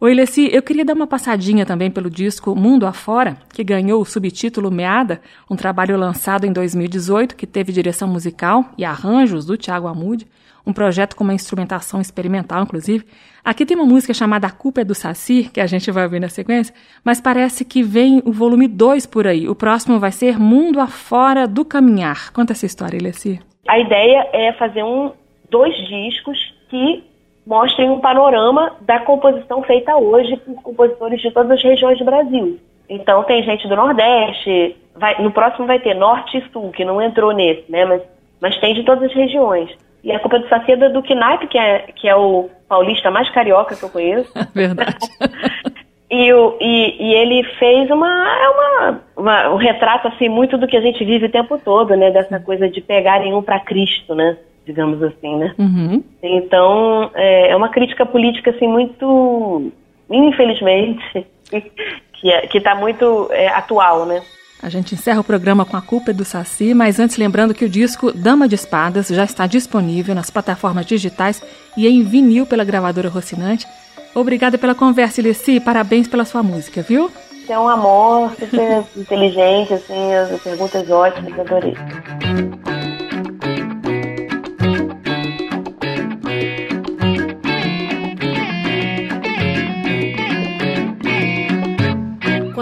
Oi, 0.00 0.12
Ilessi, 0.12 0.48
eu 0.50 0.62
queria 0.62 0.86
dar 0.86 0.94
uma 0.94 1.06
passadinha 1.06 1.66
também 1.66 1.90
pelo 1.90 2.08
disco 2.08 2.56
Mundo 2.56 2.86
Afora, 2.86 3.36
que 3.52 3.62
ganhou 3.62 4.00
o 4.00 4.06
subtítulo 4.06 4.70
Meada, 4.70 5.20
um 5.50 5.54
trabalho 5.54 5.98
lançado 5.98 6.46
em 6.46 6.52
2018 6.52 7.36
que 7.36 7.46
teve 7.46 7.72
direção 7.72 8.08
musical 8.08 8.72
e 8.78 8.86
arranjos 8.86 9.44
do 9.44 9.58
Tiago 9.58 9.86
Amude 9.86 10.26
um 10.66 10.72
projeto 10.72 11.14
com 11.14 11.22
uma 11.22 11.32
instrumentação 11.32 12.00
experimental, 12.00 12.62
inclusive. 12.62 13.04
Aqui 13.44 13.64
tem 13.64 13.76
uma 13.76 13.86
música 13.86 14.12
chamada 14.12 14.48
A 14.48 14.50
Culpa 14.50 14.80
é 14.80 14.84
do 14.84 14.94
Saci, 14.94 15.48
que 15.52 15.60
a 15.60 15.66
gente 15.66 15.90
vai 15.92 16.04
ouvir 16.04 16.20
na 16.20 16.28
sequência, 16.28 16.74
mas 17.04 17.20
parece 17.20 17.64
que 17.64 17.82
vem 17.82 18.20
o 18.24 18.32
volume 18.32 18.66
2 18.66 19.06
por 19.06 19.26
aí. 19.26 19.48
O 19.48 19.54
próximo 19.54 20.00
vai 20.00 20.10
ser 20.10 20.38
Mundo 20.38 20.80
Afora 20.80 21.46
do 21.46 21.64
Caminhar. 21.64 22.32
Conta 22.32 22.52
essa 22.52 22.66
história, 22.66 22.96
Ilessi. 22.96 23.40
A 23.68 23.78
ideia 23.78 24.28
é 24.32 24.52
fazer 24.54 24.82
um, 24.82 25.12
dois 25.48 25.74
discos 25.86 26.38
que 26.68 27.04
mostrem 27.46 27.88
um 27.88 28.00
panorama 28.00 28.72
da 28.80 28.98
composição 29.00 29.62
feita 29.62 29.96
hoje 29.96 30.36
por 30.38 30.60
compositores 30.62 31.20
de 31.20 31.30
todas 31.30 31.52
as 31.52 31.62
regiões 31.62 31.98
do 31.98 32.04
Brasil. 32.04 32.58
Então 32.88 33.22
tem 33.24 33.42
gente 33.44 33.68
do 33.68 33.76
Nordeste, 33.76 34.76
vai, 34.96 35.20
no 35.22 35.30
próximo 35.30 35.66
vai 35.66 35.78
ter 35.78 35.94
Norte 35.94 36.38
e 36.38 36.50
Sul, 36.50 36.70
que 36.70 36.84
não 36.84 37.00
entrou 37.00 37.32
nesse, 37.32 37.70
né? 37.70 37.84
Mas, 37.84 38.02
mas 38.40 38.58
tem 38.58 38.74
de 38.74 38.84
todas 38.84 39.04
as 39.04 39.14
regiões. 39.14 39.70
E 40.06 40.12
a 40.12 40.20
culpa 40.20 40.38
do 40.38 40.48
Saci 40.48 40.70
é 40.70 40.76
do 40.76 41.02
Knaip, 41.02 41.48
que 41.48 41.58
é, 41.58 41.78
que 41.96 42.08
é 42.08 42.14
o 42.14 42.48
paulista 42.68 43.10
mais 43.10 43.28
carioca 43.30 43.74
que 43.74 43.82
eu 43.82 43.88
conheço. 43.90 44.32
Verdade. 44.54 44.96
e, 46.08 46.32
o, 46.32 46.56
e, 46.60 47.08
e, 47.08 47.12
ele 47.12 47.42
fez 47.58 47.90
uma, 47.90 48.06
é 48.08 48.48
uma, 48.48 49.00
uma, 49.16 49.50
um 49.50 49.56
retrato 49.56 50.06
assim 50.06 50.28
muito 50.28 50.56
do 50.56 50.68
que 50.68 50.76
a 50.76 50.80
gente 50.80 51.04
vive 51.04 51.26
o 51.26 51.32
tempo 51.32 51.58
todo, 51.58 51.96
né? 51.96 52.12
Dessa 52.12 52.38
coisa 52.38 52.68
de 52.68 52.80
pegarem 52.80 53.34
um 53.34 53.42
para 53.42 53.58
Cristo, 53.58 54.14
né? 54.14 54.36
Digamos 54.64 55.02
assim, 55.02 55.38
né? 55.38 55.52
Uhum. 55.58 56.04
Então 56.22 57.10
é, 57.12 57.50
é 57.50 57.56
uma 57.56 57.70
crítica 57.70 58.06
política 58.06 58.52
assim 58.52 58.68
muito, 58.68 59.72
infelizmente, 60.08 61.26
que 61.50 62.30
é, 62.30 62.46
está 62.46 62.76
muito 62.76 63.26
é, 63.32 63.48
atual, 63.48 64.06
né? 64.06 64.22
A 64.62 64.68
gente 64.68 64.94
encerra 64.94 65.20
o 65.20 65.24
programa 65.24 65.64
com 65.64 65.76
a 65.76 65.82
culpa 65.82 66.12
do 66.12 66.24
Saci, 66.24 66.72
mas 66.74 66.98
antes 66.98 67.18
lembrando 67.18 67.54
que 67.54 67.64
o 67.64 67.68
disco 67.68 68.10
Dama 68.12 68.48
de 68.48 68.54
Espadas 68.54 69.08
já 69.08 69.24
está 69.24 69.46
disponível 69.46 70.14
nas 70.14 70.30
plataformas 70.30 70.86
digitais 70.86 71.42
e 71.76 71.86
em 71.86 72.02
vinil 72.02 72.46
pela 72.46 72.64
gravadora 72.64 73.08
Rocinante. 73.08 73.66
Obrigada 74.14 74.56
pela 74.56 74.74
conversa, 74.74 75.20
Ilessi. 75.20 75.60
Parabéns 75.60 76.08
pela 76.08 76.24
sua 76.24 76.42
música, 76.42 76.80
viu? 76.80 77.10
É 77.48 77.58
um 77.58 77.68
amor, 77.68 78.32
super 78.38 78.84
inteligente, 78.96 79.74
assim, 79.74 80.14
as 80.14 80.40
perguntas 80.42 80.90
ótimas, 80.90 81.38
adorei. 81.38 81.76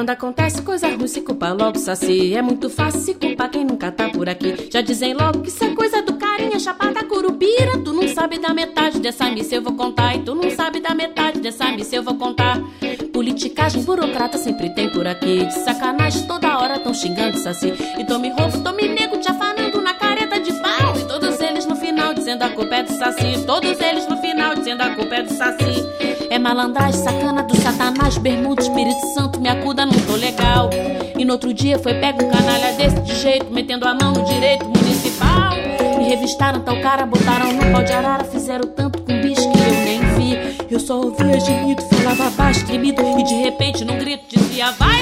Quando 0.04 0.10
acontece 0.10 0.60
coisa 0.60 0.86
ruim, 0.88 1.06
se 1.06 1.22
culpa 1.22 1.50
logo 1.54 1.78
saci. 1.78 2.34
É 2.34 2.42
muito 2.42 2.68
fácil 2.68 3.00
se 3.00 3.14
culpar 3.14 3.50
quem 3.50 3.64
nunca 3.64 3.90
tá 3.90 4.10
por 4.10 4.28
aqui. 4.28 4.68
Já 4.70 4.82
dizem 4.82 5.14
logo 5.14 5.40
que 5.40 5.48
isso 5.48 5.64
é 5.64 5.74
coisa 5.74 6.02
do 6.02 6.18
carinha 6.18 6.60
chapada 6.60 7.02
curupira. 7.04 7.78
Tu 7.82 7.90
não 7.90 8.06
sabe 8.08 8.38
da 8.38 8.52
metade 8.52 9.00
dessa 9.00 9.30
missa, 9.30 9.54
eu 9.54 9.62
vou 9.62 9.72
contar. 9.72 10.14
E 10.14 10.18
tu 10.18 10.34
não 10.34 10.50
sabe 10.50 10.78
da 10.78 10.94
metade 10.94 11.40
dessa 11.40 11.72
missa, 11.72 11.96
eu 11.96 12.02
vou 12.02 12.16
contar. 12.16 12.60
Politicagem, 13.14 13.82
burocrata 13.82 14.36
sempre 14.36 14.74
tem 14.74 14.90
por 14.90 15.06
aqui. 15.06 15.46
De 15.46 15.54
sacanagem, 15.54 16.26
toda 16.26 16.58
hora 16.58 16.78
tão 16.78 16.92
xingando 16.92 17.38
saci. 17.38 17.72
E 17.98 18.04
tome 18.04 18.28
roubo, 18.28 18.62
tome 18.62 18.86
nego, 18.86 19.16
te 19.16 19.30
afanando 19.30 19.80
na 19.80 19.94
careta 19.94 20.03
dizendo 22.24 22.42
a 22.42 22.48
culpa 22.48 22.76
é 22.76 22.82
do 22.82 22.90
saci. 22.90 23.44
Todos 23.46 23.78
eles 23.78 24.08
no 24.08 24.16
final 24.16 24.54
dizendo 24.54 24.82
a 24.82 24.94
culpa 24.94 25.16
é 25.16 25.22
do 25.22 25.34
saci. 25.34 25.86
É 26.30 26.38
malandragem, 26.38 26.98
sacana 26.98 27.42
do 27.42 27.54
satanás, 27.54 28.16
bermuda, 28.16 28.62
Espírito 28.62 29.06
Santo, 29.12 29.38
me 29.38 29.48
acuda, 29.48 29.84
não 29.84 29.92
tô 29.92 30.16
legal. 30.16 30.70
E 31.18 31.22
no 31.22 31.34
outro 31.34 31.52
dia 31.52 31.78
foi 31.78 31.92
pego 31.92 32.24
um 32.24 32.30
canalha 32.30 32.72
desse 32.72 32.98
de 33.02 33.14
jeito, 33.14 33.52
metendo 33.52 33.86
a 33.86 33.92
mão 33.92 34.12
no 34.12 34.24
direito 34.24 34.64
municipal. 34.64 35.52
Me 35.98 36.04
revistaram 36.04 36.60
tal 36.60 36.80
cara, 36.80 37.04
botaram 37.04 37.52
no 37.52 37.70
pau 37.70 37.84
de 37.84 37.92
arara, 37.92 38.24
fizeram 38.24 38.68
tanto 38.68 39.02
com 39.02 39.20
bicho 39.20 39.42
que 39.42 39.58
eu 39.58 39.84
nem 39.84 40.00
vi. 40.14 40.56
Eu 40.70 40.80
só 40.80 40.96
ouvia 40.96 41.38
gemido, 41.38 41.82
falava 41.82 42.30
baixo, 42.30 42.64
tremido, 42.64 43.02
e 43.18 43.22
de 43.22 43.34
repente 43.34 43.84
num 43.84 43.98
grito 43.98 44.24
dizia: 44.34 44.70
Vai 44.72 44.93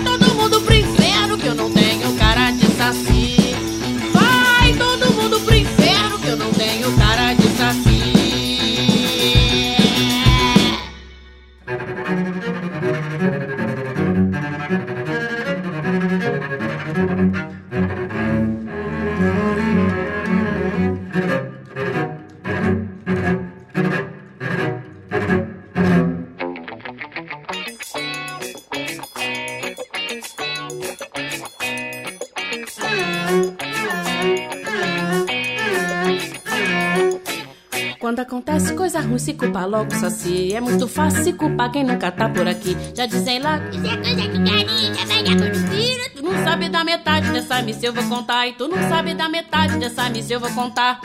se 39.22 39.34
culpa 39.34 39.64
logo 39.64 39.94
saci. 39.94 40.52
É 40.52 40.60
muito 40.60 40.88
fácil 40.88 41.22
se 41.22 41.32
culpar 41.32 41.70
quem 41.70 41.84
nunca 41.84 42.10
tá 42.10 42.28
por 42.28 42.46
aqui. 42.46 42.76
Já 42.94 43.06
dizem 43.06 43.38
lá, 43.38 43.60
isso 43.70 43.86
é 43.86 43.96
coisa 43.96 44.28
de 44.28 44.50
carinha, 44.50 45.06
velha 45.06 45.36
curupira. 45.36 46.10
Tu 46.14 46.22
não 46.22 46.44
sabe 46.44 46.68
da 46.68 46.84
metade 46.84 47.30
dessa 47.30 47.62
missa, 47.62 47.86
eu 47.86 47.92
vou 47.92 48.04
contar. 48.04 48.48
E 48.48 48.52
tu 48.54 48.66
não 48.66 48.76
sabe 48.88 49.14
da 49.14 49.28
metade 49.28 49.78
dessa 49.78 50.08
missa, 50.10 50.34
eu 50.34 50.40
vou 50.40 50.50
contar. 50.50 51.00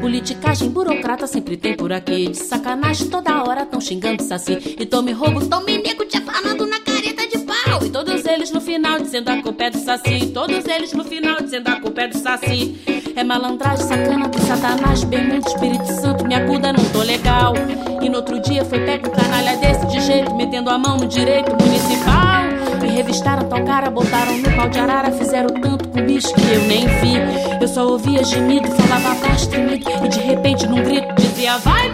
Politicagem, 0.00 0.68
burocrata 0.68 1.26
sempre 1.28 1.56
tem 1.56 1.76
por 1.76 1.92
aqui. 1.92 2.28
De 2.28 2.36
sacanagem, 2.36 3.08
toda 3.08 3.42
hora 3.44 3.64
tão 3.64 3.80
xingando 3.80 4.22
saci. 4.22 4.76
E 4.78 4.84
tome 4.84 5.12
roubo, 5.12 5.46
tome 5.46 5.78
nego 5.78 6.04
te 6.04 6.16
afanando 6.16 6.66
na 6.66 6.80
careta 6.80 7.26
de 7.28 7.38
pau. 7.38 7.84
E 7.84 7.90
todos 7.90 8.24
eles 8.24 8.50
no 8.50 8.60
final 8.60 8.98
dizendo 8.98 9.28
a 9.28 9.40
culpa 9.40 9.64
é 9.64 9.70
do 9.70 9.78
saci. 9.78 10.26
Todos 10.34 10.64
eles 10.66 10.92
no 10.92 11.04
final 11.04 11.40
dizendo 11.40 11.68
a 11.68 11.80
culpa 11.80 12.02
é 12.02 12.08
do 12.08 12.18
saci. 12.18 12.76
É 13.14 13.24
malandragem, 13.24 13.86
sacana 13.86 14.28
do 14.28 14.40
satanás, 14.40 15.04
bermuda, 15.04 15.48
Espírito 15.48 15.86
Santo, 16.00 16.24
me 16.26 16.34
acuda, 16.34 16.72
não 16.72 16.89
legal. 17.10 17.54
E 18.00 18.08
no 18.08 18.16
outro 18.16 18.40
dia 18.40 18.64
foi 18.64 18.80
pego 18.80 19.08
um 19.08 19.12
canalha 19.12 19.56
desse 19.56 19.86
de 19.86 20.00
jeito, 20.00 20.34
metendo 20.34 20.70
a 20.70 20.78
mão 20.78 20.96
no 20.96 21.06
direito 21.06 21.50
municipal. 21.60 22.42
Me 22.80 22.88
revistaram 22.88 23.48
tal 23.48 23.64
cara, 23.64 23.90
botaram 23.90 24.38
no 24.38 24.50
pau 24.56 24.68
de 24.68 24.78
arara, 24.78 25.10
fizeram 25.10 25.48
tanto 25.60 25.88
com 25.88 26.02
bicho 26.02 26.32
que 26.34 26.52
eu 26.52 26.62
nem 26.62 26.86
vi. 26.86 27.14
Eu 27.60 27.68
só 27.68 27.86
ouvia 27.86 28.24
gemido, 28.24 28.68
falava 28.70 29.14
baixo, 29.20 29.48
tremido, 29.48 29.90
e 30.04 30.08
de 30.08 30.20
repente 30.20 30.66
num 30.66 30.82
grito 30.82 31.14
dizia: 31.16 31.58
Vai 31.58 31.90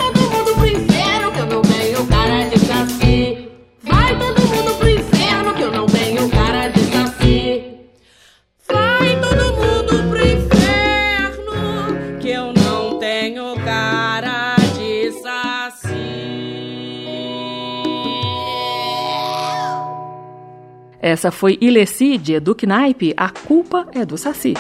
Essa 21.07 21.31
foi 21.31 21.57
Ilessi 21.61 22.19
de 22.19 22.35
Edu 22.35 22.53
Knaip, 22.53 23.15
A 23.17 23.31
Culpa 23.31 23.87
é 23.95 24.05
do 24.05 24.19
Saci. 24.19 24.55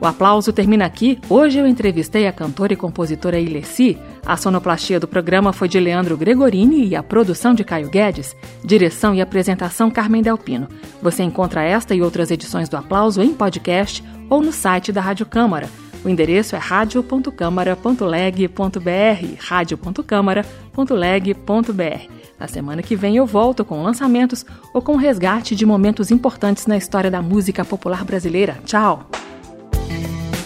O 0.00 0.06
aplauso 0.06 0.52
termina 0.52 0.84
aqui. 0.86 1.18
Hoje 1.28 1.58
eu 1.58 1.66
entrevistei 1.66 2.28
a 2.28 2.32
cantora 2.32 2.72
e 2.72 2.76
compositora 2.76 3.36
Ilessi. 3.36 3.98
A 4.24 4.36
sonoplastia 4.36 5.00
do 5.00 5.08
programa 5.08 5.52
foi 5.52 5.66
de 5.66 5.80
Leandro 5.80 6.16
Gregorini 6.16 6.86
e 6.86 6.94
a 6.94 7.02
produção 7.02 7.52
de 7.52 7.64
Caio 7.64 7.90
Guedes. 7.90 8.36
Direção 8.64 9.12
e 9.12 9.20
apresentação 9.20 9.90
Carmen 9.90 10.22
Delpino. 10.22 10.68
Você 11.02 11.24
encontra 11.24 11.64
esta 11.64 11.96
e 11.96 12.00
outras 12.00 12.30
edições 12.30 12.68
do 12.68 12.76
Aplauso 12.76 13.20
em 13.20 13.34
podcast 13.34 14.04
ou 14.30 14.40
no 14.40 14.52
site 14.52 14.92
da 14.92 15.00
Rádio 15.00 15.26
Câmara. 15.26 15.68
O 16.04 16.08
endereço 16.08 16.54
é 16.54 16.58
radio.câmara.leg.br, 16.58 19.36
radio.câmara.leg.br. 19.38 22.10
Na 22.38 22.46
semana 22.46 22.82
que 22.82 22.94
vem 22.94 23.16
eu 23.16 23.24
volto 23.24 23.64
com 23.64 23.82
lançamentos 23.82 24.44
ou 24.74 24.82
com 24.82 24.96
resgate 24.96 25.56
de 25.56 25.64
momentos 25.64 26.10
importantes 26.10 26.66
na 26.66 26.76
história 26.76 27.10
da 27.10 27.22
música 27.22 27.64
popular 27.64 28.04
brasileira. 28.04 28.58
Tchau! 28.66 29.08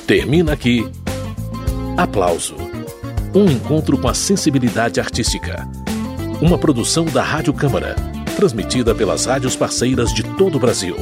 Termina 0.07 0.53
aqui. 0.53 0.89
Aplauso. 1.97 2.55
Um 3.35 3.47
encontro 3.47 3.99
com 3.99 4.07
a 4.07 4.15
sensibilidade 4.15 5.01
artística. 5.01 5.69
Uma 6.41 6.57
produção 6.57 7.05
da 7.05 7.23
Rádio 7.23 7.53
Câmara, 7.53 7.97
transmitida 8.37 8.95
pelas 8.95 9.27
rádios 9.27 9.57
parceiras 9.57 10.15
de 10.15 10.23
todo 10.23 10.55
o 10.57 10.61
Brasil. 10.61 10.95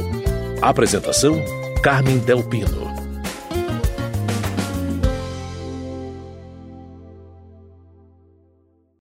Apresentação: 0.61 1.39
Carmen 1.83 2.17
Del 2.17 2.43
Pino. 2.43 2.96